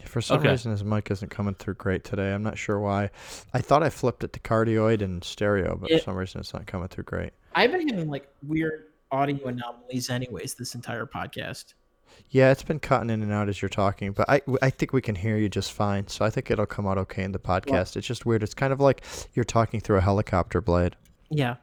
[0.04, 0.50] For some Okay.
[0.50, 2.32] reason, his mic isn't coming through great today.
[2.32, 3.10] I'm not sure why.
[3.52, 6.52] I thought I flipped it to cardioid and stereo, but It- for some reason, it's
[6.54, 7.32] not coming through great.
[7.54, 11.74] I've been having like weird audio anomalies, anyways, this entire podcast.
[12.30, 15.00] Yeah, it's been cutting in and out as you're talking, but I, I think we
[15.00, 16.06] can hear you just fine.
[16.06, 17.96] So I think it'll come out okay in the podcast.
[17.96, 18.42] It's just weird.
[18.44, 19.02] It's kind of like
[19.32, 20.94] you're talking through a helicopter blade.
[21.30, 21.56] Yeah,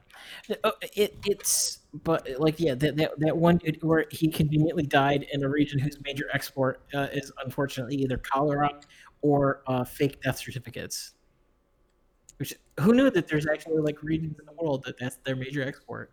[0.96, 5.44] it it's but like yeah that, that that one dude where he conveniently died in
[5.44, 8.70] a region whose major export uh, is unfortunately either cholera
[9.22, 11.14] or uh, fake death certificates.
[12.38, 15.62] Which who knew that there's actually like regions in the world that that's their major
[15.62, 16.12] export.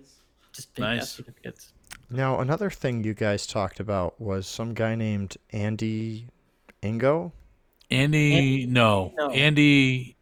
[0.00, 0.20] Is
[0.52, 1.10] just fake death Nice.
[1.10, 1.72] certificates.
[2.10, 6.28] Now, another thing you guys talked about was some guy named Andy
[6.82, 7.32] Ingo.
[7.90, 9.12] Andy, no.
[9.16, 9.30] no.
[9.30, 10.16] Andy,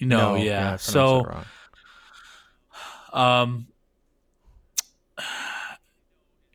[0.00, 0.60] no, I yeah.
[0.60, 1.44] pronounced it So, wrong.
[3.12, 3.66] Um,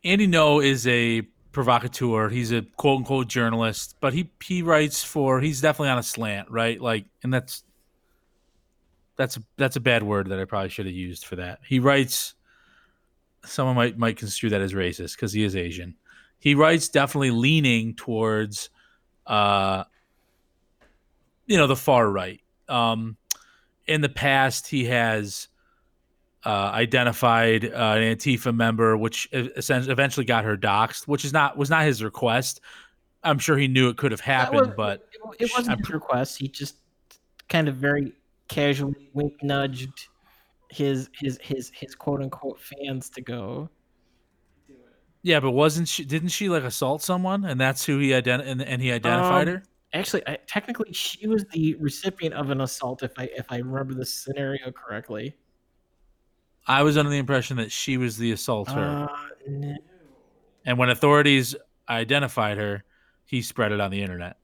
[0.03, 1.21] Andy Ngo is a
[1.51, 2.29] provocateur.
[2.29, 5.41] He's a quote unquote journalist, but he he writes for.
[5.41, 6.79] He's definitely on a slant, right?
[6.79, 7.63] Like, and that's
[9.15, 11.59] that's that's a bad word that I probably should have used for that.
[11.67, 12.35] He writes.
[13.45, 15.95] Someone might might construe that as racist because he is Asian.
[16.39, 18.69] He writes definitely leaning towards,
[19.25, 19.83] uh,
[21.45, 22.41] you know, the far right.
[22.67, 23.17] Um,
[23.87, 25.47] in the past, he has
[26.45, 31.57] uh, identified uh, an Antifa member, which essentially eventually got her doxxed, which is not
[31.57, 32.61] was not his request.
[33.23, 35.07] I'm sure he knew it could have happened, was- but
[35.39, 36.37] it, it wasn't I'm his request.
[36.37, 36.75] He just
[37.49, 38.13] kind of very
[38.47, 40.07] casually wink nudged
[40.69, 43.69] his his his his quote unquote fans to go.
[45.23, 46.05] yeah, but wasn't she?
[46.05, 49.55] Didn't she like assault someone, and that's who he ident and, and he identified Um,
[49.55, 49.63] her?
[49.93, 53.01] Actually, I, technically, she was the recipient of an assault.
[53.01, 55.35] If I if I remember the scenario correctly.
[56.67, 59.07] I was under the impression that she was the assaulter, Uh,
[59.47, 59.77] no.
[60.65, 61.55] and when authorities
[61.87, 62.83] identified her,
[63.25, 64.37] he spread it on the internet.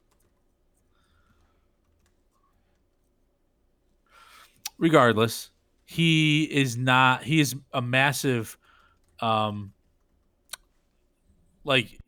[4.77, 5.49] Regardless,
[5.85, 7.23] he is not.
[7.23, 8.57] He is a massive,
[9.19, 9.73] um,
[11.64, 11.99] like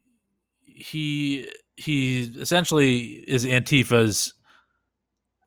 [0.65, 4.34] he he essentially is Antifa's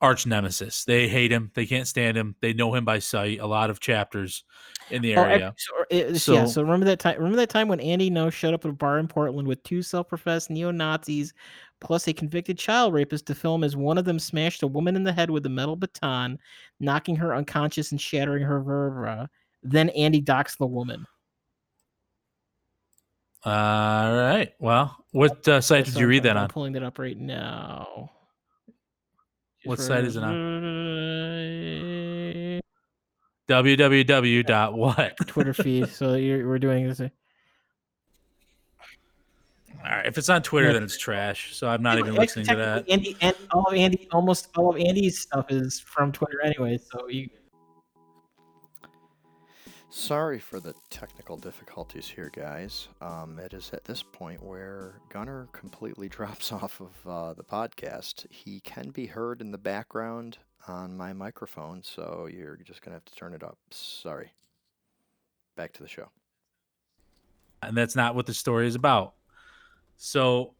[0.01, 0.85] arch nemesis.
[0.85, 1.51] They hate him.
[1.53, 2.35] They can't stand him.
[2.41, 3.39] They know him by sight.
[3.39, 4.43] A lot of chapters
[4.91, 5.53] in the Oh, area.
[5.91, 6.45] ac- so, yeah.
[6.45, 7.17] So- remember that time.
[7.17, 9.81] Remember that time when Andy Ngo showed up at a bar in Portland with two
[9.81, 11.33] self-professed neo Nazis,
[11.79, 15.03] plus a convicted child rapist, to film as one of them smashed a woman in
[15.03, 16.37] the head with a metal baton,
[16.79, 19.29] knocking her unconscious and shattering her vertebra.
[19.63, 21.05] Then Andy doxed the woman.
[23.45, 24.53] All right.
[24.59, 26.49] Well, what uh, site did you read that I'm on?
[26.49, 28.09] pulling that up right now.
[29.67, 30.33] What site is it on?
[33.47, 34.45] www.
[34.45, 35.17] dot what?
[35.27, 35.89] Twitter feed.
[35.89, 36.99] So you're, we're doing this.
[36.99, 37.09] All
[39.83, 40.05] right.
[40.05, 41.55] If it's on Twitter, then it's trash.
[41.55, 42.89] So I'm not even listening to that.
[42.89, 46.77] Andy, and all of Andy, almost all of Andy's stuff is from Twitter anyway.
[46.77, 47.29] So you,
[49.89, 52.89] Sorry for the technical difficulties here, guys.
[53.01, 58.25] Um, it is at this point where Gunner completely drops off of uh, the podcast.
[58.29, 60.37] He can be heard in the background
[60.67, 63.57] on my microphone, so you're just going to have to turn it up.
[63.71, 64.33] Sorry.
[65.55, 66.09] Back to the show.
[67.63, 69.13] and that's not what the story is about.
[69.97, 70.53] So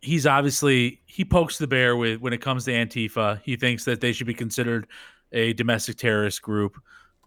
[0.00, 3.40] he's obviously he pokes the bear with when it comes to Antifa.
[3.44, 4.86] He thinks that they should be considered
[5.32, 6.76] a domestic terrorist group.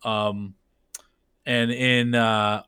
[0.04, 0.54] Um,
[1.46, 2.64] and in uh,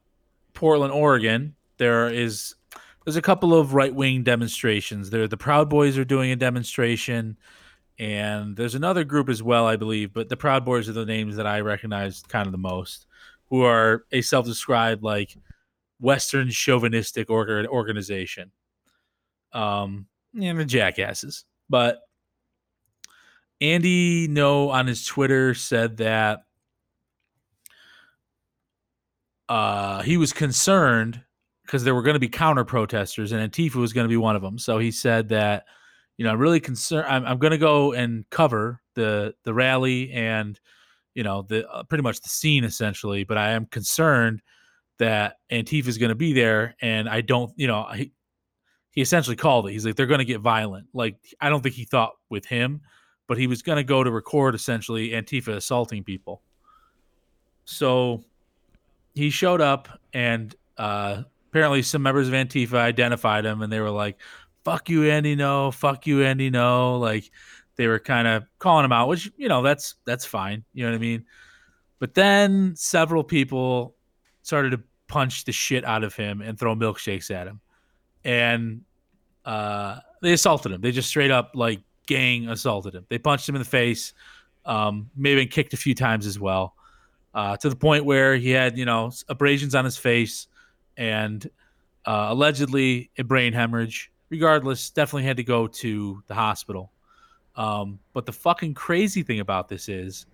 [0.54, 2.56] Portland, Oregon, there is
[3.04, 5.10] there's a couple of right wing demonstrations.
[5.10, 7.38] There, the Proud Boys are doing a demonstration,
[7.98, 10.14] and there's another group as well, I believe.
[10.14, 13.08] But the Proud Boys are the names that I recognize kind of the most,
[13.50, 15.38] who are a self-described like
[16.00, 18.52] Western chauvinistic org- organization.
[19.54, 20.08] Um,
[20.40, 21.46] and the jackasses.
[21.70, 22.02] But
[23.62, 26.42] Andy Ngo on his Twitter said that
[29.50, 31.22] uh, he was concerned
[31.66, 34.36] because there were going to be counter protesters and Antifa was going to be one
[34.36, 34.58] of them.
[34.58, 35.66] So he said that,
[36.18, 37.08] you know, I'm really concerned.
[37.08, 40.60] I'm, I'm going to go and cover the the rally and
[41.14, 44.42] you know the uh, pretty much the scene essentially, but I am concerned
[44.98, 48.12] that Antifa is going to be there, and I don't, you know, he,
[48.92, 49.74] he essentially called it.
[49.74, 50.88] He's like, they're going to get violent.
[50.94, 52.82] Like, I don't think he thought with him,
[53.28, 56.42] but he was going to go to record essentially Antifa assaulting people.
[57.66, 58.24] So
[59.18, 63.92] he showed up, and uh, apparently some members of Antifa identified him, and they were
[63.92, 64.18] like,
[64.64, 67.32] "Fuck you, Andy, no, fuck you, Andy, no." Like,
[67.76, 70.64] they were kind of calling him out, which you know that's that's fine.
[70.74, 71.26] You know what I mean?
[72.00, 73.96] But then several people
[74.44, 77.60] started to punch the shit out of him and throw milkshakes at him,
[78.24, 78.82] and
[79.46, 80.82] uh, they assaulted him.
[80.82, 83.06] They just straight up like gang assaulted him.
[83.10, 84.14] They punched him in the face,
[84.66, 86.76] um, maybe been kicked a few times as well,
[87.38, 90.48] uh, to the point where he had you know abrasions on his face
[90.98, 91.48] and
[92.06, 94.12] uh, allegedly a brain hemorrhage.
[94.30, 96.92] Regardless, definitely had to go to the hospital.
[97.56, 100.26] Um, but the fucking crazy thing about this is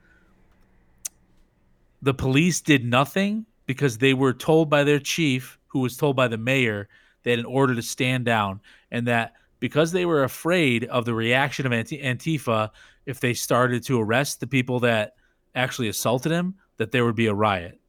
[2.01, 6.27] the police did nothing because they were told by their chief, who was told by
[6.29, 6.87] the mayor,
[7.23, 8.61] that in order to stand down,
[8.91, 12.69] and that because they were afraid of the reaction of Antifa
[13.05, 15.15] if they started to arrest the people that
[15.53, 17.79] actually assaulted him, that there would be a riot.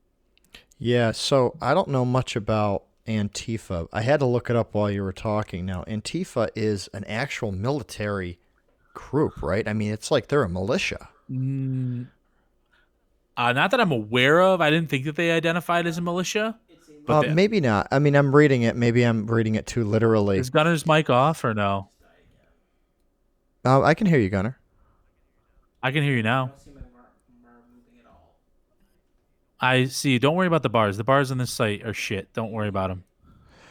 [0.78, 3.88] Yeah, so I don't know much about Antifa.
[3.92, 5.64] I had to look it up while you were talking.
[5.66, 8.38] Now, Antifa is an actual military
[8.92, 9.66] group, right?
[9.66, 11.08] I mean, it's like they're a militia.
[11.30, 12.08] Mm,
[13.36, 14.60] uh, not that I'm aware of.
[14.60, 16.58] I didn't think that they identified as a militia.
[17.06, 17.88] Uh, maybe not.
[17.90, 18.76] I mean, I'm reading it.
[18.76, 20.38] Maybe I'm reading it too literally.
[20.38, 21.88] Is Gunner's mic off or no?
[23.64, 24.58] Uh, I can hear you, Gunner.
[25.82, 26.52] I can hear you now.
[29.60, 30.18] I see.
[30.18, 30.96] Don't worry about the bars.
[30.96, 32.32] The bars on this site are shit.
[32.32, 33.04] Don't worry about them.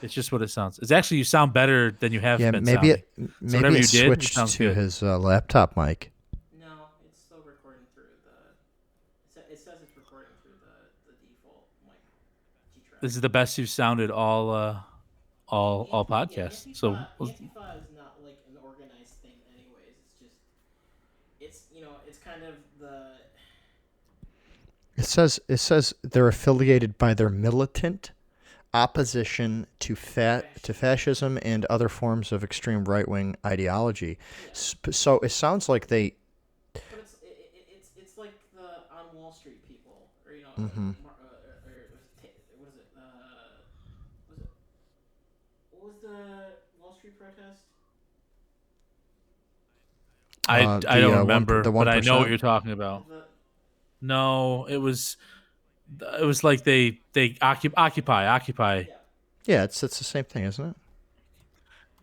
[0.02, 0.80] It's just what it sounds.
[0.80, 2.40] It's actually you sound better than you have.
[2.40, 3.04] Yeah, been maybe sounding.
[3.18, 4.76] it maybe so it switched did, it to good.
[4.76, 6.12] his uh, laptop mic.
[6.60, 6.66] No,
[7.06, 9.42] it's still recording through the.
[9.50, 13.00] It says it's recording through the, the default mic.
[13.02, 14.80] This is the best you've sounded all uh,
[15.48, 16.68] all all podcasts.
[16.68, 16.92] Yeah, so.
[16.92, 19.96] Antifa is not like an organized thing, anyways.
[20.04, 20.36] It's just,
[21.40, 23.12] it's you know, it's kind of the.
[24.96, 28.12] It says it says they're affiliated by their militant
[28.74, 34.18] opposition to fa- to fascism and other forms of extreme right wing ideology.
[34.54, 36.16] So it sounds like they.
[36.74, 40.90] But it's, it, it's, it's like the on Wall Street people, or you know, mm-hmm.
[40.90, 42.88] uh, or, or, what is it?
[42.96, 43.02] Uh,
[44.30, 44.50] was it?
[45.72, 47.62] What was the Wall Street protest?
[50.48, 52.72] I, uh, the, I don't uh, remember, one, the but I know what you're talking
[52.72, 53.08] about.
[53.08, 53.24] The,
[54.04, 55.18] no, it was
[56.20, 58.84] it was like they they occupy occupy occupy.
[59.46, 60.76] Yeah, it's it's the same thing, isn't it?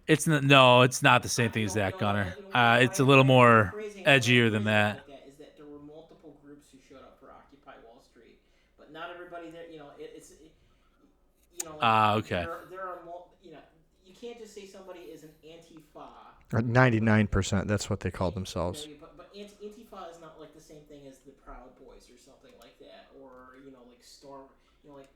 [0.06, 2.36] It's not, no, it's not the same thing as that, Gunner.
[2.52, 5.00] Uh, it's a little more edgier than that.
[5.28, 8.36] Is that there were multiple groups who showed up for Occupy Wall Street,
[8.76, 9.70] but not everybody there.
[9.70, 11.76] You know, it, it's you know.
[11.80, 12.48] Ah, uh, okay.
[12.50, 12.98] There, there are
[13.44, 13.62] you know
[14.04, 16.64] you can't just say somebody is an Antifa.
[16.66, 17.68] Ninety nine percent.
[17.68, 18.88] That's what they call themselves.
[19.00, 22.50] But, but Antifa is not like the same thing as the Proud Boys or something
[22.58, 23.30] like that, or
[23.64, 24.50] you know, like Storm.
[24.82, 25.10] You know, like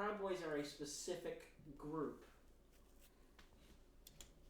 [0.00, 2.24] Proud Boys are a specific group.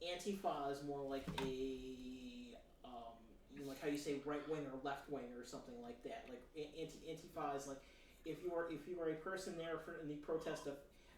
[0.00, 2.54] Antifa is more like a,
[2.84, 3.18] um,
[3.52, 6.28] you know, like how you say right wing or left wing or something like that.
[6.28, 7.80] Like anti Antifa is like
[8.24, 10.74] if you are if you are a person there for in the protest of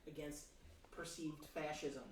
[0.06, 0.44] against
[0.90, 2.08] perceived fascism.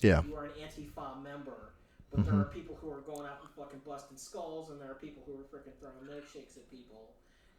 [0.00, 0.22] Yeah.
[0.26, 1.72] You are an Antifa member.
[2.10, 2.30] But mm-hmm.
[2.30, 5.22] there are people who are going out and fucking busting skulls, and there are people
[5.26, 7.10] who are freaking throwing milkshakes at people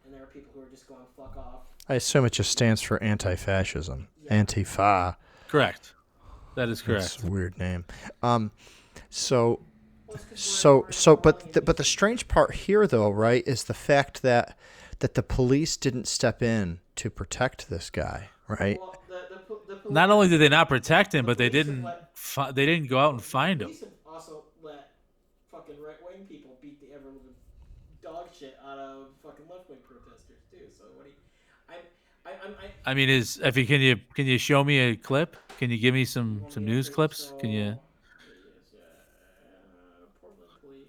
[0.04, 1.62] and there are people who are just going fuck off.
[1.88, 4.08] I assume it just stands for anti-fascism.
[4.24, 4.42] Yeah.
[4.42, 5.16] Antifa.
[5.48, 5.94] Correct.
[6.54, 7.02] That is correct.
[7.02, 7.84] That's a weird name.
[8.22, 8.52] Um,
[9.08, 9.60] so,
[10.34, 14.56] so, so, but the, but the strange part here, though, right, is the fact that
[15.00, 18.78] that the police didn't step in to protect this guy, right?
[18.78, 22.10] Well, the, the, the not only did they not protect him, but they didn't let,
[22.12, 23.72] fi- they didn't go out and find him.
[24.06, 24.90] Also, let
[25.50, 27.34] fucking right wing people beat the ever living
[28.02, 30.68] dog shit out of fucking left wing protesters too.
[30.76, 31.16] So what do you?
[32.30, 34.96] I, I, I, I mean, is if you can you can you show me a
[34.96, 35.36] clip?
[35.58, 37.18] Can you give me some some news clips?
[37.18, 37.78] So, can you?
[40.20, 40.86] Portland police.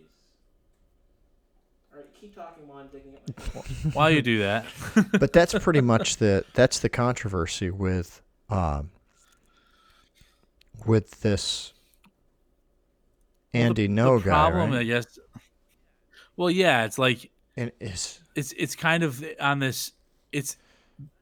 [1.91, 3.65] All right, keep talking while I'm digging up.
[3.93, 4.65] while you do that.
[5.19, 8.91] but that's pretty much the that's the controversy with um,
[10.85, 11.73] with this
[13.53, 14.31] Andy well, the, No the guy.
[14.31, 14.79] Problem, right?
[14.79, 15.19] I guess,
[16.37, 19.91] well, yeah, it's like and it's it's it's kind of on this.
[20.31, 20.55] It's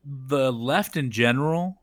[0.05, 1.81] the left in general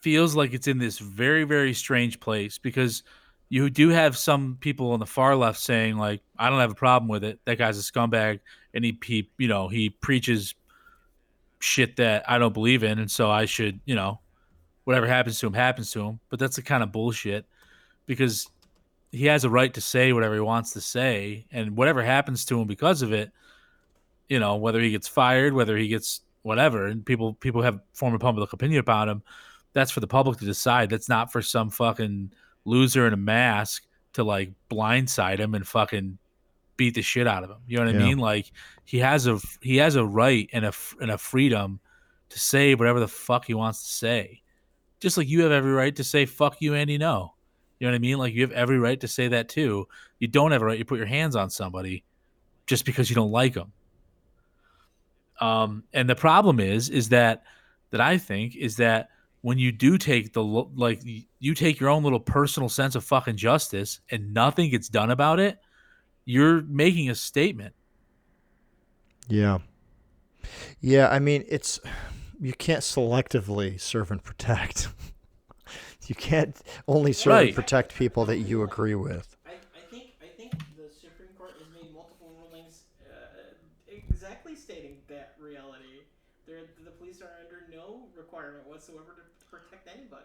[0.00, 3.02] feels like it's in this very very strange place because
[3.50, 6.74] you do have some people on the far left saying like, I don't have a
[6.74, 7.40] problem with it.
[7.46, 8.40] That guy's a scumbag,
[8.74, 10.54] and he, he you know he preaches
[11.60, 14.20] shit that I don't believe in, and so I should you know
[14.84, 16.20] whatever happens to him happens to him.
[16.28, 17.46] But that's the kind of bullshit
[18.06, 18.48] because
[19.12, 22.60] he has a right to say whatever he wants to say, and whatever happens to
[22.60, 23.30] him because of it,
[24.28, 28.14] you know, whether he gets fired, whether he gets whatever, and people people have form
[28.14, 29.22] a public opinion about him.
[29.72, 30.90] That's for the public to decide.
[30.90, 32.32] That's not for some fucking
[32.64, 36.18] loser in a mask to like blindside him and fucking
[36.76, 37.58] beat the shit out of him.
[37.66, 38.18] You know what I mean?
[38.18, 38.50] Like
[38.84, 41.80] he has a he has a right and a and a freedom
[42.30, 44.42] to say whatever the fuck he wants to say.
[45.00, 46.98] Just like you have every right to say fuck you, Andy.
[46.98, 47.34] No,
[47.78, 48.18] you know what I mean?
[48.18, 49.86] Like you have every right to say that too.
[50.18, 52.04] You don't have a right to put your hands on somebody
[52.66, 53.72] just because you don't like them.
[55.40, 57.44] Um, and the problem is, is that
[57.90, 59.08] that I think is that
[59.42, 61.02] when you do take the like
[61.38, 65.38] you take your own little personal sense of fucking justice and nothing gets done about
[65.38, 65.58] it,
[66.24, 67.74] you're making a statement.
[69.28, 69.58] Yeah.
[70.80, 71.80] Yeah, I mean, it's
[72.40, 74.88] you can't selectively serve and protect.
[76.06, 76.56] you can't
[76.86, 79.36] only serve and protect people that you agree with.
[79.46, 83.14] I, I think I think the Supreme Court has made multiple rulings uh,
[83.88, 86.06] exactly stating that reality.
[86.46, 90.24] They're, the police are under no requirement whatsoever to protect anybody.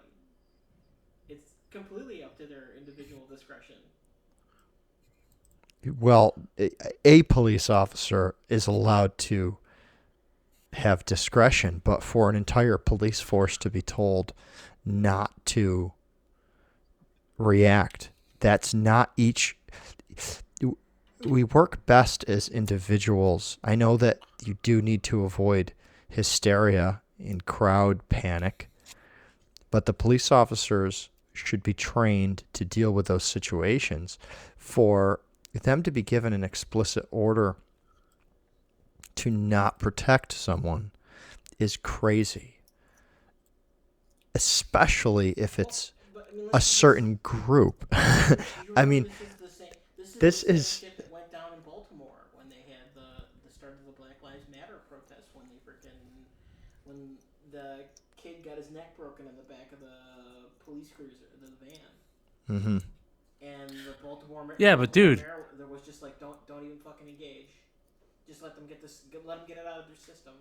[1.28, 3.76] It's completely up to their individual discretion.
[6.00, 6.36] Well,
[7.04, 9.58] a, police officer is allowed to
[10.74, 14.34] have discretion, but for an entire police force to be told
[14.86, 15.92] not to
[17.38, 19.58] react, that's not each.
[21.26, 23.58] We work best as individuals.
[23.64, 25.74] I know that you do need to avoid
[26.10, 28.70] hysteria and crowd panic,
[29.72, 34.18] but the police officers should be trained to deal with those situations
[34.58, 35.20] for
[35.64, 37.56] them to be given an explicit order
[39.16, 40.92] to not protect someone
[41.60, 42.58] is crazy.
[44.36, 47.86] Especially if it's But, I mean, a certain group.
[48.76, 49.68] I mean, this is the same.
[49.98, 52.90] This is this the same is- shit that went down in Baltimore when they had
[52.96, 55.94] the the start of the Black Lives Matter protest when they freaking
[56.86, 57.16] when
[57.52, 57.86] the
[58.18, 59.88] kid got his neck broken in the back of the
[60.66, 62.78] police cruiser, the van, Mm-hmm.
[63.42, 64.44] and the Baltimore.
[64.46, 67.48] Mar- Yeah, but dude- mayor, there was just like don't don't even fucking engage.
[68.28, 69.02] Just let them get this.
[69.26, 70.34] Let them get it out of their system.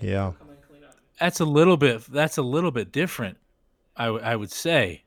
[0.00, 0.32] Yeah.
[0.38, 0.94] Come and clean up.
[1.18, 2.02] That's a little bit.
[2.06, 3.36] That's a little bit different.
[3.96, 5.02] I, w- I would say.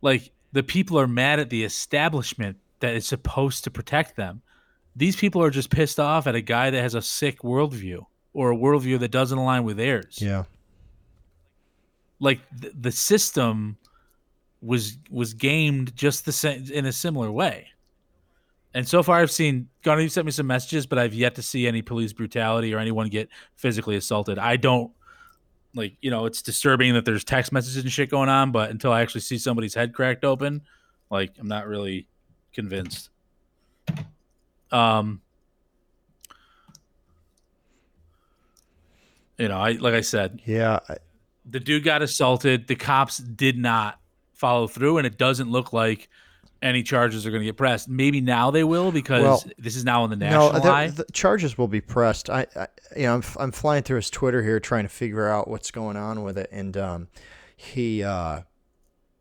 [0.00, 4.42] Like the people are mad at the establishment that is supposed to protect them.
[4.96, 8.52] These people are just pissed off at a guy that has a sick worldview or
[8.52, 10.18] a worldview that doesn't align with theirs.
[10.20, 10.44] Yeah.
[12.18, 13.76] Like th- the system
[14.62, 17.68] was was gamed just the same in a similar way.
[18.72, 19.68] And so far, I've seen.
[19.82, 22.78] Gunnar, you sent me some messages, but I've yet to see any police brutality or
[22.78, 24.38] anyone get physically assaulted.
[24.38, 24.92] I don't
[25.74, 25.96] like.
[26.00, 29.00] You know, it's disturbing that there's text messages and shit going on, but until I
[29.00, 30.62] actually see somebody's head cracked open,
[31.10, 32.06] like I'm not really
[32.52, 33.10] convinced.
[34.70, 35.20] Um,
[39.40, 40.80] you know, I like I said, Yeah.
[40.88, 40.96] I-
[41.46, 42.68] the dude got assaulted.
[42.68, 43.98] The cops did not
[44.34, 46.08] follow through, and it doesn't look like
[46.62, 47.88] any charges are going to get pressed.
[47.88, 50.88] Maybe now they will because Well, this is now on the national No, eye.
[50.88, 52.28] the, the charges will be pressed.
[52.28, 55.48] I, I you know, I'm, I'm flying through his Twitter here trying to figure out
[55.48, 57.08] what's going on with it, and um,
[57.56, 58.42] he uh,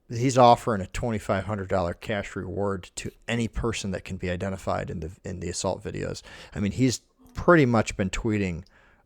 [0.09, 4.29] he's offering a twenty five hundred dollar cash reward to any person that can be
[4.29, 6.21] identified in the in the assault videos.
[6.53, 7.01] I mean, he's
[7.33, 8.65] pretty much been tweeting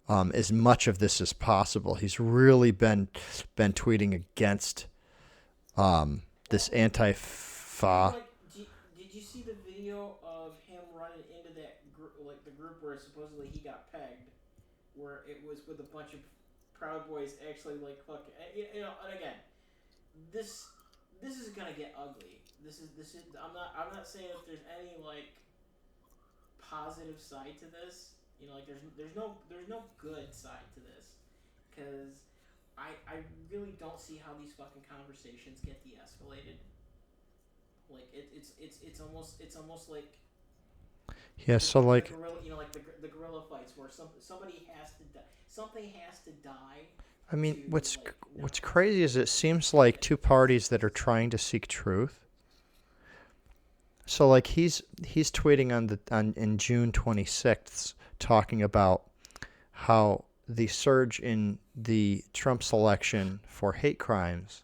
[0.10, 1.96] um, as much of this as possible.
[1.96, 3.08] He's really been
[3.56, 4.88] been tweeting against
[5.78, 8.14] um, this anti-fa.
[8.14, 8.24] Like,
[8.54, 8.68] did,
[8.98, 12.98] did you see the video of him running into that group, like the group where
[13.00, 14.30] supposedly he got pegged,
[14.96, 16.20] where it was with a bunch of
[16.78, 18.28] Proud Boys actually like fuck,
[18.58, 19.36] eh, you know, and again,
[20.34, 20.68] this
[21.22, 22.42] this is gonna get ugly.
[22.64, 25.32] This is this is I'm not I'm not saying if there's any like
[26.60, 28.12] positive side to this.
[28.44, 31.16] You know, like there's there's no there's no good side to this,
[31.72, 32.12] because
[32.78, 36.60] I I really don't see how these fucking conversations get de-escalated.
[37.90, 40.18] Like it, it's it's it's almost it's almost like
[41.48, 44.68] Yeah, so the like guerrilla, you know like the, the gorilla fights where some somebody
[44.74, 46.88] has to die something has to die
[47.32, 50.84] I mean, to, what's like, what's not- crazy is it seems like two parties that
[50.84, 52.20] are trying to seek truth.
[54.06, 57.94] So like he's he's tweeting on the on in June 26th
[58.24, 59.04] talking about
[59.72, 64.64] how the surge in the Trump selection for hate crimes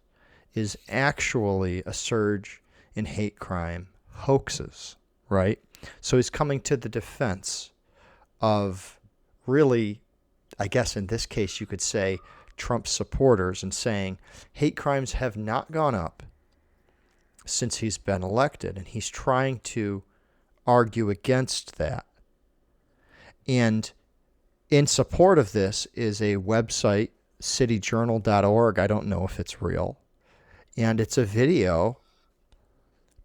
[0.54, 2.62] is actually a surge
[2.96, 4.96] in hate crime hoaxes,
[5.28, 5.60] right?
[6.00, 7.72] So he's coming to the defense
[8.42, 8.98] of
[9.46, 10.02] really,
[10.58, 12.20] I guess in this case, you could say
[12.56, 14.20] Trump supporters and saying
[14.54, 16.24] hate crimes have not gone up
[17.46, 18.78] since he's been elected.
[18.78, 20.04] And he's trying to
[20.66, 22.06] argue against that.
[23.48, 23.92] And
[24.70, 27.10] in support of this is a website,
[27.42, 28.80] cityjournal.org.
[28.80, 29.98] I don't know if it's real.
[30.78, 31.98] And it's a video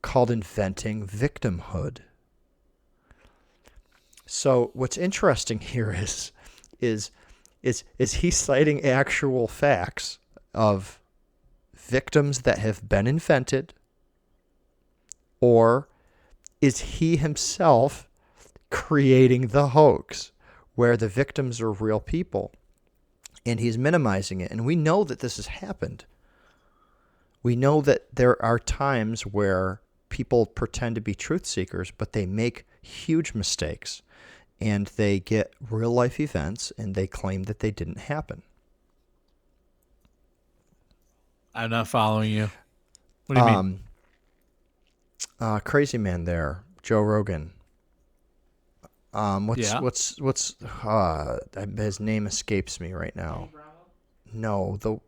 [0.02, 1.98] called Inventing Victimhood.
[4.26, 6.32] So what's interesting here is
[6.80, 7.10] is
[7.62, 10.18] is is he citing actual facts
[10.52, 11.00] of
[11.74, 13.74] victims that have been invented
[15.40, 15.88] or
[16.60, 18.08] is he himself
[18.74, 20.32] creating the hoax
[20.74, 22.50] where the victims are real people
[23.46, 26.04] and he's minimizing it and we know that this has happened
[27.40, 32.26] we know that there are times where people pretend to be truth seekers but they
[32.26, 34.02] make huge mistakes
[34.60, 38.42] and they get real life events and they claim that they didn't happen
[41.54, 42.50] I'm not following you.
[43.26, 43.54] What do you mean?
[43.54, 43.80] um
[45.38, 47.52] uh crazy man there joe rogan
[49.14, 49.80] um what's Yeah.
[49.80, 51.38] what's what's uh
[51.76, 53.48] his name escapes me right now.
[54.32, 54.98] No the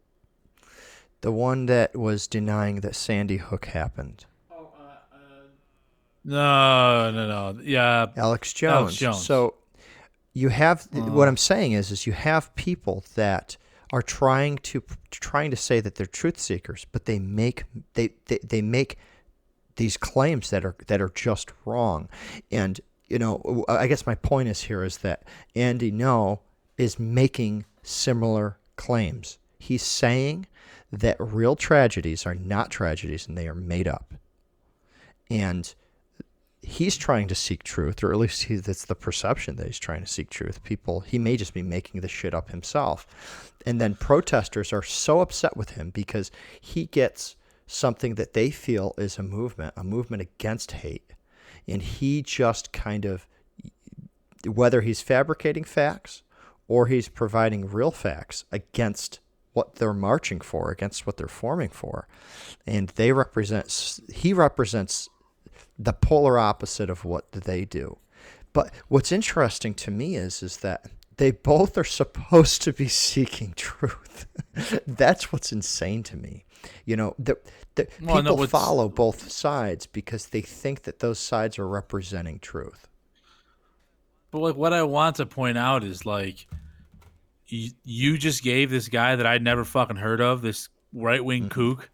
[1.21, 4.25] the one that was denying that sandy hook happened.
[4.51, 5.19] Oh, uh, uh,
[6.25, 7.61] No, no, no.
[7.63, 9.25] Yeah, alex jones, Alex Jones.
[9.27, 9.55] so
[10.33, 13.57] you have what i'm saying is is you have people that
[13.93, 17.65] are trying to trying to say that they're truth seekers but they make
[17.95, 18.99] they they, they make
[19.77, 22.09] these claims that are that are just wrong.
[22.51, 25.23] And you know i guess my point is here is that
[25.55, 26.41] Andy Ngo
[26.77, 30.47] is making similar claims he's saying
[30.93, 34.15] that real tragedies are not tragedies and they are made up
[35.31, 35.75] and
[36.67, 40.01] he's trying to seek truth, or at least he, that's the perception that he's trying
[40.01, 40.63] to seek truth.
[40.65, 43.53] People, he may just be making the shit up himself.
[43.65, 46.31] And then protesters are so upset with him because
[46.61, 47.37] he gets
[47.69, 51.13] something that they feel is a movement, a movement against hate.
[51.69, 53.27] And he just kind of,
[54.47, 56.23] whether he's fabricating facts
[56.69, 59.21] or he's providing real facts against
[59.53, 62.07] what they're marching for, against what they're forming for.
[62.67, 65.09] And they represent, he represents
[65.79, 67.99] the polar opposite of what they do.
[68.53, 70.87] But what's interesting to me is is that
[71.17, 74.27] they both are supposed to be seeking truth.
[74.87, 76.45] That's what's insane to me.
[76.85, 77.37] You know, the,
[77.77, 82.39] the Well, people what's- follow both sides because they think that those sides are representing
[82.39, 82.89] truth.
[84.31, 86.47] but like what I want to point out is like,
[87.49, 91.49] you, you just gave this guy that I'd never fucking heard of, this right wing
[91.49, 91.61] Mm-hmm.
[91.61, 91.91] kook,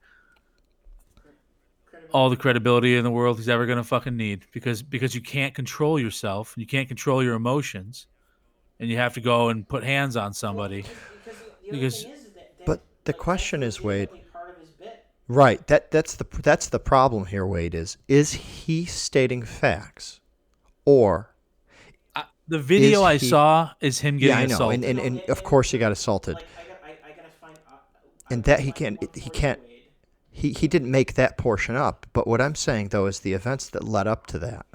[2.13, 5.55] all the credibility in the world he's ever gonna fucking need because because you can't
[5.55, 8.07] control yourself, you can't control your emotions,
[8.81, 10.85] and you have to go and put hands on somebody.
[11.71, 12.07] Because-
[12.67, 14.09] But the question is, Wade,
[15.29, 15.65] Right.
[15.69, 20.21] That that's the that's the problem here, Wade, is is he stating facts
[20.85, 21.31] or
[22.15, 24.55] I, the video I he- saw is him getting Yeah, I know.
[24.55, 24.85] assaulted.
[24.85, 26.37] And, and, and of course he got assaulted.
[26.39, 26.43] Uh,
[28.31, 29.61] and that he can't he can't
[30.31, 32.07] he, he didn't make that portion up.
[32.13, 34.67] But what I'm saying though is the events that led up to that.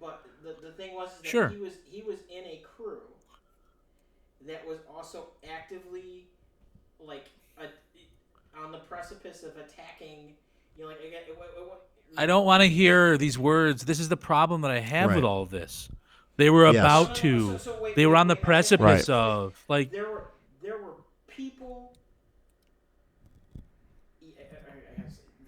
[0.00, 1.48] But the, the thing was that Sure.
[1.48, 3.00] he was he was in a crew
[4.46, 6.28] that was also actively
[6.98, 7.26] like
[7.58, 7.64] a,
[8.62, 10.34] on the precipice of attacking.
[10.76, 13.84] You know, like again, it, it, it, I don't want to hear these words.
[13.84, 15.88] This is the problem that I have with all of this.
[16.36, 16.76] They were Yes.
[16.76, 17.58] about No, no, to.
[17.58, 19.14] so- so wait, they were on the wait, I- I- precipice Right.
[19.14, 19.90] of like.
[19.90, 20.24] there were
[20.62, 20.94] there were
[21.28, 21.94] people.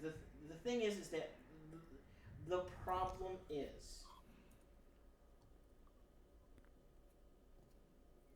[0.01, 0.13] The
[0.47, 1.31] the thing is, is that
[2.47, 4.03] the, the problem is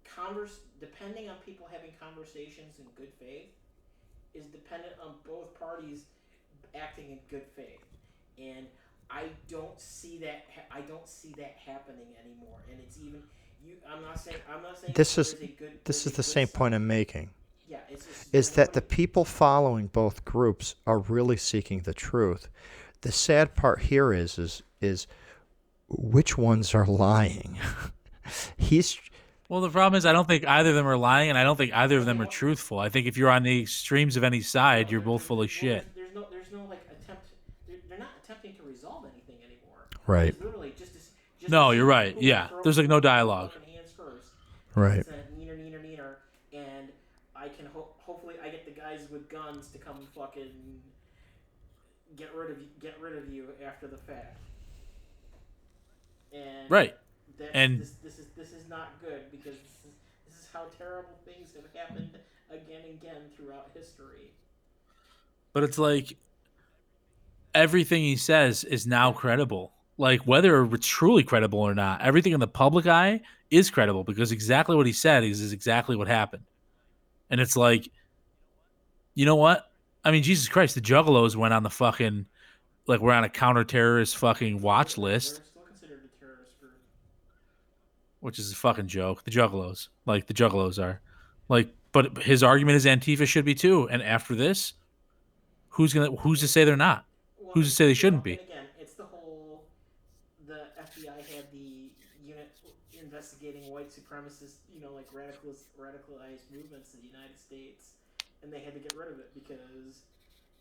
[0.06, 3.50] converse depending on people having conversations in good faith
[4.36, 6.06] is dependent on both parties
[6.76, 7.86] acting in good faith
[8.40, 8.66] and
[9.10, 13.22] i don't see that ha- i don't see that happening anymore and it's even
[13.64, 16.48] you i'm not saying i'm not saying This is a good this is the same
[16.48, 16.54] side.
[16.56, 17.30] point I'm making.
[17.68, 22.50] yeah it's just Is that the people following both groups are really seeking the truth.
[23.02, 25.06] The sad part here is is is
[25.90, 27.58] which ones are lying.
[28.58, 28.98] He's
[29.54, 31.56] Well, the problem is, I don't think either of them are lying, and I don't
[31.56, 32.80] think either of them are truthful.
[32.80, 35.48] I think if you're on the extremes of any side, you're both full of Well,
[35.48, 35.86] shit.
[35.94, 37.28] There's, there's no, there's no like attempt.
[37.68, 39.86] They're, they're not attempting to resolve anything anymore.
[40.08, 40.30] Right.
[40.30, 40.94] It's literally just.
[40.94, 42.20] To, s- just No, to you're right.
[42.20, 42.48] Yeah.
[42.64, 43.52] There's, like, no dialogue.
[43.72, 44.26] Hands first.
[44.74, 44.98] right.
[44.98, 46.16] It's a neener, neener, neener,
[46.52, 46.90] and
[47.36, 50.50] I can ho- hopefully I get the guys with guns to come fucking
[52.18, 54.36] get rid of you, get rid of you after the fact.
[56.34, 56.96] And Right.
[57.38, 59.94] That's, And- this, this is this is not good because this is,
[60.28, 62.18] this is how terrible things have happened
[62.50, 64.32] again and again throughout history.
[65.54, 66.18] But it's like
[67.54, 69.72] everything he says is now credible.
[69.98, 74.32] Like whether it's truly credible or not, everything in the public eye is credible because
[74.32, 76.44] exactly what he said is, is exactly what happened.
[77.30, 77.90] And it's like,
[79.14, 79.72] you know what?
[80.04, 82.26] I mean, Jesus Christ, the Juggalos went on the fucking
[82.88, 86.74] like we're on a counter terrorist fucking watch list, still considered a terrorist group.
[88.24, 89.26] Which is a fucking joke.
[89.26, 91.02] The Juggalos, like the Juggalos are,
[91.50, 93.90] like, but his argument is Antifa should be too.
[93.90, 94.74] And after this,
[95.70, 97.06] who's gonna who's to say they're not?
[97.38, 98.34] Well, Who's to say they shouldn't be?
[98.36, 99.66] Again, it's the whole.
[100.48, 101.92] The FBI had the
[102.26, 102.50] unit
[103.00, 107.92] investigating white supremacist, you know, like radicalist, radicalized movements in the United States,
[108.42, 110.00] and they had to get rid of it because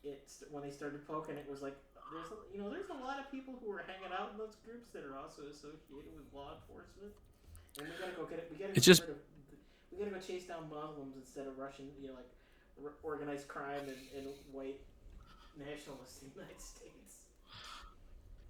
[0.03, 1.77] it's when they started poking, it was like
[2.11, 4.59] there's a, you know there's a lot of people who are hanging out in those
[4.67, 7.15] groups that are also associated with law enforcement,
[7.79, 8.49] and we gotta go get it.
[8.53, 9.17] We gotta It's just- of,
[9.91, 12.31] we gotta go chase down Muslims instead of Russian, you know, like
[12.83, 13.97] r- organized crime and,
[14.27, 14.81] and white
[15.59, 17.17] nationalists in the United States.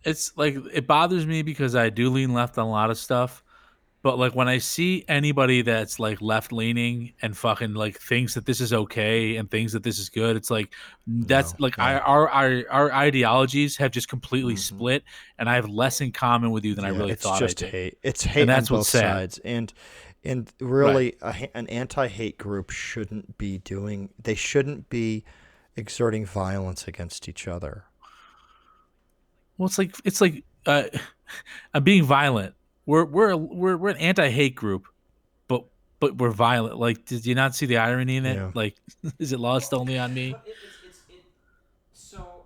[0.05, 3.43] it's like it bothers me because I do lean left on a lot of stuff.
[4.03, 8.47] But like when I see anybody that's like left leaning and fucking like thinks that
[8.47, 10.74] this is okay and thinks that this is good, it's like
[11.07, 11.85] that's No, like no.
[11.85, 14.59] I, our our our ideologies have just completely Mhm.
[14.59, 15.05] split,
[15.39, 17.39] and I have less in common with you than I Yeah, really it's thought.
[17.39, 17.70] just I did.
[17.70, 17.99] hate.
[18.03, 19.33] It's hate And that's on both what's sad.
[19.35, 19.73] sides, and
[20.24, 24.11] and really, a, an anti-hate group shouldn't be doing.
[24.23, 25.24] They shouldn't be
[25.77, 27.85] exerting violence against each other.
[29.59, 30.85] Well, it's like it's like uh,
[31.74, 32.55] I'm being violent.
[32.87, 34.89] We're we're we're we're an anti-hate group,
[35.47, 35.65] but
[36.01, 36.79] but we're violent.
[36.79, 38.37] Like, did you not see the irony in it?
[38.37, 38.51] Yeah.
[38.55, 38.77] Like,
[39.19, 40.31] is it lost only on me?
[40.31, 41.25] It, it's, it's, it,
[41.93, 42.45] so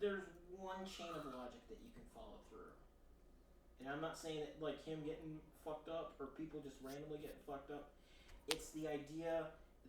[0.00, 0.22] there's
[0.56, 2.70] one chain of logic that you can follow through,
[3.80, 7.42] and I'm not saying that like him getting fucked up or people just randomly getting
[7.46, 7.90] fucked up.
[8.46, 9.46] It's the idea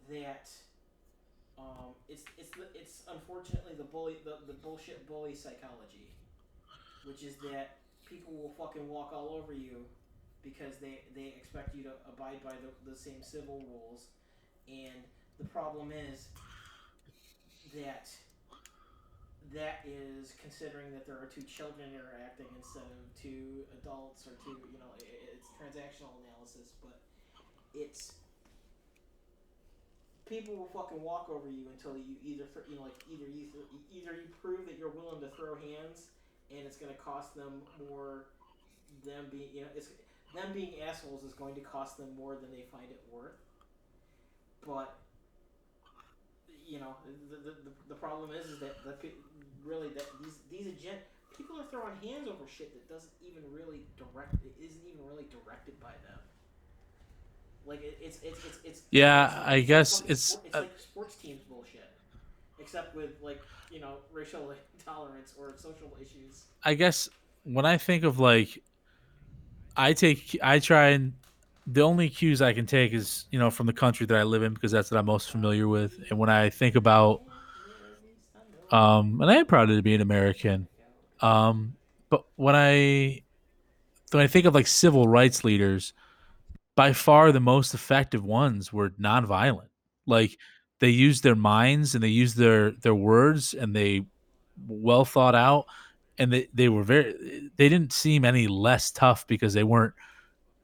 [0.09, 0.49] that
[1.59, 6.09] um, it's it's the, it's unfortunately the bully the, the bullshit bully psychology,
[7.05, 9.85] which is that people will fucking walk all over you
[10.43, 14.07] because they they expect you to abide by the, the same civil rules,
[14.67, 15.03] and
[15.39, 16.27] the problem is
[17.75, 18.09] that
[19.53, 24.57] that is considering that there are two children interacting instead of two adults or two
[24.73, 26.97] you know it's transactional analysis but
[27.73, 28.13] it's
[30.25, 33.69] people will fucking walk over you until you either you know like either you th-
[33.93, 36.09] either you prove that you're willing to throw hands
[36.51, 38.25] and it's going to cost them more
[39.03, 39.89] them being you know it's
[40.33, 43.37] them being assholes is going to cost them more than they find it worth.
[44.65, 44.95] But
[46.65, 46.95] you know
[47.29, 47.55] the, the,
[47.89, 49.09] the, problem is, is that the,
[49.63, 50.99] really that these these agent
[51.37, 55.25] people are throwing hands over shit that doesn't even really direct it isn't even really
[55.29, 56.19] directed by them.
[57.65, 60.79] Like it, it's it's it's it's Yeah, it's I guess it's, sport- it's uh, like
[60.79, 61.89] sports teams bullshit.
[62.59, 63.41] Except with like
[63.75, 67.07] you know racial intolerance or social issues I guess
[67.43, 68.61] when I think of like,
[69.77, 71.13] I take, I try and
[71.67, 74.43] the only cues I can take is you know from the country that I live
[74.43, 75.93] in because that's what I'm most familiar with.
[76.09, 77.21] And when I think about,
[78.71, 80.67] um, and I am proud to be an American,
[81.21, 81.75] um,
[82.09, 83.21] but when I
[84.11, 85.93] when I think of like civil rights leaders,
[86.75, 89.69] by far the most effective ones were nonviolent.
[90.07, 90.37] Like
[90.79, 94.05] they used their minds and they used their their words and they
[94.67, 95.65] well thought out
[96.17, 99.93] and they, they were very they didn't seem any less tough because they weren't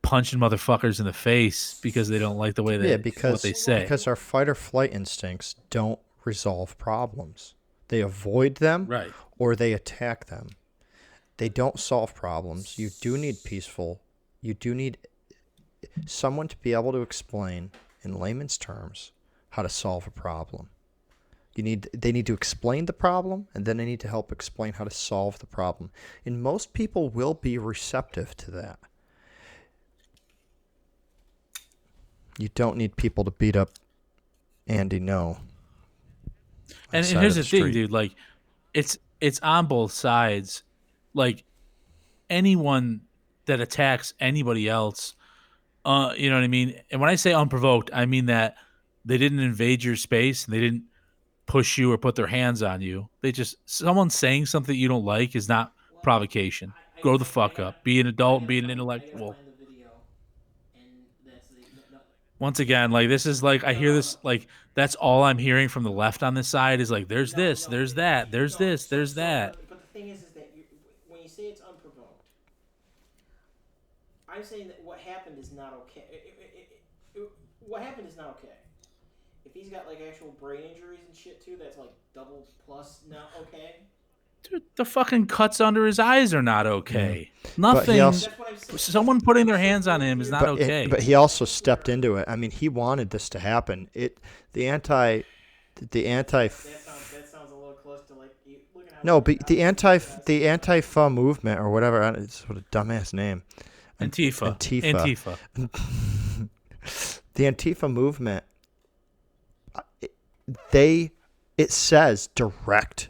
[0.01, 3.41] punching motherfuckers in the face because they don't like the way they yeah, because what
[3.41, 3.81] they say.
[3.81, 7.55] because our fight or flight instincts don't resolve problems.
[7.89, 9.11] They avoid them right.
[9.37, 10.49] or they attack them.
[11.37, 12.77] They don't solve problems.
[12.79, 14.01] You do need peaceful.
[14.41, 14.97] You do need
[16.05, 17.71] someone to be able to explain
[18.03, 19.11] in layman's terms
[19.51, 20.69] how to solve a problem.
[21.55, 24.73] You need they need to explain the problem and then they need to help explain
[24.73, 25.91] how to solve the problem.
[26.25, 28.79] And most people will be receptive to that.
[32.37, 33.69] You don't need people to beat up
[34.67, 35.37] Andy Ngo.
[36.93, 37.91] And, and here's of the, thing, dude.
[37.91, 38.13] Like,
[38.73, 40.63] it's it's on both sides.
[41.13, 41.43] Like,
[42.29, 43.01] anyone
[43.45, 45.15] that attacks anybody else,
[45.83, 46.79] uh, you know what I mean.
[46.89, 48.55] And when I say unprovoked, I mean that
[49.05, 50.83] they didn't invade your space and they didn't
[51.45, 53.09] push you or put their hands on you.
[53.21, 55.73] They just someone saying something you don't like is not
[56.03, 56.73] provocation.
[57.01, 57.83] Grow the fuck up.
[57.83, 58.45] Be an adult.
[58.45, 59.33] Be an find- I gotta intellectual.
[59.33, 59.89] find the video,
[60.75, 60.83] and
[61.25, 61.99] that's the, no, no,
[62.39, 65.83] once again, like this is like I hear this like that's all I'm hearing from
[65.83, 69.57] the left on this side is like there's this, there's that, there's this, there's that.
[69.67, 70.63] But, the thing is, is that you,
[71.07, 72.23] when you say it's unprovoked,
[74.29, 76.05] I'm saying that what happened is not okay.
[77.67, 78.53] What happened is not okay.
[79.61, 83.29] If he's got like actual brain injuries and shit too, that's like double plus not
[83.41, 83.75] okay.
[84.49, 87.29] Dude, the fucking cuts under his eyes are not okay.
[87.43, 88.01] But he Nothing.
[88.01, 88.77] also- That's what I'm saying.
[88.79, 90.87] Someone putting their hands on him is not but, it- okay.
[90.87, 92.25] but he also stepped into it.
[92.27, 93.87] I mean, he wanted this to happen.
[93.93, 94.17] It
[94.53, 95.21] the anti
[95.91, 99.21] the anti That sounds that sounds a little close to like you, looking at no,
[99.21, 102.01] but the anti the antifa movement or whatever.
[102.01, 103.43] I It's what a dumbass name.
[103.99, 104.57] Antifa.
[104.57, 105.37] Antifa.
[105.53, 106.49] Antifa.
[107.35, 108.50] the Antifa movement, it-
[110.71, 111.11] they,
[111.57, 113.09] it says direct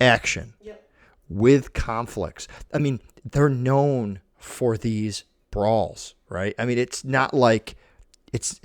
[0.00, 0.88] action Yep.
[1.28, 2.48] with conflicts.
[2.72, 6.54] I mean, they're known for these brawls, right?
[6.58, 7.76] I mean, it's not like
[8.32, 8.60] it's.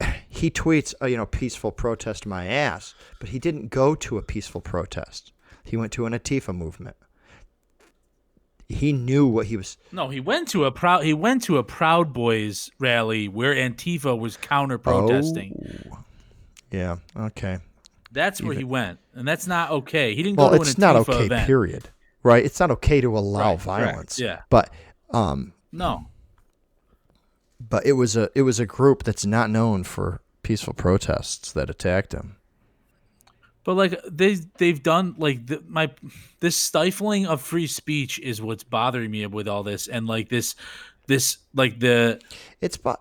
[0.28, 4.22] He tweets, uh, you know, peaceful protest my ass, but he didn't go to a
[4.22, 5.32] peaceful protest.
[5.64, 6.94] He went to an Antifa movement.
[8.68, 9.78] He knew what he was.
[9.92, 14.18] No, he went to a proud he went to a Proud Boys rally where Antifa
[14.18, 15.88] was counter protesting.
[15.90, 15.98] Oh.
[16.70, 16.96] Yeah.
[17.16, 17.58] Okay.
[18.12, 20.14] That's where he went, and that's not okay.
[20.14, 21.24] He didn't Well, go to it's an not Antifa okay.
[21.26, 21.46] event.
[21.46, 21.88] Period.
[22.22, 22.44] Right.
[22.44, 24.18] It's not okay to allow Right, correct, violence.
[24.18, 24.40] yeah.
[24.50, 24.70] But
[25.10, 26.06] um, No,
[27.60, 31.68] but it was a it was a group that's not known for peaceful protests that
[31.70, 32.36] attacked him.
[33.64, 35.90] but like they they've done like the, my
[36.40, 40.54] this stifling of free speech is what's bothering me with all this, and like this
[41.06, 42.20] this like the
[42.60, 43.00] It's but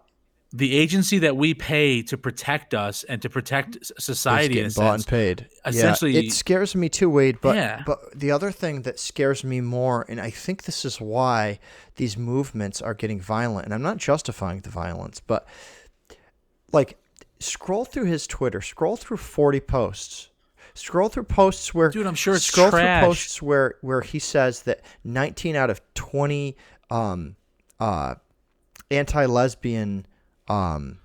[0.58, 5.08] the agency that we pay to protect us and to protect society getting bought and
[5.08, 5.48] paid.
[5.66, 7.40] Essentially- yeah, it scares me too, Wade.
[7.42, 7.84] But Yeah.
[7.86, 11.60] but the other thing that scares me more, and I think this is why
[11.98, 15.46] these movements are getting violent, and I'm not justifying the violence, but
[16.72, 16.98] like
[17.40, 20.30] scroll through his Twitter, scroll through 40 posts.
[20.74, 23.02] Scroll through posts where Dude, I'm sure it's scroll trash.
[23.02, 26.56] through posts where where he says that 19 out of 20
[26.90, 27.36] um,
[27.80, 28.16] uh,
[28.92, 30.06] anti-lesbian
[30.48, 31.00] um,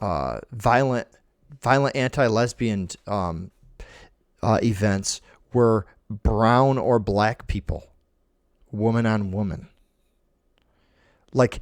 [0.00, 1.08] uh, violent
[1.60, 3.50] violent anti-lesbian um,
[4.42, 5.20] uh, events
[5.52, 7.86] were brown or black people,
[8.72, 9.68] woman on woman.
[11.32, 11.60] Like,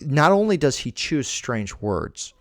[0.00, 2.34] not only does he choose strange words,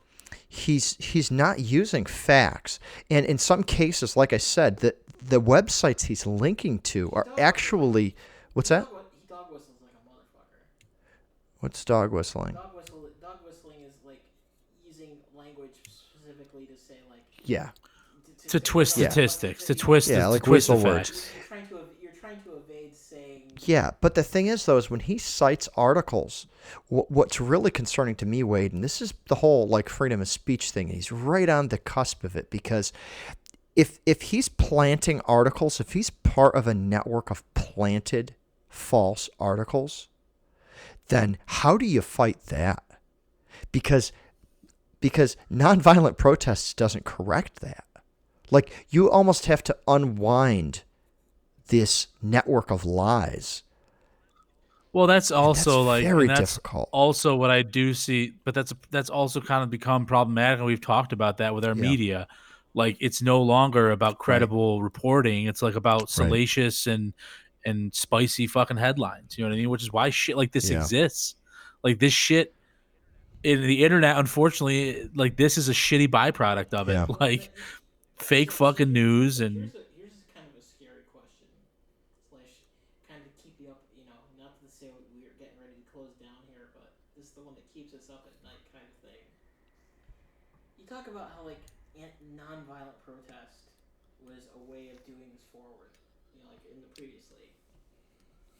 [0.48, 6.04] he's he's not using facts, and in some cases, like I said, the the websites
[6.04, 8.16] he's linking to are actually
[8.54, 8.86] what's that?
[8.86, 10.62] Dog, he dog whistles like a motherfucker.
[11.60, 12.56] What's dog whistling?
[12.56, 13.00] Dog whistle.
[13.22, 14.22] Dog whistling is like
[14.86, 17.70] using language specifically to say like Yeah,
[18.44, 19.10] to, to twist Yeah.
[19.10, 21.32] statistics, to twist, Yeah, the, like to twist the words.
[21.36, 24.78] You're trying to ev- you're trying to evade saying Yeah, but the thing is, though,
[24.78, 26.48] is when he cites articles,
[26.90, 30.28] wh- what's really concerning to me, Wade, and this is the whole like freedom of
[30.28, 30.88] speech thing.
[30.90, 32.92] He's right on the cusp of it because
[33.76, 38.36] if if he's planting articles, if he's part of a network of planted
[38.70, 40.08] false articles,
[41.10, 42.84] then how do you fight that?
[43.72, 44.12] Because
[45.04, 47.84] because nonviolent protests doesn't correct that.
[48.50, 50.84] Like you almost have to unwind
[51.68, 53.64] this network of lies.
[54.94, 56.88] Well, that's also that's like very that's difficult.
[56.94, 60.80] Also, what I do see, but that's that's also kind of become problematic, and we've
[60.80, 61.82] talked about that with our Yeah.
[61.82, 62.28] media.
[62.74, 67.14] Like it's no longer about credible reporting; it's like about salacious and
[67.66, 69.38] and spicy fucking headlines.
[69.38, 69.70] You know what I mean?
[69.70, 70.78] Which is why shit like this Yeah.
[70.78, 71.36] exists.
[71.84, 72.56] Like this shit
[73.44, 76.94] in the internet, unfortunately, like this is a shitty byproduct of it.
[76.94, 77.06] Yeah.
[77.20, 77.52] Like
[78.18, 81.50] fake fucking news and Here's, kind of a scary question,
[82.32, 82.64] slash,
[83.08, 83.84] kind of keep you up.
[83.96, 87.28] You know, not to say we are getting ready to close down here, but this
[87.28, 89.24] is the one that keeps us up at night, kind of thing.
[90.80, 91.60] You talk about how like
[92.00, 93.68] an- non-violent protest
[94.24, 95.92] was a way of doing this forward.
[96.32, 97.52] You know, like in the previously.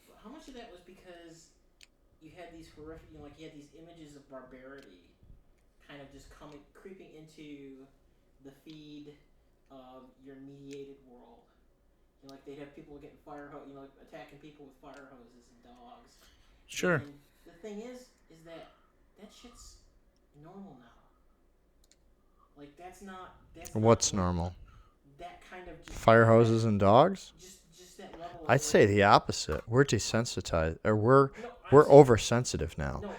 [0.06, 1.48] But how much of that was because
[2.22, 3.73] you had these horrific, you know, like you had these images of
[4.34, 4.98] barbarity,
[5.88, 7.86] kind of just coming, creeping into
[8.44, 9.14] the feed
[9.70, 11.38] of your mediated world.
[12.22, 14.74] You know, like they'd have people getting fire hose, you know, like attacking people with
[14.82, 16.16] fire hoses and dogs.
[16.66, 16.96] sure.
[16.96, 17.14] And
[17.46, 18.68] the thing is, is that
[19.20, 19.76] that shit's
[20.42, 20.90] normal now.
[22.58, 23.36] Like that's not.
[23.54, 24.54] That's What's what- normal?
[25.18, 27.32] That kind of just, Fire hoses and dogs?
[27.40, 28.40] Just, just that level.
[28.48, 29.62] I'd say the opposite.
[29.68, 31.32] We're desensitized, or we're No,
[31.70, 32.98] we're oversensitive now.
[33.04, 33.12] No,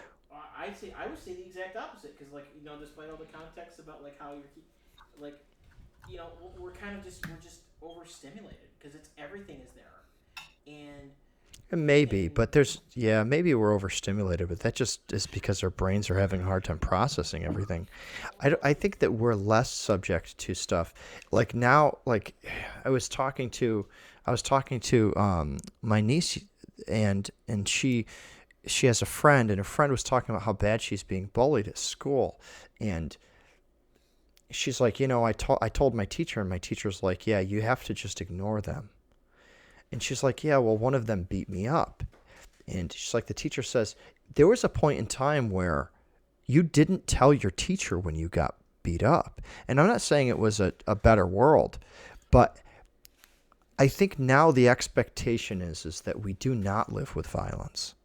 [0.66, 3.26] I'd say I would say the exact opposite because, like, you know, despite all the
[3.26, 4.66] context about like how you're,
[5.20, 5.38] like,
[6.10, 6.28] you know,
[6.58, 10.04] we're- kind of just we're just overstimulated because it's everything is there,
[10.68, 11.12] and
[11.72, 16.20] Maybe, but there's yeah, maybe we're overstimulated, but that just is because our brains are
[16.20, 17.90] having a hard time processing everything.
[18.40, 20.94] I, I think that we're less subject to stuff
[21.32, 21.98] like now.
[22.06, 22.36] Like
[22.86, 23.88] I was talking to,
[24.28, 26.38] I was talking to um, my niece,
[26.88, 28.06] and and she
[28.68, 31.68] she has a friend, and her friend was talking about how bad she's being bullied
[31.68, 32.40] at school,
[32.80, 33.16] and
[34.52, 37.40] she's like, you know, I told I told my teacher, and my teacher's like, yeah,
[37.40, 38.90] you have to just ignore them.
[39.92, 42.04] And she's like, Yeah, well, one of them beat me up.
[42.68, 43.96] And she's like, The teacher says,
[44.34, 45.92] There was a point in time where
[46.46, 49.42] you didn't tell your teacher when you got beat up.
[49.68, 51.80] And I'm not saying it was a, a better world,
[52.30, 52.58] but
[53.80, 57.96] I think now the expectation is is that we do not live with violence.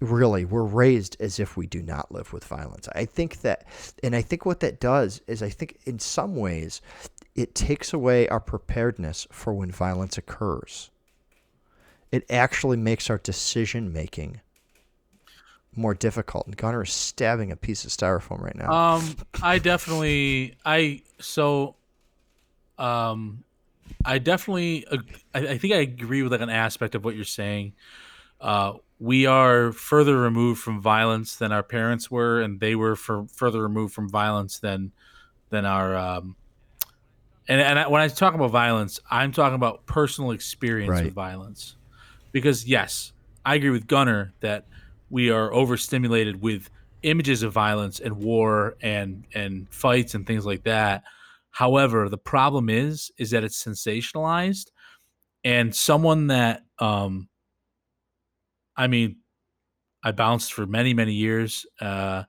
[0.00, 2.88] Really, we're raised as if we do not live with violence.
[2.94, 3.64] I think that,
[4.02, 6.80] and I think what that does is, I think in some ways,
[7.34, 10.90] it takes away our preparedness for when violence occurs
[12.10, 14.40] it actually makes our decision making
[15.74, 16.46] more difficult.
[16.46, 18.72] And Gunnar is stabbing a piece of styrofoam right now.
[18.72, 21.76] Um, I definitely, I so,
[22.78, 23.44] um,
[24.04, 24.86] I definitely,
[25.34, 27.74] I, I think I agree with like an aspect of what you're saying.
[28.40, 33.26] Uh, we are further removed from violence than our parents were, and they were for
[33.28, 34.92] further removed from violence than
[35.50, 35.96] than our.
[35.96, 36.36] Um,
[37.48, 41.04] and and I, when I talk about violence, I'm talking about personal experience Right.
[41.04, 41.76] with violence,
[42.32, 43.12] because yes,
[43.44, 44.66] I agree with Gunner that
[45.08, 46.68] we are overstimulated with
[47.02, 51.04] images of violence and war and and fights and things like that.
[51.50, 54.66] However, the problem is is that it's sensationalized,
[55.44, 57.28] and someone that um,
[58.78, 59.16] I mean,
[60.02, 61.66] I bounced for many many years.
[61.80, 62.24] Uh,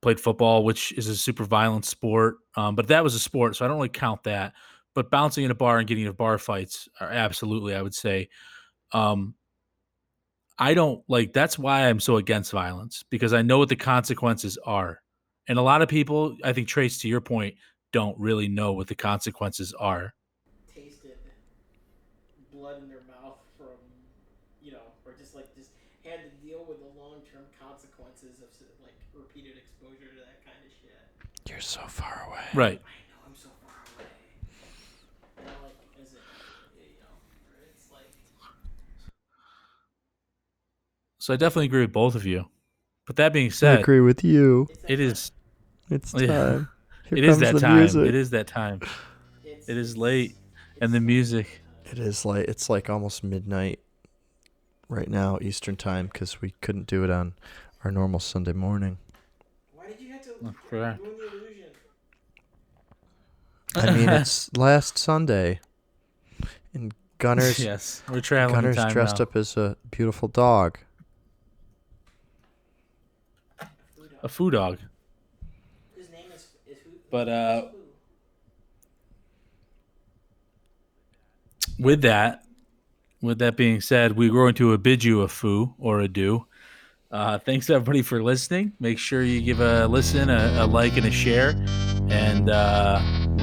[0.00, 3.64] played football, which is a super violent sport, um, but that was a sport, so
[3.64, 4.52] I don't really count that.
[4.94, 8.28] But bouncing in a bar and getting into bar fights are absolutely, I would say.
[8.92, 9.34] Um,
[10.58, 14.56] I don't like that's why I'm so against violence because I know what the consequences
[14.64, 15.00] are.
[15.48, 17.56] And a lot of people, I think Trace to your point,
[17.92, 20.14] don't really know what the consequences are.
[20.72, 21.18] tasted
[22.52, 23.76] blood in their mouth from,
[24.62, 25.70] you know, or just like just
[26.04, 28.48] had to deal with the long term consequences of
[28.82, 31.50] like repeated exposure to that kind of shit.
[31.50, 32.44] You're so far away.
[32.54, 32.80] Right.
[32.80, 34.06] I know I'm so far away.
[35.38, 35.74] I'm like,
[36.06, 36.20] is it,
[36.78, 37.16] you know,
[37.72, 38.10] it's like,
[41.18, 42.46] So I definitely agree with both of you.
[43.06, 44.68] But that being said, I agree with you.
[44.70, 45.00] it's that time.
[45.00, 45.32] is
[45.90, 46.26] It's Yeah.
[46.26, 46.68] time.
[47.06, 47.76] Here it is comes that the time.
[47.76, 48.06] music.
[48.06, 48.80] It is that time.
[49.44, 50.36] It's, It is it's- late
[50.80, 51.62] and the music.
[51.84, 53.78] It is like it's like almost midnight
[54.88, 57.34] right now Eastern time because we couldn't do it on
[57.84, 58.96] our normal Sunday morning.
[59.74, 61.00] Why did you have to Oh, correct.
[63.74, 64.08] Ruin the illusion?
[64.08, 65.60] I mean, it's last Sunday,
[66.72, 68.60] and Gunner's yes, we're traveling.
[68.60, 69.24] Gunner's time dressed now.
[69.24, 70.78] up as a beautiful dog.
[74.22, 74.78] A foo dog.
[75.96, 76.92] His name is, is who?
[77.10, 77.66] But, uh,
[81.78, 82.44] with that,
[83.20, 86.46] with that being said, we're going to bid you a foo or a do.
[87.10, 88.72] Uh, thanks everybody for listening.
[88.80, 91.50] Make sure you give a listen, a, a like, and a share,
[92.08, 93.00] and uh,